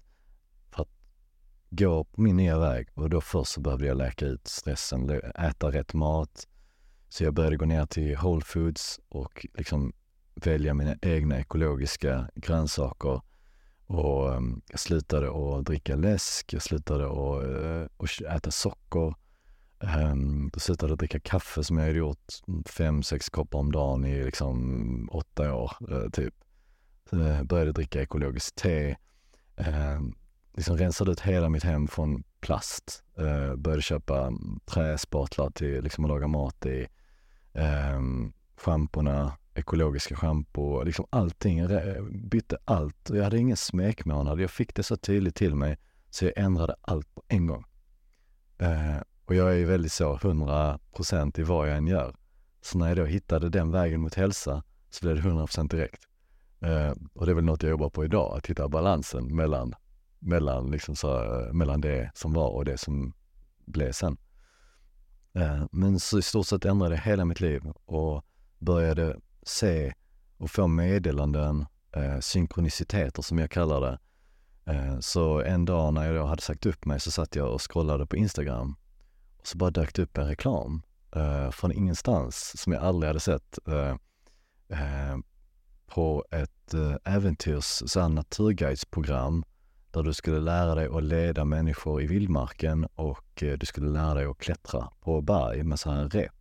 gå 1.69 2.03
på 2.03 2.21
min 2.21 2.37
nya 2.37 2.59
väg 2.59 2.87
och 2.93 3.09
då 3.09 3.21
först 3.21 3.51
så 3.51 3.61
behövde 3.61 3.85
jag 3.85 3.97
läka 3.97 4.25
ut 4.25 4.47
stressen, 4.47 5.09
äta 5.35 5.71
rätt 5.71 5.93
mat. 5.93 6.47
Så 7.09 7.23
jag 7.23 7.33
började 7.33 7.57
gå 7.57 7.65
ner 7.65 7.85
till 7.85 8.15
Whole 8.15 8.41
Foods 8.45 8.99
och 9.09 9.47
liksom 9.53 9.93
välja 10.35 10.73
mina 10.73 10.95
egna 11.01 11.39
ekologiska 11.39 12.29
grönsaker. 12.35 13.21
Och 13.87 14.29
um, 14.29 14.61
jag 14.69 14.79
slutade 14.79 15.27
att 15.27 15.65
dricka 15.65 15.95
läsk, 15.95 16.53
jag 16.53 16.61
slutade 16.61 17.05
att, 17.05 17.43
uh, 17.43 18.35
äta 18.35 18.51
socker. 18.51 19.13
Um, 19.79 20.49
jag 20.53 20.61
slutade 20.61 20.93
att 20.93 20.99
dricka 20.99 21.19
kaffe 21.19 21.63
som 21.63 21.77
jag 21.77 21.85
hade 21.85 21.97
gjort 21.97 22.33
fem, 22.65 23.03
sex 23.03 23.29
koppar 23.29 23.59
om 23.59 23.71
dagen 23.71 24.05
i 24.05 24.23
liksom 24.23 25.09
åtta 25.11 25.53
år, 25.53 25.71
uh, 25.91 26.09
typ. 26.09 26.33
Jag 27.09 27.29
eh, 27.29 27.43
började 27.43 27.71
dricka 27.71 28.01
ekologiskt 28.01 28.55
te. 28.55 28.95
Ehm, 29.55 30.15
liksom 30.53 30.77
rensade 30.77 31.11
ut 31.11 31.19
hela 31.19 31.49
mitt 31.49 31.63
hem 31.63 31.87
från 31.87 32.23
plast. 32.39 33.03
Uh, 33.19 33.55
började 33.55 33.81
köpa 33.81 34.31
träspatlar 34.65 35.49
till 35.49 35.83
liksom 35.83 36.05
att 36.05 36.09
laga 36.09 36.27
mat 36.27 36.65
i. 36.65 36.87
Um, 37.53 38.33
Schamporna, 38.57 39.37
ekologiska 39.57 40.15
schampo, 40.15 40.83
liksom 40.83 41.05
allting. 41.09 41.67
Bytte 42.29 42.57
allt. 42.65 43.09
Och 43.09 43.17
Jag 43.17 43.23
hade 43.23 43.37
ingen 43.37 43.57
smekmånad. 43.57 44.39
Jag 44.39 44.51
fick 44.51 44.75
det 44.75 44.83
så 44.83 44.97
tydligt 44.97 45.35
till 45.35 45.55
mig 45.55 45.77
så 46.09 46.25
jag 46.25 46.33
ändrade 46.35 46.75
allt 46.81 47.15
på 47.15 47.23
en 47.27 47.47
gång. 47.47 47.65
Eh, 48.57 48.97
och 49.25 49.35
jag 49.35 49.49
är 49.49 49.57
ju 49.57 49.65
väldigt 49.65 49.91
så, 49.91 50.17
100% 50.17 51.39
i 51.39 51.43
vad 51.43 51.69
jag 51.69 51.77
än 51.77 51.87
gör. 51.87 52.15
Så 52.61 52.77
när 52.77 52.87
jag 52.87 52.97
då 52.97 53.05
hittade 53.05 53.49
den 53.49 53.71
vägen 53.71 54.01
mot 54.01 54.13
hälsa 54.13 54.63
så 54.89 55.05
blev 55.05 55.15
det 55.15 55.29
100% 55.29 55.69
direkt. 55.69 56.03
Eh, 56.59 56.93
och 57.13 57.25
det 57.25 57.31
är 57.31 57.35
väl 57.35 57.43
något 57.43 57.63
jag 57.63 57.69
jobbar 57.69 57.89
på 57.89 58.05
idag, 58.05 58.37
att 58.37 58.47
hitta 58.47 58.69
balansen 58.69 59.35
mellan 59.35 59.75
mellan, 60.19 60.71
liksom 60.71 60.95
så, 60.95 61.09
mellan 61.53 61.81
det 61.81 62.11
som 62.13 62.33
var 62.33 62.49
och 62.49 62.65
det 62.65 62.77
som 62.77 63.13
blev 63.65 63.91
sen. 63.91 64.17
Eh, 65.33 65.65
men 65.71 65.99
så 65.99 66.19
i 66.19 66.21
stort 66.21 66.47
sett 66.47 66.65
ändrade 66.65 66.97
hela 66.97 67.25
mitt 67.25 67.39
liv 67.39 67.61
och 67.85 68.25
började 68.59 69.19
se 69.47 69.93
och 70.37 70.51
få 70.51 70.67
meddelanden, 70.67 71.65
eh, 71.95 72.19
synkroniciteter 72.19 73.21
som 73.21 73.37
jag 73.37 73.51
kallar 73.51 73.81
det. 73.81 73.99
Eh, 74.71 74.99
så 74.99 75.41
en 75.41 75.65
dag 75.65 75.93
när 75.93 76.05
jag 76.05 76.15
då 76.15 76.25
hade 76.25 76.41
sagt 76.41 76.65
upp 76.65 76.85
mig 76.85 76.99
så 76.99 77.11
satt 77.11 77.35
jag 77.35 77.53
och 77.53 77.71
scrollade 77.71 78.05
på 78.05 78.15
Instagram 78.15 78.75
och 79.37 79.47
så 79.47 79.57
bara 79.57 79.71
dök 79.71 79.95
det 79.95 80.01
upp 80.01 80.17
en 80.17 80.27
reklam 80.27 80.81
eh, 81.15 81.51
från 81.51 81.71
ingenstans 81.71 82.61
som 82.61 82.73
jag 82.73 82.83
aldrig 82.83 83.07
hade 83.07 83.19
sett 83.19 83.59
eh, 83.67 83.95
eh, 84.79 85.17
på 85.87 86.25
ett 86.31 86.73
äventyrs, 87.03 87.83
så 87.85 88.07
naturguidesprogram 88.07 89.43
där 89.91 90.03
du 90.03 90.13
skulle 90.13 90.39
lära 90.39 90.75
dig 90.75 90.87
att 90.87 91.03
leda 91.03 91.45
människor 91.45 92.01
i 92.01 92.07
vildmarken 92.07 92.85
och 92.95 93.43
eh, 93.43 93.57
du 93.57 93.65
skulle 93.65 93.89
lära 93.89 94.13
dig 94.13 94.25
att 94.25 94.37
klättra 94.37 94.89
på 94.99 95.21
berg 95.21 95.63
med 95.63 95.79
så 95.79 95.91
här 95.91 96.09
rep. 96.09 96.36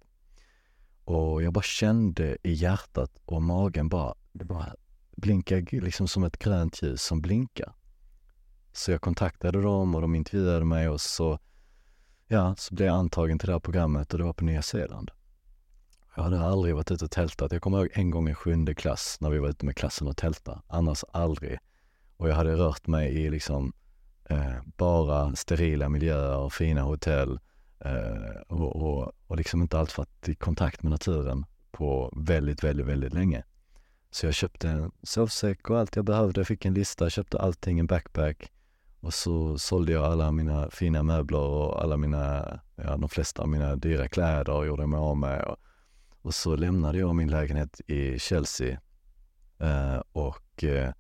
Och 1.07 1.43
jag 1.43 1.53
bara 1.53 1.63
kände 1.63 2.37
i 2.43 2.53
hjärtat 2.53 3.11
och 3.25 3.43
magen 3.43 3.89
bara, 3.89 4.15
det 4.33 4.45
bara 4.45 4.75
blinkade 5.17 5.81
liksom 5.81 6.09
som 6.09 6.25
ett 6.25 6.39
grönt 6.39 6.83
ljus 6.83 7.03
som 7.03 7.21
blinkar. 7.21 7.73
Så 8.73 8.91
jag 8.91 9.01
kontaktade 9.01 9.63
dem 9.63 9.95
och 9.95 10.01
de 10.01 10.15
intervjuade 10.15 10.65
mig 10.65 10.89
och 10.89 11.01
så, 11.01 11.39
ja, 12.27 12.55
så 12.59 12.75
blev 12.75 12.87
jag 12.87 12.97
antagen 12.97 13.39
till 13.39 13.47
det 13.47 13.53
här 13.53 13.61
programmet 13.61 14.13
och 14.13 14.19
det 14.19 14.25
var 14.25 14.33
på 14.33 14.45
Nya 14.45 14.63
Zeeland. 14.63 15.11
Jag 16.17 16.23
hade 16.23 16.41
aldrig 16.41 16.75
varit 16.75 16.91
ute 16.91 17.05
och 17.05 17.11
tältat. 17.11 17.53
Jag 17.53 17.63
kommer 17.63 17.79
ihåg 17.79 17.89
en 17.93 18.11
gång 18.11 18.29
i 18.29 18.35
sjunde 18.35 18.75
klass 18.75 19.17
när 19.21 19.31
vi 19.31 19.39
var 19.39 19.49
ute 19.49 19.67
med 19.67 19.77
klassen 19.77 20.09
och 20.09 20.17
tälta. 20.17 20.63
Annars 20.67 21.05
aldrig. 21.13 21.59
Och 22.17 22.29
jag 22.29 22.35
hade 22.35 22.57
rört 22.57 22.87
mig 22.87 23.15
i 23.15 23.31
liksom 23.31 23.73
Eh, 24.31 24.61
bara 24.77 25.37
sterila 25.37 25.89
miljöer, 25.89 26.49
fina 26.49 26.83
hotell 26.83 27.39
Eh, 27.81 28.41
och, 28.49 28.77
och, 28.77 29.13
och 29.27 29.37
liksom 29.37 29.63
inte 29.63 29.79
alls 29.79 29.99
varit 29.99 30.29
i 30.29 30.35
kontakt 30.35 30.83
med 30.83 30.91
naturen 30.91 31.45
på 31.71 32.13
väldigt, 32.17 32.65
väldigt, 32.65 32.87
väldigt 32.87 33.15
länge. 33.15 33.45
Så 34.11 34.27
jag 34.27 34.35
köpte 34.35 34.69
en 34.69 34.93
sovsäck 35.03 35.71
och 35.71 35.79
allt 35.79 35.97
jag 35.97 36.05
behövde, 36.05 36.41
Jag 36.41 36.47
fick 36.47 36.65
en 36.65 36.75
lista, 36.75 37.11
köpte 37.11 37.39
allting, 37.39 37.79
en 37.79 37.87
backpack 37.87 38.53
och 39.01 39.15
så 39.15 39.59
sålde 39.59 39.93
jag 39.93 40.05
alla 40.05 40.33
mina 40.33 40.71
fina 40.71 41.03
möbler 41.03 41.39
och 41.39 41.83
alla 41.83 41.97
mina, 41.97 42.61
ja 42.77 42.97
de 42.97 43.09
flesta 43.09 43.43
av 43.43 43.49
mina 43.49 43.77
dyra 43.77 44.09
kläder 44.09 44.53
och 44.53 44.67
gjorde 44.67 44.87
mig 44.87 44.99
av 44.99 45.17
med. 45.17 45.45
Och, 45.45 45.57
och 46.23 46.35
så 46.35 46.57
lämnade 46.57 46.99
jag 46.99 47.15
min 47.15 47.31
lägenhet 47.31 47.81
i 47.87 48.19
Chelsea 48.19 48.81
eh, 49.59 50.03
och 50.13 50.65
eh, 50.65 50.93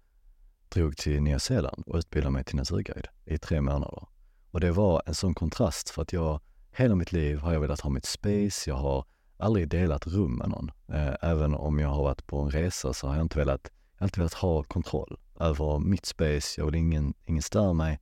drog 0.69 0.97
till 0.97 1.23
Nya 1.23 1.39
Zeeland 1.39 1.85
och 1.87 1.99
utbildade 1.99 2.33
mig 2.33 2.45
till 2.45 2.57
naturguide 2.57 3.09
i 3.25 3.39
tre 3.39 3.61
månader. 3.61 4.07
Och 4.51 4.61
det 4.61 4.71
var 4.71 5.03
en 5.07 5.15
sån 5.15 5.35
kontrast 5.35 5.91
för 5.91 6.03
att 6.03 6.13
jag, 6.13 6.41
hela 6.77 6.95
mitt 6.95 7.13
liv 7.13 7.39
har 7.39 7.53
jag 7.53 7.61
velat 7.61 7.81
ha 7.81 7.91
mitt 7.91 8.05
space, 8.05 8.71
jag 8.71 8.77
har 8.77 9.05
aldrig 9.37 9.69
delat 9.69 10.07
rum 10.07 10.37
med 10.37 10.49
någon. 10.49 10.71
Eh, 10.89 11.15
även 11.23 11.55
om 11.55 11.79
jag 11.79 11.89
har 11.89 12.03
varit 12.03 12.27
på 12.27 12.41
en 12.41 12.51
resa 12.51 12.93
så 12.93 13.09
har 13.09 13.15
jag 13.15 13.25
inte 13.25 13.39
velat, 13.39 13.71
jag 13.95 14.01
har 14.01 14.05
alltid 14.05 14.19
velat 14.19 14.35
ha 14.35 14.63
kontroll 14.63 15.19
över 15.41 15.79
mitt 15.79 16.07
space, 16.07 16.61
jag 16.61 16.67
vill 16.67 16.75
ingen, 16.75 17.15
ingen 17.25 17.43
stör 17.43 17.73
mig. 17.73 18.01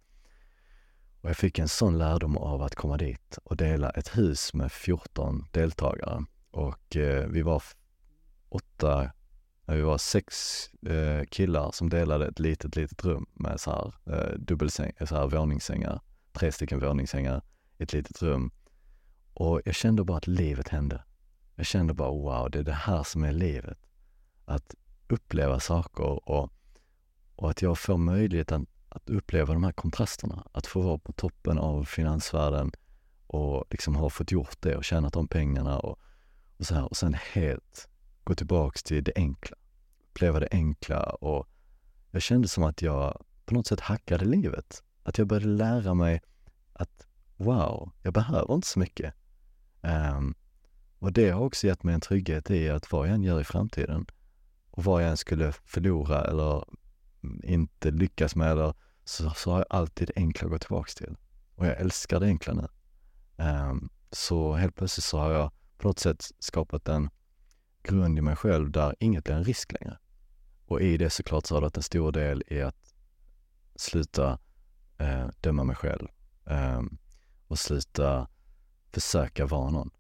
Och 1.21 1.31
jag 1.31 1.37
fick 1.37 1.59
en 1.59 1.69
sån 1.69 1.99
lärdom 1.99 2.37
av 2.37 2.63
att 2.63 2.75
komma 2.75 2.97
dit 2.97 3.39
och 3.45 3.57
dela 3.57 3.91
ett 3.91 4.19
hus 4.19 4.55
med 4.55 4.73
14 4.73 5.47
deltagare. 5.53 6.25
Och 6.51 6.97
eh, 6.97 7.27
vi 7.29 7.43
var 7.43 7.63
åtta, 8.49 9.11
vi 9.67 9.81
var 9.81 9.99
sex 9.99 10.35
eh, 10.87 11.25
killar 11.31 11.71
som 11.73 11.89
delade 11.89 12.27
ett 12.27 12.39
litet, 12.39 12.77
litet 12.77 13.05
rum 13.05 13.27
med 13.35 13.61
så 13.61 13.71
här, 13.71 14.15
eh, 14.15 14.39
dubbelsäng, 14.39 14.93
så 15.07 15.17
här 15.17 15.27
våningssängar, 15.27 16.01
tre 16.33 16.53
stycken 16.53 16.81
våningssängar, 16.81 17.43
ett 17.79 17.93
litet 17.93 18.23
rum. 18.23 18.51
Och 19.35 19.61
jag 19.65 19.75
kände 19.75 20.05
bara 20.05 20.17
att 20.17 20.27
livet 20.27 20.69
hände. 20.69 21.03
Jag 21.55 21.67
kände 21.67 21.95
bara 21.95 22.11
wow, 22.11 22.51
det 22.51 22.59
är 22.59 22.63
det 22.63 22.73
här 22.73 23.03
som 23.03 23.25
är 23.25 23.33
livet. 23.33 23.79
Att 24.45 24.75
uppleva 25.09 25.61
saker 25.61 26.29
och, 26.29 26.53
och 27.37 27.51
att 27.51 27.63
jag 27.63 27.79
får 27.79 27.97
möjligheten 27.97 28.67
att 28.89 29.11
uppleva 29.11 29.55
de 29.55 29.65
här 29.65 29.73
kontrasterna. 29.73 30.47
Att 30.53 30.67
få 30.67 30.81
vara 30.81 30.99
på 30.99 31.13
toppen 31.13 31.59
av 31.59 31.85
finansvärlden 31.85 32.73
och 33.27 33.65
liksom 33.71 33.97
ha 33.97 34.11
fått 34.11 34.33
gjort 34.33 34.57
det 34.61 34.77
och 34.77 34.85
tjänat 34.85 35.13
de 35.13 35.29
pengarna 35.29 35.79
och, 35.79 35.99
och 36.59 36.67
så 36.67 36.75
här. 36.75 36.85
Och 36.85 36.97
sen 36.97 37.15
helt 37.33 37.89
gå 38.25 38.35
tillbaks 38.35 38.83
till 38.83 39.05
det 39.05 39.13
enkla. 39.17 39.57
Uppleva 40.11 40.41
det 40.41 40.49
enkla 40.51 41.03
och 41.03 41.49
jag 42.11 42.23
kände 42.23 42.49
som 42.49 42.65
att 42.65 42.83
jag 42.83 43.25
på 43.45 43.55
något 43.55 43.67
sätt 43.67 43.81
hackade 43.81 44.25
livet. 44.25 44.83
Att 45.03 45.19
jag 45.19 45.27
började 45.27 45.47
lära 45.47 45.95
mig 45.95 46.23
att 46.73 47.07
wow, 47.37 47.93
jag 48.03 48.13
behöver 48.13 48.55
inte 48.55 48.67
så 48.67 48.79
mycket. 48.79 49.15
Um, 49.85 50.35
och 50.99 51.13
det 51.13 51.31
har 51.31 51.41
också 51.41 51.67
gett 51.67 51.83
mig 51.83 51.95
en 51.95 52.01
trygghet 52.01 52.51
i 52.51 52.69
att 52.69 52.93
vad 52.93 53.09
jag 53.09 53.15
än 53.15 53.23
gör 53.23 53.41
i 53.41 53.45
framtiden 53.45 54.07
och 54.71 54.85
vad 54.85 55.03
jag 55.03 55.11
än 55.11 55.17
skulle 55.17 55.53
förlora 55.53 56.25
eller 56.25 56.65
mm, 57.25 57.41
inte 57.45 57.91
lyckas 57.91 58.37
med 58.37 58.53
eller 58.53 58.75
så, 59.05 59.31
så 59.31 59.51
har 59.51 59.59
jag 59.59 59.67
alltid 59.71 60.09
det 60.09 60.13
enkla 60.17 60.47
att 60.47 60.53
gå 60.53 60.59
tillbaks 60.59 60.95
till. 60.95 61.17
Och 61.55 61.67
jag 61.67 61.81
älskar 61.81 62.21
det 62.21 62.27
enkla 62.27 62.55
nu. 62.55 62.69
Um, 63.45 63.91
så 64.11 64.55
helt 64.55 64.77
plötsligt 64.77 65.05
så 65.05 65.19
har 65.19 65.33
jag 65.33 65.53
på 65.79 65.89
något 65.89 65.99
sätt 65.99 66.31
skapat 66.39 66.89
en 66.89 67.11
grund 67.83 68.19
i 68.19 68.21
mig 68.21 68.37
själv 68.37 68.71
där 68.71 68.95
inget 69.01 69.29
är 69.29 69.35
en 69.35 69.45
risk 69.45 69.73
längre. 69.73 69.99
Och 70.67 70.81
i 70.81 70.97
det 70.97 71.11
såklart 71.11 71.47
så 71.47 71.55
har 71.55 71.61
det 71.61 71.65
varit 71.65 71.77
en 71.77 71.83
stor 71.83 72.13
del 72.13 72.43
i 72.47 72.63
att 72.63 72.95
sluta 73.77 74.39
eh, 74.99 75.29
döma 75.41 75.65
mig 75.65 75.77
själv 75.77 76.09
eh, 76.47 76.83
och 77.47 77.59
sluta 77.59 78.29
försöka 78.95 79.47
vara 79.47 79.71
någon 79.71 79.91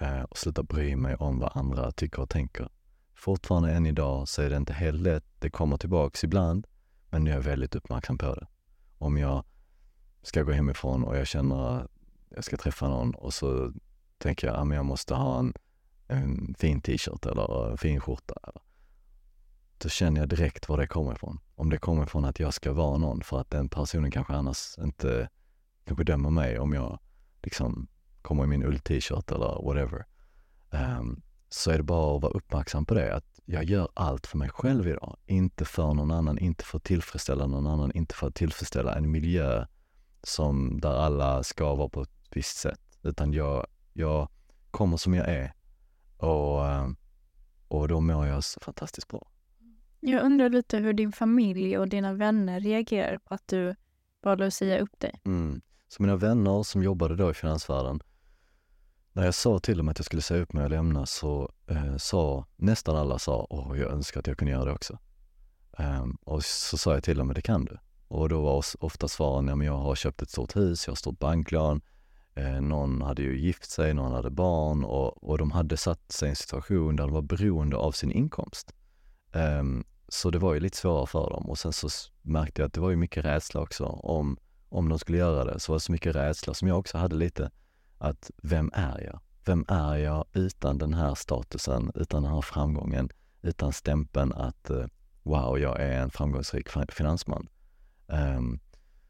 eh, 0.00 0.22
och 0.22 0.38
sluta 0.38 0.62
bry 0.62 0.96
mig 0.96 1.14
om 1.14 1.38
vad 1.38 1.56
andra 1.56 1.92
tycker 1.92 2.22
och 2.22 2.30
tänker. 2.30 2.68
Fortfarande 3.14 3.72
än 3.72 3.86
idag 3.86 4.28
så 4.28 4.42
är 4.42 4.50
det 4.50 4.56
inte 4.56 4.72
helt 4.72 5.00
lätt. 5.00 5.24
Det 5.38 5.50
kommer 5.50 5.76
tillbaks 5.76 6.24
ibland, 6.24 6.66
men 7.10 7.26
jag 7.26 7.36
är 7.36 7.40
väldigt 7.40 7.74
uppmärksam 7.74 8.18
på 8.18 8.34
det. 8.34 8.46
Om 8.98 9.18
jag 9.18 9.44
ska 10.22 10.42
gå 10.42 10.52
hemifrån 10.52 11.04
och 11.04 11.16
jag 11.16 11.26
känner 11.26 11.78
att 11.78 11.90
jag 12.28 12.44
ska 12.44 12.56
träffa 12.56 12.88
någon 12.88 13.14
och 13.14 13.34
så 13.34 13.72
tänker 14.18 14.46
jag 14.46 14.56
ah, 14.56 14.62
att 14.62 14.74
jag 14.74 14.84
måste 14.84 15.14
ha 15.14 15.38
en, 15.38 15.52
en 16.08 16.54
fin 16.58 16.80
t-shirt 16.80 17.26
eller 17.26 17.70
en 17.70 17.78
fin 17.78 18.00
skjorta. 18.00 18.34
Då 19.78 19.88
känner 19.88 20.20
jag 20.20 20.28
direkt 20.28 20.68
var 20.68 20.78
det 20.78 20.86
kommer 20.86 21.12
ifrån. 21.12 21.40
Om 21.54 21.70
det 21.70 21.78
kommer 21.78 22.02
ifrån 22.02 22.24
att 22.24 22.40
jag 22.40 22.54
ska 22.54 22.72
vara 22.72 22.98
någon 22.98 23.22
för 23.22 23.40
att 23.40 23.50
den 23.50 23.68
personen 23.68 24.10
kanske 24.10 24.32
annars 24.32 24.78
inte 24.78 25.28
kanske 25.84 26.04
dömer 26.04 26.30
mig 26.30 26.58
om 26.58 26.72
jag 26.72 26.98
liksom 27.42 27.88
kommer 28.28 28.44
i 28.44 28.46
min 28.46 28.62
ull-t-shirt 28.62 29.30
eller 29.30 29.62
whatever. 29.64 30.04
Um, 30.70 31.22
så 31.48 31.70
är 31.70 31.76
det 31.76 31.82
bara 31.82 32.16
att 32.16 32.22
vara 32.22 32.32
uppmärksam 32.32 32.86
på 32.86 32.94
det, 32.94 33.14
att 33.14 33.40
jag 33.44 33.64
gör 33.64 33.88
allt 33.94 34.26
för 34.26 34.38
mig 34.38 34.48
själv 34.48 34.88
idag. 34.88 35.16
Inte 35.26 35.64
för 35.64 35.94
någon 35.94 36.10
annan, 36.10 36.38
inte 36.38 36.64
för 36.64 36.78
att 36.78 36.84
tillfredsställa 36.84 37.46
någon 37.46 37.66
annan, 37.66 37.92
inte 37.92 38.14
för 38.14 38.26
att 38.28 38.34
tillfredsställa 38.34 38.94
en 38.94 39.10
miljö 39.10 39.66
som 40.22 40.80
där 40.80 40.94
alla 40.94 41.42
ska 41.42 41.74
vara 41.74 41.88
på 41.88 42.02
ett 42.02 42.10
visst 42.30 42.56
sätt. 42.56 42.80
Utan 43.02 43.32
jag, 43.32 43.66
jag 43.92 44.28
kommer 44.70 44.96
som 44.96 45.14
jag 45.14 45.28
är 45.28 45.52
och, 46.16 46.66
ehm, 46.66 46.96
och 47.68 47.88
då 47.88 48.00
mår 48.00 48.26
jag 48.26 48.44
så 48.44 48.60
fantastiskt 48.60 49.08
bra. 49.08 49.28
Jag 50.00 50.24
undrar 50.24 50.48
lite 50.48 50.78
hur 50.78 50.92
din 50.92 51.12
familj 51.12 51.78
och 51.78 51.88
dina 51.88 52.12
vänner 52.12 52.60
reagerar 52.60 53.18
på 53.18 53.34
att 53.34 53.48
du 53.48 53.74
valde 54.22 54.46
att 54.46 54.54
säga 54.54 54.80
upp 54.80 55.00
dig. 55.00 55.20
Mm. 55.24 55.60
Så 55.88 56.02
mina 56.02 56.16
vänner 56.16 56.62
som 56.62 56.82
jobbade 56.82 57.16
då 57.16 57.30
i 57.30 57.34
finansvärlden, 57.34 58.00
när 59.18 59.24
jag 59.24 59.34
sa 59.34 59.58
till 59.58 59.78
dem 59.78 59.88
att 59.88 59.98
jag 59.98 60.06
skulle 60.06 60.22
säga 60.22 60.42
upp 60.42 60.52
mig 60.52 60.64
och 60.64 60.70
lämna 60.70 61.06
så 61.06 61.52
eh, 61.66 61.96
sa 61.96 62.46
nästan 62.56 62.96
alla 62.96 63.18
sa, 63.18 63.46
åh 63.50 63.78
jag 63.78 63.92
önskar 63.92 64.20
att 64.20 64.26
jag 64.26 64.38
kunde 64.38 64.52
göra 64.52 64.64
det 64.64 64.72
också. 64.72 64.98
Um, 65.78 66.18
och 66.24 66.44
så 66.44 66.78
sa 66.78 66.94
jag 66.94 67.02
till 67.04 67.18
dem, 67.18 67.32
det 67.34 67.42
kan 67.42 67.64
du. 67.64 67.78
Och 68.08 68.28
då 68.28 68.42
var 68.42 68.64
ofta 68.80 69.08
svaren, 69.08 69.48
ja 69.48 69.54
men 69.54 69.66
jag 69.66 69.76
har 69.76 69.94
köpt 69.94 70.22
ett 70.22 70.30
stort 70.30 70.56
hus, 70.56 70.86
jag 70.86 70.90
har 70.90 70.96
stort 70.96 71.18
banklån, 71.18 71.80
eh, 72.34 72.60
någon 72.60 73.02
hade 73.02 73.22
ju 73.22 73.38
gift 73.40 73.70
sig, 73.70 73.94
någon 73.94 74.12
hade 74.12 74.30
barn 74.30 74.84
och, 74.84 75.24
och 75.30 75.38
de 75.38 75.50
hade 75.50 75.76
satt 75.76 76.12
sig 76.12 76.26
i 76.26 76.30
en 76.30 76.36
situation 76.36 76.96
där 76.96 77.04
de 77.04 77.12
var 77.12 77.22
beroende 77.22 77.76
av 77.76 77.92
sin 77.92 78.12
inkomst. 78.12 78.74
Um, 79.32 79.84
så 80.08 80.30
det 80.30 80.38
var 80.38 80.54
ju 80.54 80.60
lite 80.60 80.76
svårare 80.76 81.06
för 81.06 81.30
dem 81.30 81.50
och 81.50 81.58
sen 81.58 81.72
så 81.72 81.88
märkte 82.22 82.62
jag 82.62 82.66
att 82.66 82.72
det 82.74 82.80
var 82.80 82.90
ju 82.90 82.96
mycket 82.96 83.24
rädsla 83.24 83.60
också 83.60 83.84
om, 83.84 84.38
om 84.68 84.88
de 84.88 84.98
skulle 84.98 85.18
göra 85.18 85.44
det. 85.44 85.60
Så 85.60 85.72
var 85.72 85.76
det 85.76 85.80
så 85.80 85.92
mycket 85.92 86.16
rädsla 86.16 86.54
som 86.54 86.68
jag 86.68 86.78
också 86.78 86.98
hade 86.98 87.16
lite, 87.16 87.50
att 87.98 88.30
vem 88.42 88.70
är 88.74 89.00
jag? 89.00 89.20
Vem 89.44 89.64
är 89.68 89.96
jag 89.96 90.24
utan 90.32 90.78
den 90.78 90.94
här 90.94 91.14
statusen, 91.14 91.92
utan 91.94 92.22
den 92.22 92.32
här 92.32 92.40
framgången, 92.40 93.08
utan 93.42 93.72
stämpeln 93.72 94.32
att 94.32 94.70
eh, 94.70 94.86
wow, 95.22 95.58
jag 95.58 95.80
är 95.80 96.02
en 96.02 96.10
framgångsrik 96.10 96.68
finansman. 96.88 97.48
Um, 98.06 98.60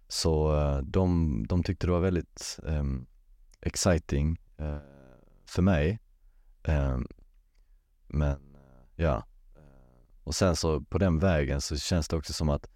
så 0.08 0.60
eh, 0.60 0.78
de, 0.78 1.46
de 1.48 1.62
tyckte 1.62 1.86
det 1.86 1.92
var 1.92 2.00
väldigt 2.00 2.58
um, 2.62 3.06
exciting 3.60 4.40
uh, 4.60 4.78
för 5.46 5.62
mig. 5.62 5.98
Um, 6.68 7.06
men 8.06 8.56
ja, 8.96 9.24
och 10.24 10.34
sen 10.34 10.56
så 10.56 10.80
på 10.80 10.98
den 10.98 11.18
vägen 11.18 11.60
så 11.60 11.76
känns 11.76 12.08
det 12.08 12.16
också 12.16 12.32
som 12.32 12.48
att 12.48 12.68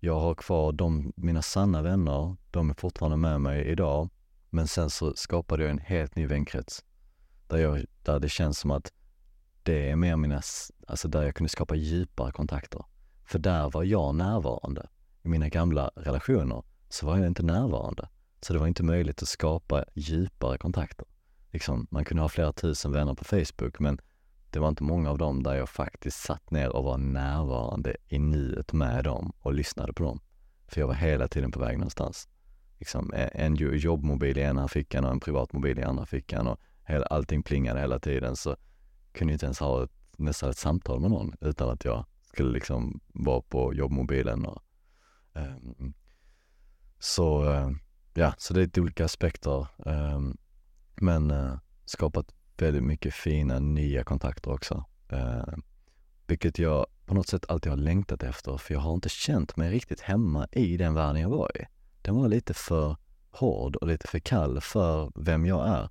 jag 0.00 0.20
har 0.20 0.34
kvar 0.34 0.72
de, 0.72 1.12
mina 1.16 1.42
sanna 1.42 1.82
vänner, 1.82 2.36
de 2.50 2.70
är 2.70 2.74
fortfarande 2.74 3.16
med 3.16 3.40
mig 3.40 3.64
idag. 3.64 4.10
Men 4.54 4.68
sen 4.68 4.90
så 4.90 5.14
skapade 5.14 5.62
jag 5.62 5.70
en 5.70 5.78
helt 5.78 6.16
ny 6.16 6.26
vänkrets. 6.26 6.84
Där, 7.46 7.58
jag, 7.58 7.84
där 8.02 8.20
det 8.20 8.28
känns 8.28 8.58
som 8.58 8.70
att 8.70 8.92
det 9.62 9.90
är 9.90 9.96
mer 9.96 10.16
mina, 10.16 10.42
alltså 10.86 11.08
där 11.08 11.22
jag 11.22 11.34
kunde 11.34 11.48
skapa 11.48 11.74
djupare 11.74 12.32
kontakter. 12.32 12.84
För 13.24 13.38
där 13.38 13.70
var 13.70 13.84
jag 13.84 14.14
närvarande. 14.14 14.88
I 15.22 15.28
mina 15.28 15.48
gamla 15.48 15.90
relationer 15.96 16.62
så 16.88 17.06
var 17.06 17.16
jag 17.16 17.26
inte 17.26 17.42
närvarande. 17.42 18.08
Så 18.40 18.52
det 18.52 18.58
var 18.58 18.66
inte 18.66 18.82
möjligt 18.82 19.22
att 19.22 19.28
skapa 19.28 19.84
djupare 19.94 20.58
kontakter. 20.58 21.06
Liksom, 21.50 21.86
man 21.90 22.04
kunde 22.04 22.22
ha 22.22 22.28
flera 22.28 22.52
tusen 22.52 22.92
vänner 22.92 23.14
på 23.14 23.24
Facebook 23.24 23.78
men 23.78 24.00
det 24.50 24.58
var 24.58 24.68
inte 24.68 24.82
många 24.82 25.10
av 25.10 25.18
dem 25.18 25.42
där 25.42 25.54
jag 25.54 25.68
faktiskt 25.68 26.22
satt 26.22 26.50
ner 26.50 26.76
och 26.76 26.84
var 26.84 26.98
närvarande 26.98 27.96
i 28.08 28.18
nuet 28.18 28.72
med 28.72 29.04
dem 29.04 29.32
och 29.38 29.54
lyssnade 29.54 29.92
på 29.92 30.02
dem. 30.02 30.20
För 30.66 30.80
jag 30.80 30.86
var 30.86 30.94
hela 30.94 31.28
tiden 31.28 31.52
på 31.52 31.60
väg 31.60 31.78
någonstans. 31.78 32.28
Liksom 32.84 33.12
eh, 33.12 33.28
en 33.32 33.54
jobbmobil 33.56 34.38
i 34.38 34.40
ena 34.40 34.68
fickan 34.68 35.04
och 35.04 35.10
en 35.10 35.20
privatmobil 35.20 35.78
i 35.78 35.82
andra 35.82 36.06
fickan 36.06 36.46
och 36.46 36.60
hela, 36.84 37.06
allting 37.06 37.42
plingade 37.42 37.80
hela 37.80 37.98
tiden 37.98 38.36
så 38.36 38.56
kunde 39.12 39.32
jag 39.32 39.36
inte 39.36 39.46
ens 39.46 39.60
ha 39.60 39.84
ett, 39.84 39.90
nästan 40.16 40.50
ett 40.50 40.56
samtal 40.56 41.00
med 41.00 41.10
någon 41.10 41.34
utan 41.40 41.70
att 41.70 41.84
jag 41.84 42.06
skulle 42.22 42.52
liksom 42.52 43.00
vara 43.06 43.42
på 43.42 43.74
jobbmobilen. 43.74 44.46
Och, 44.46 44.62
um, 45.32 45.94
så 46.98 47.44
uh, 47.44 47.70
ja, 48.14 48.34
så 48.38 48.54
det 48.54 48.60
är 48.60 48.64
lite 48.64 48.80
olika 48.80 49.04
aspekter. 49.04 49.66
Um, 49.76 50.36
men 50.94 51.30
uh, 51.30 51.58
skapat 51.84 52.34
väldigt 52.58 52.84
mycket 52.84 53.14
fina 53.14 53.58
nya 53.58 54.04
kontakter 54.04 54.52
också. 54.52 54.84
Uh, 55.12 55.54
vilket 56.26 56.58
jag 56.58 56.86
på 57.06 57.14
något 57.14 57.28
sätt 57.28 57.44
alltid 57.48 57.72
har 57.72 57.76
längtat 57.76 58.22
efter 58.22 58.56
för 58.56 58.74
jag 58.74 58.80
har 58.80 58.94
inte 58.94 59.08
känt 59.08 59.56
mig 59.56 59.70
riktigt 59.70 60.00
hemma 60.00 60.48
i 60.52 60.76
den 60.76 60.94
världen 60.94 61.22
jag 61.22 61.30
var 61.30 61.50
i 61.60 61.66
den 62.04 62.16
var 62.16 62.28
lite 62.28 62.54
för 62.54 62.96
hård 63.30 63.76
och 63.76 63.88
lite 63.88 64.08
för 64.08 64.18
kall 64.18 64.60
för 64.60 65.12
vem 65.14 65.46
jag 65.46 65.68
är. 65.68 65.88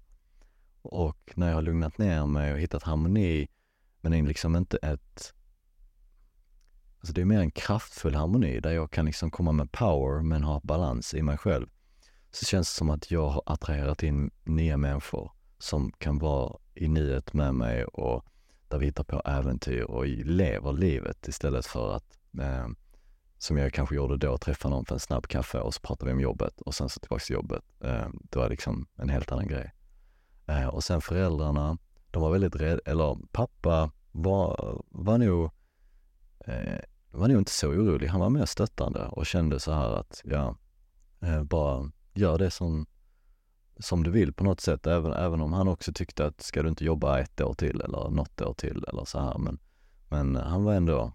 Och 0.82 1.34
när 1.36 1.48
jag 1.48 1.56
har 1.56 1.62
lugnat 1.62 1.98
ner 1.98 2.26
mig 2.26 2.54
och 2.54 2.60
hittat 2.60 2.84
harmoni, 2.84 3.48
men 4.02 4.12
det 4.12 4.18
är 4.18 4.24
liksom 4.24 4.56
inte 4.56 4.78
ett... 4.78 5.34
Alltså 6.98 7.14
det 7.14 7.22
är 7.22 7.26
mer 7.26 7.40
en 7.40 7.52
kraftfull 7.52 8.16
harmoni 8.16 8.60
där 8.60 8.72
jag 8.72 8.92
kan 8.92 9.06
liksom 9.06 9.32
komma 9.32 9.52
med 9.52 9.72
power 9.72 10.22
men 10.22 10.44
ha 10.44 10.62
balans 10.64 11.14
i 11.14 11.22
mig 11.22 11.38
själv. 11.38 11.68
Så 12.32 12.46
känns 12.46 12.70
det 12.70 12.78
som 12.78 12.90
att 12.90 13.12
jag 13.12 13.30
har 13.30 13.44
attraherat 13.46 14.04
in 14.04 14.32
nya 14.44 14.78
människor 14.78 15.32
som 15.58 15.92
kan 15.92 16.20
vara 16.20 16.58
i 16.76 16.88
nuet 16.88 17.34
med 17.34 17.56
mig 17.56 17.86
och 17.86 18.26
där 18.68 18.78
vi 18.78 18.86
hittar 18.86 19.04
på 19.04 19.22
äventyr 19.26 19.82
och 19.82 20.08
lever 20.08 20.74
livet 20.74 21.28
istället 21.28 21.66
för 21.66 21.96
att, 21.96 22.18
eh, 22.40 22.68
som 23.44 23.58
jag 23.58 23.74
kanske 23.74 23.96
gjorde 23.96 24.18
då, 24.18 24.38
träffa 24.38 24.70
någon 24.70 24.86
för 24.86 24.96
en 24.96 25.00
snabb 25.00 25.28
kaffe 25.28 25.60
och 25.60 25.74
så 25.74 25.82
pratade 25.82 26.12
vi 26.12 26.14
om 26.14 26.22
jobbet 26.22 26.62
och 26.62 26.76
sen 26.76 26.90
så 26.90 27.00
tillbaka 27.00 27.24
till 27.24 27.34
jobbet. 27.34 27.64
Eh, 27.80 28.08
det 28.12 28.40
var 28.40 28.50
liksom 28.50 28.88
en 28.96 29.10
helt 29.10 29.32
annan 29.32 29.48
grej. 29.48 29.74
Eh, 30.48 30.68
och 30.68 30.84
sen 30.84 31.02
föräldrarna, 31.02 31.78
de 32.12 32.22
var 32.22 32.32
väldigt 32.32 32.56
rädda, 32.56 32.82
eller 32.86 33.18
pappa 33.32 33.92
var, 34.12 34.82
var 34.90 35.18
nog 35.18 35.52
eh, 36.46 36.80
var 37.12 37.28
nog 37.28 37.38
inte 37.38 37.52
så 37.52 37.68
orolig. 37.68 38.08
Han 38.08 38.20
var 38.20 38.30
mer 38.30 38.46
stöttande 38.46 39.06
och 39.08 39.26
kände 39.26 39.60
så 39.60 39.72
här 39.72 39.90
att, 39.90 40.22
ja, 40.26 40.56
eh, 41.22 41.44
bara 41.44 41.92
gör 42.14 42.38
det 42.38 42.52
som, 42.52 42.86
som 43.80 44.04
du 44.04 44.12
vill 44.12 44.34
på 44.34 44.44
något 44.44 44.62
sätt. 44.62 44.88
Även, 44.88 45.14
även 45.14 45.42
om 45.42 45.54
han 45.54 45.68
också 45.68 45.94
tyckte 45.94 46.26
att 46.26 46.42
ska 46.42 46.64
du 46.64 46.70
inte 46.70 46.86
jobba 46.86 47.20
ett 47.20 47.42
år 47.42 47.54
till 47.54 47.82
eller 47.82 48.10
något 48.10 48.42
år 48.42 48.54
till 48.54 48.86
eller 48.88 49.06
så 49.06 49.20
här. 49.20 49.38
Men, 49.38 49.60
men 50.10 50.36
han 50.36 50.64
var 50.64 50.74
ändå, 50.74 51.14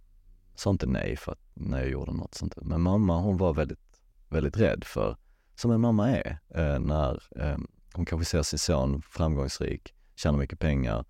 sa 0.59 0.71
inte 0.71 0.87
nej 0.87 1.17
för 1.17 1.33
att 1.33 1.41
när 1.55 1.79
jag 1.79 1.89
gjorde 1.89 2.13
något 2.13 2.35
sånt. 2.35 2.55
Men 2.57 2.81
mamma 2.81 3.19
hon 3.19 3.37
var 3.37 3.55
väldigt, 3.55 4.01
väldigt 4.29 4.57
rädd 4.57 4.85
för, 4.85 5.17
som 5.55 5.71
en 5.71 5.81
mamma 5.81 6.11
är, 6.11 6.39
eh, 6.49 6.79
när 6.79 7.23
eh, 7.37 7.59
hon 7.95 8.07
kanske 8.07 8.25
ser 8.25 8.43
sin 8.43 8.59
son 8.59 9.03
framgångsrik, 9.03 9.95
tjänar 10.17 10.39
mycket 10.39 10.59
pengar, 10.59 11.05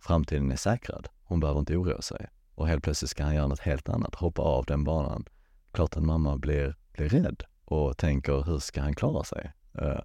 framtiden 0.00 0.52
är 0.52 0.56
säkrad. 0.56 1.08
Hon 1.24 1.40
behöver 1.40 1.60
inte 1.60 1.76
oroa 1.76 2.02
sig. 2.02 2.28
Och 2.54 2.68
helt 2.68 2.84
plötsligt 2.84 3.10
ska 3.10 3.24
han 3.24 3.34
göra 3.34 3.46
något 3.46 3.60
helt 3.60 3.88
annat, 3.88 4.14
hoppa 4.14 4.42
av 4.42 4.64
den 4.64 4.84
banan. 4.84 5.24
Klart 5.72 5.96
att 5.96 6.02
mamma 6.02 6.36
blir, 6.36 6.76
blir 6.92 7.08
rädd 7.08 7.42
och 7.64 7.96
tänker 7.98 8.42
hur 8.42 8.58
ska 8.58 8.82
han 8.82 8.94
klara 8.94 9.24
sig? 9.24 9.52
Eh, 9.78 10.00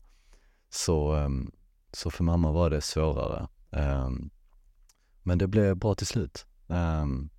så, 0.70 1.14
ehm, 1.14 1.52
så 1.92 2.12
för 2.12 2.24
mamma 2.24 2.52
var 2.52 2.70
det 2.70 2.82
svårare. 2.82 3.48
Ehm, 3.72 4.30
men 5.24 5.38
det 5.38 5.48
blev 5.48 5.78
bra 5.78 5.96
till 5.96 6.08
slut. 6.08 6.46
Um, 6.68 7.30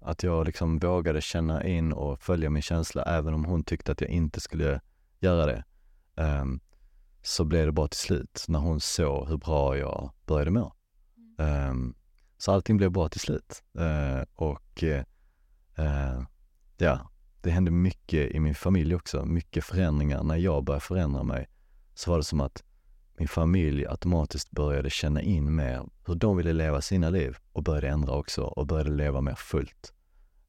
att 0.00 0.22
jag 0.22 0.46
liksom 0.46 0.78
vågade 0.78 1.20
känna 1.20 1.64
in 1.64 1.92
och 1.92 2.22
följa 2.22 2.50
min 2.50 2.62
känsla 2.62 3.02
även 3.02 3.34
om 3.34 3.44
hon 3.44 3.64
tyckte 3.64 3.92
att 3.92 4.00
jag 4.00 4.10
inte 4.10 4.40
skulle 4.40 4.80
göra 5.20 5.46
det. 5.46 5.64
så 7.22 7.44
blev 7.44 7.66
det 7.66 7.72
bra 7.72 7.88
till 7.88 8.00
slut 8.00 8.44
när 8.48 8.58
hon 8.58 8.80
såg 8.80 9.28
hur 9.28 9.36
bra 9.36 9.76
jag 9.76 10.10
började 10.26 10.50
må. 10.50 10.72
Um, 11.38 11.94
så 12.38 12.52
allting 12.52 12.76
blev 12.76 12.90
bra 12.90 13.08
till 13.08 13.20
slut. 13.20 13.62
Uh, 13.78 14.24
och 14.34 14.82
uh, 14.82 16.22
ja, 16.76 17.10
det 17.40 17.50
hände 17.50 17.70
mycket 17.70 18.30
i 18.30 18.40
min 18.40 18.54
familj 18.54 18.94
också, 18.94 19.24
mycket 19.24 19.64
förändringar. 19.64 20.22
När 20.22 20.36
jag 20.36 20.64
började 20.64 20.84
förändra 20.84 21.22
mig 21.22 21.48
så 21.94 22.10
var 22.10 22.18
det 22.18 22.24
som 22.24 22.40
att 22.40 22.64
min 23.18 23.28
familj 23.28 23.86
automatiskt 23.86 24.50
började 24.50 24.90
känna 24.90 25.22
in 25.22 25.56
mer 25.56 25.88
hur 26.06 26.14
de 26.14 26.36
ville 26.36 26.52
leva 26.52 26.80
sina 26.80 27.10
liv 27.10 27.36
och 27.52 27.62
började 27.62 27.88
ändra 27.88 28.12
också 28.12 28.42
och 28.42 28.66
började 28.66 28.90
leva 28.90 29.20
mer 29.20 29.34
fullt. 29.34 29.92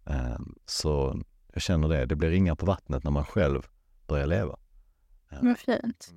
Um, 0.03 0.55
så 0.65 1.21
jag 1.53 1.61
känner 1.61 1.87
det, 1.89 2.05
det 2.05 2.15
blir 2.15 2.29
ringar 2.29 2.55
på 2.55 2.65
vattnet 2.65 3.03
när 3.03 3.11
man 3.11 3.25
själv 3.25 3.67
börjar 4.07 4.27
leva. 4.27 4.59
Um, 5.29 5.47
Vad 5.47 5.57
fint. 5.57 6.13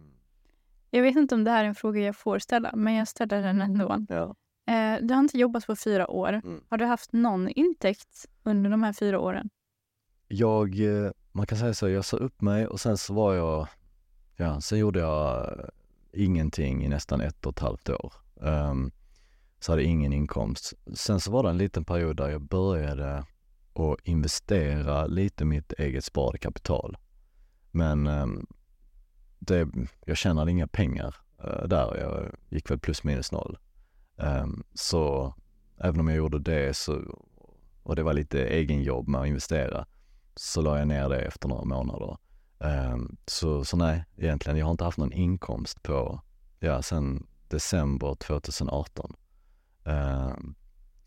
Jag 0.90 1.02
vet 1.02 1.16
inte 1.16 1.34
om 1.34 1.44
det 1.44 1.50
här 1.50 1.64
är 1.64 1.68
en 1.68 1.74
fråga 1.74 2.00
jag 2.00 2.16
får 2.16 2.38
ställa, 2.38 2.76
men 2.76 2.94
jag 2.94 3.08
ställer 3.08 3.42
den 3.42 3.60
ändå. 3.60 4.04
Ja. 4.08 4.34
Eh, 4.72 4.98
du 5.02 5.14
har 5.14 5.20
inte 5.20 5.38
jobbat 5.38 5.66
på 5.66 5.76
fyra 5.76 6.10
år. 6.10 6.32
Mm. 6.32 6.60
Har 6.68 6.78
du 6.78 6.84
haft 6.84 7.12
någon 7.12 7.48
intäkt 7.48 8.26
under 8.42 8.70
de 8.70 8.82
här 8.82 8.92
fyra 8.92 9.20
åren? 9.20 9.50
Jag, 10.28 10.80
eh, 10.80 11.10
man 11.32 11.46
kan 11.46 11.58
säga 11.58 11.74
så, 11.74 11.88
jag 11.88 12.04
sa 12.04 12.16
upp 12.16 12.40
mig 12.40 12.66
och 12.66 12.80
sen 12.80 12.98
så 12.98 13.14
var 13.14 13.34
jag, 13.34 13.68
ja, 14.36 14.60
sen 14.60 14.78
gjorde 14.78 15.00
jag 15.00 15.46
ingenting 16.12 16.84
i 16.84 16.88
nästan 16.88 17.20
ett 17.20 17.46
och 17.46 17.52
ett 17.52 17.58
halvt 17.58 17.88
år. 17.90 18.12
Um, 18.34 18.92
så 19.60 19.72
hade 19.72 19.84
ingen 19.84 20.12
inkomst. 20.12 20.72
Sen 20.94 21.20
så 21.20 21.30
var 21.30 21.42
det 21.42 21.50
en 21.50 21.58
liten 21.58 21.84
period 21.84 22.16
där 22.16 22.28
jag 22.28 22.42
började 22.42 23.24
att 23.74 23.98
investera 24.04 25.06
lite 25.06 25.44
mitt 25.44 25.72
eget 25.72 26.04
sparade 26.04 26.38
kapital. 26.38 26.96
Men 27.70 28.06
um, 28.06 28.46
det, 29.38 29.68
jag 30.06 30.16
tjänade 30.16 30.50
inga 30.50 30.66
pengar 30.66 31.16
uh, 31.44 31.68
där. 31.68 31.96
Jag 31.96 32.34
gick 32.48 32.70
väl 32.70 32.78
plus 32.78 33.04
minus 33.04 33.32
noll. 33.32 33.58
Um, 34.16 34.64
så 34.74 35.34
även 35.78 36.00
om 36.00 36.08
jag 36.08 36.16
gjorde 36.16 36.38
det 36.38 36.76
så, 36.76 37.00
och 37.82 37.96
det 37.96 38.02
var 38.02 38.12
lite 38.12 38.46
egenjobb 38.46 39.08
med 39.08 39.20
att 39.20 39.26
investera, 39.26 39.86
så 40.36 40.62
la 40.62 40.78
jag 40.78 40.88
ner 40.88 41.08
det 41.08 41.20
efter 41.20 41.48
några 41.48 41.64
månader. 41.64 42.16
Um, 42.62 43.16
så, 43.26 43.64
så 43.64 43.76
nej, 43.76 44.04
egentligen, 44.16 44.58
jag 44.58 44.66
har 44.66 44.70
inte 44.70 44.84
haft 44.84 44.98
någon 44.98 45.12
inkomst 45.12 45.82
på, 45.82 46.20
ja, 46.58 46.82
sen 46.82 47.26
december 47.48 48.14
2018. 48.14 49.16
Um, 49.84 50.54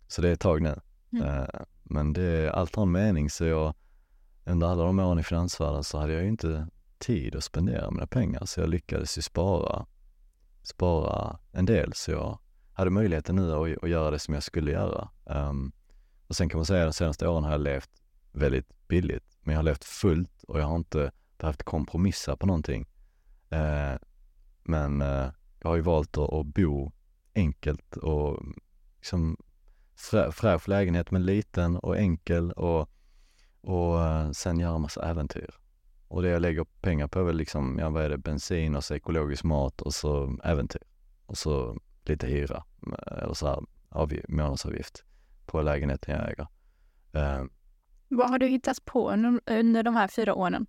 så 0.08 0.22
det 0.22 0.30
är 0.30 0.34
ett 0.34 0.39
tag 0.39 0.62
nu. 0.62 0.80
Mm. 1.12 1.28
Uh, 1.28 1.45
men 1.84 2.14
det, 2.14 2.51
allt 2.51 2.76
har 2.76 2.84
en 2.84 2.91
mening, 2.91 3.30
så 3.30 3.45
jag, 3.45 3.74
under 4.45 4.68
alla 4.68 4.84
de 4.84 4.99
åren 4.99 5.20
i 5.20 5.24
finansvärlden 5.24 5.84
så 5.84 5.97
hade 5.97 6.14
jag 6.14 6.22
ju 6.22 6.28
inte 6.28 6.68
tid 6.97 7.36
att 7.36 7.43
spendera 7.43 7.91
mina 7.91 8.08
pengar, 8.08 8.45
så 8.45 8.60
jag 8.60 8.70
lyckades 8.70 9.18
ju 9.18 9.22
spara, 9.22 9.86
spara 10.64 11.39
en 11.51 11.66
del, 11.66 11.93
så 11.93 12.12
jag 12.12 12.39
hade 12.74 12.89
möjligheten 12.89 13.36
nu 13.36 13.53
att, 13.53 13.84
att 13.84 13.89
göra 13.89 14.12
det 14.12 14.20
som 14.20 14.34
jag 14.34 14.43
skulle 14.43 14.72
göra. 14.72 15.10
Och 16.28 16.36
sen 16.36 16.49
kan 16.49 16.58
man 16.58 16.66
säga 16.66 16.84
att 16.84 16.93
de 16.93 16.93
senaste 16.93 17.28
åren 17.28 17.43
har 17.43 17.51
jag 17.51 17.62
levt 17.62 17.89
väldigt 18.32 18.88
billigt, 18.88 19.38
men 19.41 19.53
jag 19.53 19.60
har 19.60 19.64
levt 19.64 19.84
fullt 19.84 20.43
och 20.43 20.60
jag 20.60 20.66
har 20.66 20.76
inte 20.76 21.12
behövt 21.38 21.64
kompromissa 21.64 22.36
på 22.38 22.46
någonting. 22.46 22.88
Eh, 23.50 23.96
men 24.64 25.02
eh, 25.02 25.32
jag 25.60 25.70
har 25.70 25.76
ju 25.76 25.82
valt 25.82 26.18
att, 26.18 26.34
att 26.34 26.46
bo 26.46 26.92
enkelt 27.36 27.98
och 27.98 28.44
liksom 28.98 29.38
frä, 29.96 30.32
fräsch 30.32 30.70
lägenhet 30.70 31.12
men 31.12 31.26
liten 31.26 31.78
och 31.78 31.98
enkel 31.98 32.52
och, 32.52 32.90
och 33.62 34.02
eh, 34.06 34.32
sen 34.32 34.60
göra 34.60 34.78
massa 34.78 35.10
äventyr. 35.10 35.50
Och 36.08 36.22
det 36.22 36.30
jag 36.30 36.42
lägger 36.42 36.66
pengar 36.82 37.08
på 37.08 37.20
är 37.20 37.24
väl 37.24 37.38
liksom, 37.38 37.80
ja 37.80 37.90
vad 37.90 38.04
är 38.04 38.10
det, 38.10 38.18
bensin 38.18 38.76
och 38.76 38.84
så 38.84 38.96
ekologisk 38.96 39.44
mat 39.44 39.82
och 39.82 39.94
så 39.94 40.40
äventyr. 40.44 40.82
Och 41.26 41.38
så 41.38 41.78
lite 42.06 42.28
hyra 42.28 42.64
eh, 42.88 43.24
eller 43.24 43.34
så 43.34 43.48
här 43.48 43.64
månadsavgift 44.28 45.04
på 45.46 45.62
lägenheten 45.62 46.16
jag 46.16 46.30
äger. 46.32 46.48
Eh, 47.14 47.46
Vad 48.08 48.30
har 48.30 48.40
du 48.40 48.48
hittat 48.48 48.86
på 48.86 49.12
under, 49.46 49.84
de 49.84 49.96
här 49.96 50.08
fyra 50.08 50.34
åren? 50.34 50.68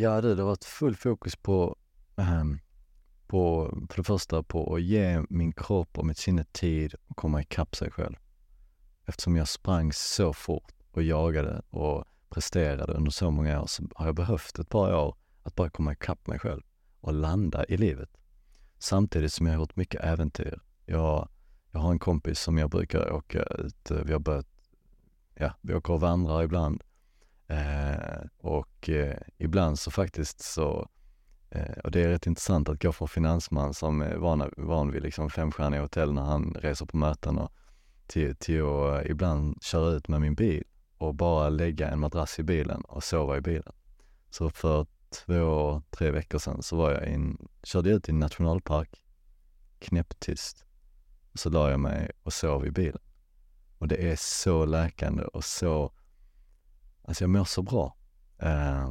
Ja 0.00 0.20
du, 0.20 0.34
det 0.34 0.42
har 0.42 0.46
varit 0.48 0.64
full 0.64 0.96
fokus 0.96 1.36
på, 1.36 1.76
um, 2.14 2.60
på, 3.26 3.70
för 3.90 3.96
det 3.96 4.02
första 4.02 4.42
på 4.42 4.74
att 4.74 4.82
ge 4.82 5.22
min 5.28 5.52
kropp 5.52 5.98
och 5.98 6.06
mitt 6.06 6.18
sinne 6.18 6.44
tid 6.44 6.94
att 7.08 7.16
komma 7.16 7.40
ikapp 7.40 7.76
sig 7.76 7.90
själv. 7.90 8.16
Eftersom 9.06 9.36
jag 9.36 9.48
sprang 9.48 9.92
så 9.92 10.32
fort 10.32 10.72
och 10.90 11.02
jagade 11.02 11.62
och 11.70 12.04
presterade 12.28 12.92
under 12.92 13.10
så 13.10 13.30
många 13.30 13.62
år 13.62 13.66
så 13.66 13.82
har 13.94 14.06
jag 14.06 14.14
behövt 14.14 14.58
ett 14.58 14.68
par 14.68 14.94
år 14.94 15.16
att 15.42 15.54
bara 15.54 15.70
komma 15.70 15.92
ikapp 15.92 16.26
mig 16.26 16.38
själv 16.38 16.62
och 17.00 17.12
landa 17.12 17.64
i 17.64 17.76
livet. 17.76 18.10
Samtidigt 18.78 19.32
som 19.32 19.46
jag 19.46 19.54
har 19.54 19.60
gjort 19.60 19.76
mycket 19.76 20.04
äventyr. 20.04 20.60
Jag, 20.86 21.28
jag 21.70 21.80
har 21.80 21.90
en 21.90 21.98
kompis 21.98 22.40
som 22.40 22.58
jag 22.58 22.70
brukar 22.70 23.12
åka 23.12 23.42
ut, 23.42 23.90
eh, 23.90 23.96
vi 24.04 24.12
har 24.12 24.20
börjat, 24.20 24.48
ja, 25.34 25.52
vi 25.60 25.74
åker 25.74 25.92
och 25.92 26.00
vandrar 26.00 26.42
ibland. 26.42 26.82
Eh, 27.50 28.26
och 28.38 28.88
eh, 28.88 29.16
ibland 29.38 29.78
så 29.78 29.90
faktiskt 29.90 30.40
så, 30.40 30.88
eh, 31.50 31.78
och 31.84 31.90
det 31.90 32.02
är 32.02 32.08
rätt 32.08 32.26
intressant 32.26 32.68
att 32.68 32.82
gå 32.82 32.92
från 32.92 33.08
finansman 33.08 33.74
som 33.74 34.00
är 34.00 34.16
van, 34.16 34.50
van 34.56 34.90
vid 34.90 35.02
liksom 35.02 35.30
femstjärniga 35.30 35.80
hotell 35.80 36.12
när 36.12 36.22
han 36.22 36.54
reser 36.54 36.86
på 36.86 36.96
möten 36.96 37.38
och 37.38 37.52
till, 38.06 38.36
till 38.36 38.62
att 38.62 39.04
eh, 39.04 39.10
ibland 39.10 39.62
köra 39.62 39.90
ut 39.90 40.08
med 40.08 40.20
min 40.20 40.34
bil 40.34 40.64
och 40.98 41.14
bara 41.14 41.48
lägga 41.48 41.90
en 41.90 42.00
madrass 42.00 42.38
i 42.38 42.42
bilen 42.42 42.80
och 42.80 43.04
sova 43.04 43.36
i 43.36 43.40
bilen. 43.40 43.72
Så 44.30 44.50
för 44.50 44.86
två, 45.10 45.82
tre 45.90 46.10
veckor 46.10 46.38
sedan 46.38 46.62
så 46.62 46.76
var 46.76 46.90
jag 46.90 47.08
in, 47.08 47.48
körde 47.62 47.88
jag 47.88 47.96
ut 47.96 48.08
i 48.08 48.12
en 48.12 48.18
nationalpark, 48.18 49.04
knäpptyst. 49.78 50.64
Så 51.34 51.50
la 51.50 51.70
jag 51.70 51.80
mig 51.80 52.10
och 52.22 52.32
sov 52.32 52.66
i 52.66 52.70
bilen. 52.70 53.02
Och 53.78 53.88
det 53.88 54.10
är 54.10 54.16
så 54.16 54.64
läkande 54.64 55.22
och 55.22 55.44
så, 55.44 55.92
alltså 57.10 57.24
jag 57.24 57.30
mår 57.30 57.44
så 57.44 57.62
bra. 57.62 57.96
Eh, 58.38 58.90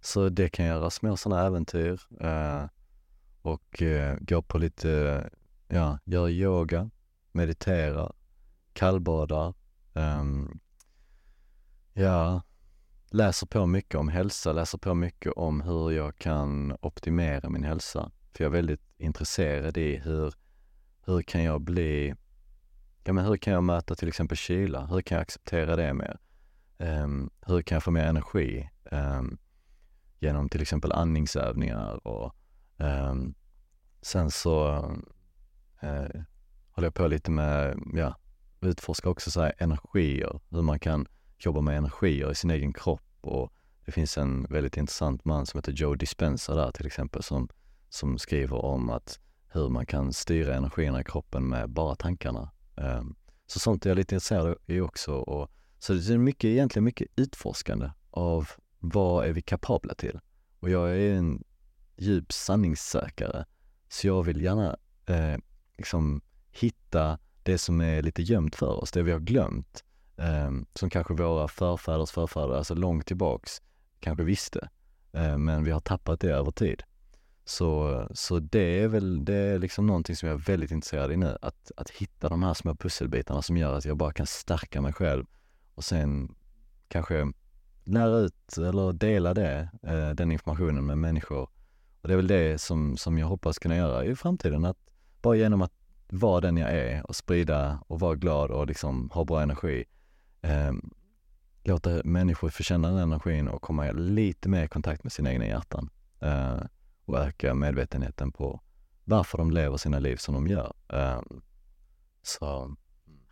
så 0.00 0.28
det 0.28 0.48
kan 0.48 0.66
göra 0.66 0.90
små 0.90 1.16
sådana 1.16 1.46
äventyr 1.46 2.00
eh, 2.20 2.64
och 3.42 3.82
eh, 3.82 4.16
gå 4.20 4.42
på 4.42 4.58
lite, 4.58 5.30
ja, 5.68 5.98
göra 6.04 6.30
yoga, 6.30 6.90
meditera, 7.32 8.12
kallbadar, 8.72 9.54
ehm, 9.94 10.60
ja, 11.92 12.42
läser 13.10 13.46
på 13.46 13.66
mycket 13.66 13.94
om 13.94 14.08
hälsa, 14.08 14.52
läser 14.52 14.78
på 14.78 14.94
mycket 14.94 15.32
om 15.32 15.60
hur 15.60 15.90
jag 15.90 16.16
kan 16.18 16.76
optimera 16.80 17.48
min 17.48 17.64
hälsa. 17.64 18.10
För 18.32 18.44
jag 18.44 18.50
är 18.50 18.56
väldigt 18.56 18.94
intresserad 18.98 19.76
i 19.76 19.96
hur, 19.96 20.34
hur 21.04 21.22
kan 21.22 21.42
jag 21.42 21.60
bli, 21.60 22.14
ja 23.04 23.12
men 23.12 23.24
hur 23.24 23.36
kan 23.36 23.52
jag 23.52 23.64
möta 23.64 23.94
till 23.94 24.08
exempel 24.08 24.36
kyla? 24.36 24.86
Hur 24.86 25.00
kan 25.00 25.16
jag 25.16 25.22
acceptera 25.22 25.76
det 25.76 25.94
mer? 25.94 26.18
Um, 26.78 27.30
hur 27.46 27.62
kan 27.62 27.76
jag 27.76 27.82
få 27.82 27.90
mer 27.90 28.04
energi? 28.04 28.70
Um, 28.90 29.38
genom 30.20 30.48
till 30.48 30.62
exempel 30.62 30.92
andningsövningar 30.92 32.06
och 32.06 32.34
um, 32.76 33.34
sen 34.02 34.30
så 34.30 34.68
uh, 35.84 36.22
håller 36.70 36.86
jag 36.86 36.94
på 36.94 37.06
lite 37.06 37.30
med, 37.30 37.78
ja, 37.94 38.14
utforska 38.60 39.08
också 39.08 39.30
så 39.30 39.40
här 39.40 39.52
energier, 39.58 40.40
hur 40.50 40.62
man 40.62 40.78
kan 40.78 41.06
jobba 41.38 41.60
med 41.60 41.76
energier 41.76 42.30
i 42.30 42.34
sin 42.34 42.50
egen 42.50 42.72
kropp 42.72 43.02
och 43.20 43.52
det 43.84 43.92
finns 43.92 44.18
en 44.18 44.46
väldigt 44.50 44.76
intressant 44.76 45.24
man 45.24 45.46
som 45.46 45.58
heter 45.58 45.72
Joe 45.72 45.94
Dispenza 45.94 46.54
där 46.54 46.70
till 46.70 46.86
exempel 46.86 47.22
som, 47.22 47.48
som 47.88 48.18
skriver 48.18 48.64
om 48.64 48.90
att 48.90 49.20
hur 49.48 49.68
man 49.68 49.86
kan 49.86 50.12
styra 50.12 50.54
energierna 50.54 51.00
i 51.00 51.04
kroppen 51.04 51.48
med 51.48 51.70
bara 51.70 51.94
tankarna. 51.94 52.50
Um, 52.76 53.16
så 53.46 53.58
sånt 53.58 53.86
är 53.86 53.90
jag 53.90 53.96
lite 53.96 54.14
intresserad 54.14 54.56
i 54.66 54.80
också. 54.80 55.14
Och, 55.14 55.50
så 55.78 55.92
det 55.92 56.14
är 56.14 56.18
mycket, 56.18 56.44
egentligen 56.44 56.84
mycket 56.84 57.08
utforskande 57.16 57.90
av 58.10 58.48
vad 58.78 59.26
är 59.26 59.32
vi 59.32 59.42
kapabla 59.42 59.94
till? 59.94 60.20
Och 60.60 60.70
jag 60.70 60.90
är 60.90 61.14
en 61.14 61.44
djup 61.96 62.32
sanningssökare, 62.32 63.44
så 63.88 64.06
jag 64.06 64.22
vill 64.22 64.42
gärna 64.42 64.76
eh, 65.06 65.38
liksom 65.78 66.20
hitta 66.50 67.18
det 67.42 67.58
som 67.58 67.80
är 67.80 68.02
lite 68.02 68.22
gömt 68.22 68.56
för 68.56 68.82
oss, 68.82 68.92
det 68.92 69.02
vi 69.02 69.12
har 69.12 69.20
glömt, 69.20 69.84
eh, 70.16 70.50
som 70.74 70.90
kanske 70.90 71.14
våra 71.14 71.48
förfäders 71.48 72.10
förfäder, 72.10 72.54
alltså 72.56 72.74
långt 72.74 73.06
tillbaks, 73.06 73.62
kanske 74.00 74.24
visste. 74.24 74.68
Eh, 75.12 75.38
men 75.38 75.64
vi 75.64 75.70
har 75.70 75.80
tappat 75.80 76.20
det 76.20 76.30
över 76.30 76.50
tid. 76.50 76.82
Så, 77.44 78.08
så 78.14 78.38
det 78.38 78.82
är 78.82 78.88
väl, 78.88 79.24
det 79.24 79.34
är 79.34 79.58
liksom 79.58 79.86
någonting 79.86 80.16
som 80.16 80.28
jag 80.28 80.40
är 80.40 80.44
väldigt 80.44 80.70
intresserad 80.70 81.12
i 81.12 81.16
nu, 81.16 81.38
att, 81.42 81.72
att 81.76 81.90
hitta 81.90 82.28
de 82.28 82.42
här 82.42 82.54
små 82.54 82.74
pusselbitarna 82.74 83.42
som 83.42 83.56
gör 83.56 83.74
att 83.74 83.84
jag 83.84 83.96
bara 83.96 84.12
kan 84.12 84.26
stärka 84.26 84.80
mig 84.80 84.92
själv 84.92 85.26
och 85.76 85.84
sen 85.84 86.34
kanske 86.88 87.32
lära 87.84 88.18
ut 88.18 88.58
eller 88.58 88.92
dela 88.92 89.34
det, 89.34 89.68
eh, 89.82 90.10
den 90.10 90.32
informationen 90.32 90.86
med 90.86 90.98
människor. 90.98 91.48
Och 92.00 92.08
det 92.08 92.12
är 92.12 92.16
väl 92.16 92.26
det 92.26 92.60
som, 92.60 92.96
som 92.96 93.18
jag 93.18 93.26
hoppas 93.26 93.58
kunna 93.58 93.76
göra 93.76 94.04
i 94.04 94.16
framtiden, 94.16 94.64
att 94.64 94.78
bara 95.22 95.36
genom 95.36 95.62
att 95.62 95.72
vara 96.08 96.40
den 96.40 96.56
jag 96.56 96.70
är 96.70 97.06
och 97.06 97.16
sprida 97.16 97.80
och 97.86 98.00
vara 98.00 98.14
glad 98.14 98.50
och 98.50 98.66
liksom 98.66 99.10
ha 99.10 99.24
bra 99.24 99.42
energi. 99.42 99.84
Eh, 100.42 100.72
låta 101.64 102.00
människor 102.04 102.50
få 102.50 102.62
känna 102.62 102.88
den 102.88 102.98
energin 102.98 103.48
och 103.48 103.62
komma 103.62 103.92
lite 103.92 104.48
mer 104.48 104.64
i 104.64 104.68
kontakt 104.68 105.04
med 105.04 105.12
sina 105.12 105.32
egna 105.32 105.46
hjärtan. 105.46 105.90
Eh, 106.20 106.60
och 107.04 107.18
öka 107.18 107.54
medvetenheten 107.54 108.32
på 108.32 108.60
varför 109.04 109.38
de 109.38 109.50
lever 109.50 109.76
sina 109.76 109.98
liv 109.98 110.16
som 110.16 110.34
de 110.34 110.46
gör. 110.46 110.74
Eh, 110.88 111.20
så 112.22 112.76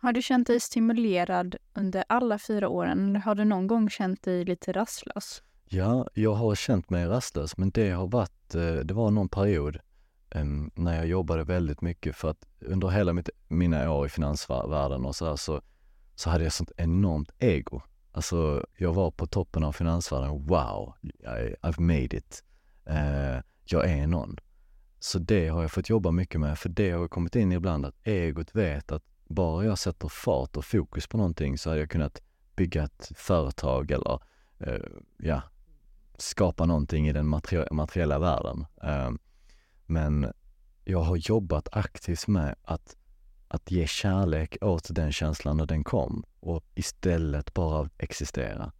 har 0.05 0.13
du 0.13 0.21
känt 0.21 0.47
dig 0.47 0.59
stimulerad 0.59 1.55
under 1.73 2.03
alla 2.09 2.39
fyra 2.39 2.69
åren 2.69 3.09
eller 3.09 3.19
har 3.19 3.35
du 3.35 3.45
någon 3.45 3.67
gång 3.67 3.89
känt 3.89 4.23
dig 4.23 4.45
lite 4.45 4.71
rastlös? 4.71 5.43
Ja, 5.65 6.07
jag 6.13 6.33
har 6.33 6.55
känt 6.55 6.89
mig 6.89 7.05
rastlös 7.05 7.57
men 7.57 7.69
det 7.69 7.91
har 7.91 8.07
varit, 8.07 8.55
eh, 8.55 8.75
det 8.75 8.93
var 8.93 9.11
någon 9.11 9.29
period 9.29 9.77
ehm, 10.29 10.71
när 10.75 10.95
jag 10.95 11.07
jobbade 11.07 11.43
väldigt 11.43 11.81
mycket 11.81 12.15
för 12.15 12.29
att 12.29 12.45
under 12.59 12.87
hela 12.87 13.13
mitt, 13.13 13.29
mina 13.47 13.91
år 13.91 14.05
i 14.05 14.09
finansvärlden 14.09 15.05
och 15.05 15.15
sådär 15.15 15.35
så, 15.35 15.61
så 16.15 16.29
hade 16.29 16.43
jag 16.43 16.53
sånt 16.53 16.71
enormt 16.77 17.31
ego. 17.39 17.81
Alltså 18.11 18.65
jag 18.77 18.93
var 18.93 19.11
på 19.11 19.27
toppen 19.27 19.63
av 19.63 19.71
finansvärlden, 19.71 20.45
wow, 20.45 20.93
I, 21.03 21.55
I've 21.61 21.79
made 21.79 22.17
it. 22.17 22.43
Uh, 22.89 23.41
jag 23.65 23.89
är 23.89 24.07
någon. 24.07 24.37
Så 24.99 25.19
det 25.19 25.47
har 25.47 25.61
jag 25.61 25.71
fått 25.71 25.89
jobba 25.89 26.11
mycket 26.11 26.39
med, 26.39 26.59
för 26.59 26.69
det 26.69 26.91
har 26.91 27.07
kommit 27.07 27.35
in 27.35 27.51
ibland 27.51 27.85
att 27.85 27.95
egot 28.03 28.55
vet 28.55 28.91
att 28.91 29.03
bara 29.25 29.65
jag 29.65 29.77
sätter 29.77 30.07
fart 30.07 30.57
och 30.57 30.65
fokus 30.65 31.07
på 31.07 31.17
någonting 31.17 31.57
så 31.57 31.69
hade 31.69 31.79
jag 31.79 31.89
kunnat 31.89 32.21
bygga 32.55 32.83
ett 32.83 33.11
företag 33.15 33.91
eller 33.91 34.19
eh, 34.59 34.79
ja, 35.17 35.41
skapa 36.17 36.65
någonting 36.65 37.07
i 37.07 37.13
den 37.13 37.27
materie 37.27 37.67
materiella 37.71 38.19
världen. 38.19 38.65
Eh, 38.83 39.11
men 39.85 40.33
jag 40.83 40.99
har 40.99 41.15
jobbat 41.15 41.67
aktivt 41.71 42.27
med 42.27 42.55
att, 42.61 42.95
att 43.47 43.71
ge 43.71 43.87
kärlek 43.87 44.57
åt 44.61 44.87
den 44.89 45.11
känslan 45.11 45.57
när 45.57 45.65
den 45.65 45.83
kom 45.83 46.25
och 46.39 46.63
istället 46.75 47.53
bara 47.53 47.89
existera. 47.97 48.71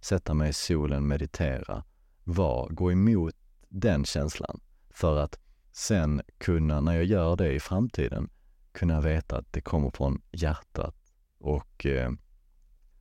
Sätta 0.00 0.34
mig 0.34 0.50
i 0.50 0.52
solen, 0.52 1.06
meditera, 1.06 1.84
vara, 2.24 2.68
gå 2.68 2.92
emot 2.92 3.34
den 3.68 4.04
känslan 4.04 4.60
för 4.90 5.16
att 5.16 5.38
sen 5.72 6.22
kunna, 6.38 6.80
när 6.80 6.94
jag 6.94 7.04
gör 7.04 7.36
det 7.36 7.52
i 7.52 7.60
framtiden, 7.60 8.30
kunna 8.72 9.00
veta 9.00 9.38
att 9.38 9.52
det 9.52 9.60
kommer 9.60 9.90
från 9.90 10.22
hjärtat 10.32 10.94
och 11.38 11.86
eh, 11.86 12.10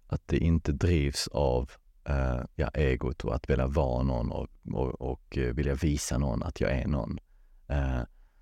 att 0.08 0.28
det 0.28 0.38
inte 0.38 0.72
drivs 0.72 1.28
av 1.28 1.72
eh, 2.06 2.42
ja, 2.56 2.68
egot 2.68 3.24
och 3.24 3.36
att 3.36 3.50
vilja 3.50 3.68
vara 3.68 4.04
någon 4.04 4.32
och, 4.32 4.50
och, 4.74 5.02
och 5.02 5.38
eh, 5.38 5.54
vilja 5.54 5.76
visa 5.76 6.18
någon 6.18 6.44
att 6.44 6.62
jag 6.62 6.72
är 6.72 6.88
någon. 6.88 7.20
Eh, 7.68 8.02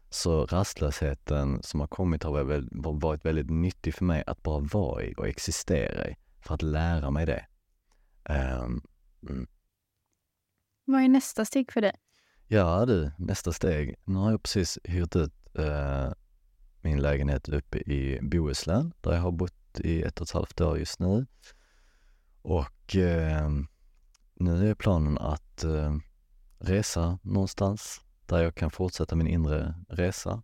så 0.09 0.45
rastlösheten 0.45 1.63
som 1.63 1.79
har 1.79 1.87
kommit 1.87 2.23
har 2.23 2.99
varit 2.99 3.25
väldigt 3.25 3.49
nyttig 3.49 3.93
för 3.93 4.05
mig 4.05 4.23
att 4.27 4.43
bara 4.43 4.59
vara 4.59 5.03
i 5.03 5.13
och 5.17 5.27
existera 5.27 6.09
i, 6.09 6.15
för 6.41 6.53
att 6.53 6.61
lära 6.61 7.11
mig 7.11 7.25
det. 7.25 7.45
Um, 8.29 8.81
mm. 9.29 9.47
Vad 10.85 11.01
är 11.01 11.07
nästa 11.07 11.45
steg 11.45 11.71
för 11.71 11.81
dig? 11.81 11.93
Ja 12.47 12.85
du, 12.85 13.11
nästa 13.17 13.53
steg. 13.53 13.95
Nu 14.05 14.15
har 14.15 14.31
jag 14.31 14.43
precis 14.43 14.79
hyrt 14.83 15.15
ut 15.15 15.33
uh, 15.59 16.11
min 16.81 17.01
lägenhet 17.01 17.49
uppe 17.49 17.77
i 17.77 18.19
Bohuslän 18.21 18.93
där 19.01 19.13
jag 19.13 19.21
har 19.21 19.31
bott 19.31 19.79
i 19.79 20.03
ett 20.03 20.21
och 20.21 20.27
ett 20.27 20.33
halvt 20.33 20.61
år 20.61 20.79
just 20.79 20.99
nu. 20.99 21.25
Och 22.41 22.95
eh, 22.95 23.49
nu 24.33 24.69
är 24.69 24.75
planen 24.75 25.17
att 25.17 25.63
eh, 25.63 25.95
resa 26.59 27.19
någonstans 27.21 28.01
där 28.25 28.43
jag 28.43 28.55
kan 28.55 28.71
fortsätta 28.71 29.15
min 29.15 29.27
inre 29.27 29.73
resa 29.89 30.41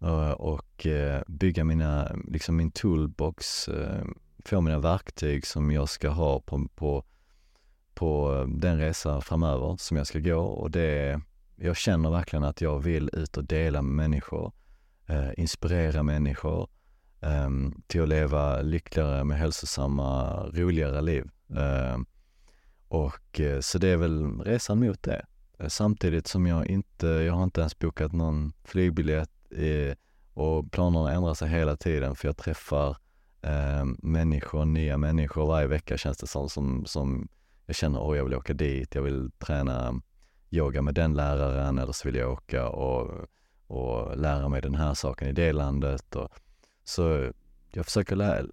eh, 0.00 0.30
och 0.30 0.86
eh, 0.86 1.22
bygga 1.26 1.64
mina, 1.64 2.16
liksom 2.28 2.56
min 2.56 2.70
toolbox, 2.70 3.68
eh, 3.68 4.04
få 4.44 4.60
mina 4.60 4.78
verktyg 4.78 5.46
som 5.46 5.70
jag 5.70 5.88
ska 5.88 6.08
ha 6.08 6.40
på, 6.40 6.68
på, 6.74 7.04
på 7.94 8.34
eh, 8.34 8.46
den 8.46 8.78
resa 8.78 9.20
framöver 9.20 9.76
som 9.78 9.96
jag 9.96 10.06
ska 10.06 10.18
gå 10.18 10.40
och 10.40 10.70
det, 10.70 11.20
jag 11.56 11.76
känner 11.76 12.10
verkligen 12.10 12.44
att 12.44 12.60
jag 12.60 12.78
vill 12.78 13.10
ut 13.12 13.36
och 13.36 13.44
dela 13.44 13.82
med 13.82 13.94
människor 13.94 14.46
eh, 14.46 14.52
Eh, 15.06 15.30
inspirera 15.36 16.02
människor 16.02 16.68
eh, 17.20 17.50
till 17.86 18.02
att 18.02 18.08
leva 18.08 18.62
lyckligare, 18.62 19.24
med 19.24 19.38
hälsosamma, 19.38 20.42
roligare 20.46 21.02
liv. 21.02 21.30
Eh, 21.56 21.98
och 22.88 23.40
eh, 23.40 23.60
så 23.60 23.78
det 23.78 23.88
är 23.88 23.96
väl 23.96 24.40
resan 24.40 24.80
mot 24.80 25.02
det. 25.02 25.26
Eh, 25.58 25.68
samtidigt 25.68 26.26
som 26.26 26.46
jag 26.46 26.66
inte, 26.66 27.06
jag 27.06 27.32
har 27.32 27.44
inte 27.44 27.60
ens 27.60 27.78
bokat 27.78 28.12
någon 28.12 28.52
flygbiljett 28.64 29.30
och 30.34 30.72
planerna 30.72 31.12
ändrar 31.12 31.34
sig 31.34 31.48
hela 31.48 31.76
tiden 31.76 32.14
för 32.14 32.28
jag 32.28 32.36
träffar 32.36 32.96
eh, 33.42 33.84
människor, 33.98 34.64
nya 34.64 34.98
människor 34.98 35.46
varje 35.46 35.66
vecka 35.66 35.96
känns 35.96 36.18
det 36.18 36.26
som, 36.26 36.48
som, 36.48 36.86
som 36.86 37.28
jag 37.66 37.76
känner, 37.76 38.02
åh 38.02 38.16
jag 38.16 38.24
vill 38.24 38.34
åka 38.34 38.52
dit, 38.52 38.94
jag 38.94 39.02
vill 39.02 39.30
träna 39.38 40.00
yoga 40.50 40.82
med 40.82 40.94
den 40.94 41.14
läraren 41.14 41.78
eller 41.78 41.92
så 41.92 42.08
vill 42.08 42.16
jag 42.16 42.32
åka 42.32 42.68
och 42.68 43.28
och 43.66 44.16
lära 44.18 44.48
mig 44.48 44.62
den 44.62 44.74
här 44.74 44.94
saken 44.94 45.28
i 45.28 45.32
det 45.32 45.52
landet. 45.52 46.16
Och, 46.16 46.28
så 46.84 47.32
jag 47.70 47.84
försöker 47.84 48.16
lä 48.16 48.44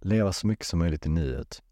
leva 0.00 0.32
så 0.32 0.46
mycket 0.46 0.66
som 0.66 0.78
möjligt 0.78 1.06
i 1.06 1.08
nuet 1.08 1.62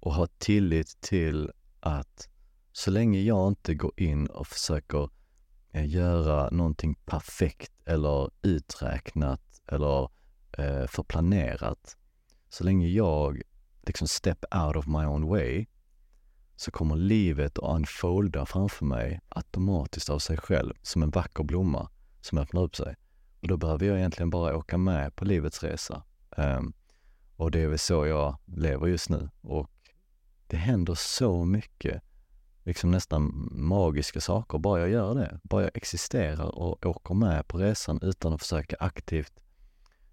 och 0.00 0.14
ha 0.14 0.26
tillit 0.38 1.00
till 1.00 1.50
att 1.80 2.28
så 2.72 2.90
länge 2.90 3.20
jag 3.20 3.48
inte 3.48 3.74
går 3.74 3.92
in 3.96 4.26
och 4.26 4.46
försöker 4.46 5.08
eh, 5.72 5.88
göra 5.88 6.50
någonting 6.50 6.94
perfekt 6.94 7.72
eller 7.84 8.30
uträknat 8.42 9.62
eller 9.66 10.08
eh, 10.52 10.86
förplanerat, 10.86 11.96
så 12.48 12.64
länge 12.64 12.88
jag 12.88 13.42
liksom 13.82 14.08
step 14.08 14.44
out 14.54 14.76
of 14.76 14.86
my 14.86 15.04
own 15.04 15.28
way 15.28 15.66
så 16.60 16.70
kommer 16.70 16.96
livet 16.96 17.58
att 17.58 17.76
unfolda 17.76 18.46
framför 18.46 18.84
mig 18.84 19.20
automatiskt 19.28 20.10
av 20.10 20.18
sig 20.18 20.36
själv 20.36 20.74
som 20.82 21.02
en 21.02 21.10
vacker 21.10 21.44
blomma 21.44 21.88
som 22.20 22.38
öppnar 22.38 22.62
upp 22.62 22.76
sig. 22.76 22.96
Och 23.40 23.48
då 23.48 23.56
behöver 23.56 23.86
jag 23.86 23.98
egentligen 23.98 24.30
bara 24.30 24.56
åka 24.56 24.78
med 24.78 25.16
på 25.16 25.24
livets 25.24 25.62
resa. 25.62 26.02
Um, 26.36 26.72
och 27.36 27.50
det 27.50 27.60
är 27.60 27.68
väl 27.68 27.78
så 27.78 28.06
jag 28.06 28.36
lever 28.44 28.86
just 28.86 29.08
nu. 29.08 29.30
Och 29.40 29.70
det 30.46 30.56
händer 30.56 30.94
så 30.94 31.44
mycket, 31.44 32.02
liksom 32.64 32.90
nästan 32.90 33.48
magiska 33.52 34.20
saker, 34.20 34.58
bara 34.58 34.80
jag 34.80 34.90
gör 34.90 35.14
det. 35.14 35.40
Bara 35.42 35.62
jag 35.62 35.70
existerar 35.74 36.58
och 36.58 36.86
åker 36.86 37.14
med 37.14 37.48
på 37.48 37.58
resan 37.58 37.98
utan 38.02 38.32
att 38.32 38.40
försöka 38.40 38.76
aktivt 38.80 39.32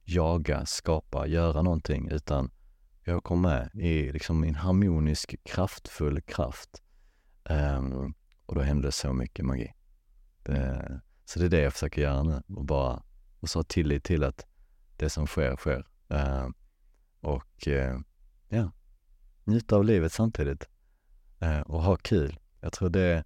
jaga, 0.04 0.66
skapa, 0.66 1.28
göra 1.28 1.62
någonting, 1.62 2.10
utan 2.10 2.52
jag 3.10 3.24
kom 3.24 3.42
med 3.42 3.70
i 3.74 4.12
liksom 4.12 4.44
en 4.44 4.56
harmonisk, 4.56 5.36
kraftfull 5.44 6.22
kraft. 6.22 6.84
Um, 7.44 8.14
och 8.46 8.56
då 8.56 8.62
hände 8.62 8.92
så 8.92 9.14
mycket 9.14 9.46
magi. 9.46 9.74
Det, 10.44 11.02
så 11.26 11.40
det 11.40 11.46
är 11.46 11.50
det 11.50 11.62
jag 11.62 11.74
försöker 11.74 12.02
göra 12.02 12.24
nu 12.24 12.44
och 12.48 12.66
bara 12.66 13.04
och 13.40 13.50
så 13.50 13.60
ha 13.60 13.64
tillit 13.64 14.04
till 14.04 14.24
att 14.24 14.46
det 14.98 15.10
som 15.10 15.28
sker, 15.28 15.56
sker. 15.56 15.88
Uh, 16.14 16.50
och 17.22 17.68
uh, 17.68 18.00
ja, 18.50 18.72
njuta 19.44 19.76
av 19.76 19.86
livet 19.86 20.12
samtidigt 20.12 20.68
uh, 21.44 21.62
och 21.62 21.84
ha 21.84 21.96
kul. 21.96 22.40
Jag 22.62 22.74
tror 22.74 22.90
det, 22.90 23.24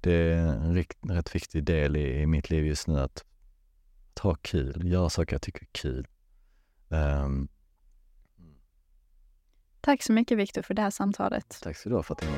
det 0.00 0.12
är 0.12 0.36
en, 0.36 0.74
rikt, 0.74 0.98
rätt 1.02 1.34
viktig 1.34 1.64
del 1.64 1.96
i, 1.96 2.20
i, 2.20 2.26
mitt 2.26 2.50
liv 2.50 2.66
just 2.66 2.88
nu 2.88 3.00
att, 3.00 3.24
ta 4.14 4.28
ha 4.28 4.34
kul, 4.34 4.88
göra 4.88 5.10
saker 5.10 5.34
jag 5.34 5.42
tycker 5.42 5.62
är 5.62 5.68
kul. 5.72 6.08
Um, 6.88 7.48
Tack 9.80 10.02
så 10.02 10.12
mycket 10.12 10.38
Viktor 10.38 10.62
för 10.62 10.74
det 10.74 10.82
här 10.82 10.90
samtalet. 10.90 11.58
Tack 11.62 11.76
så 11.76 11.88
du 11.88 11.94
ha 11.94 12.02
Fatima. 12.02 12.32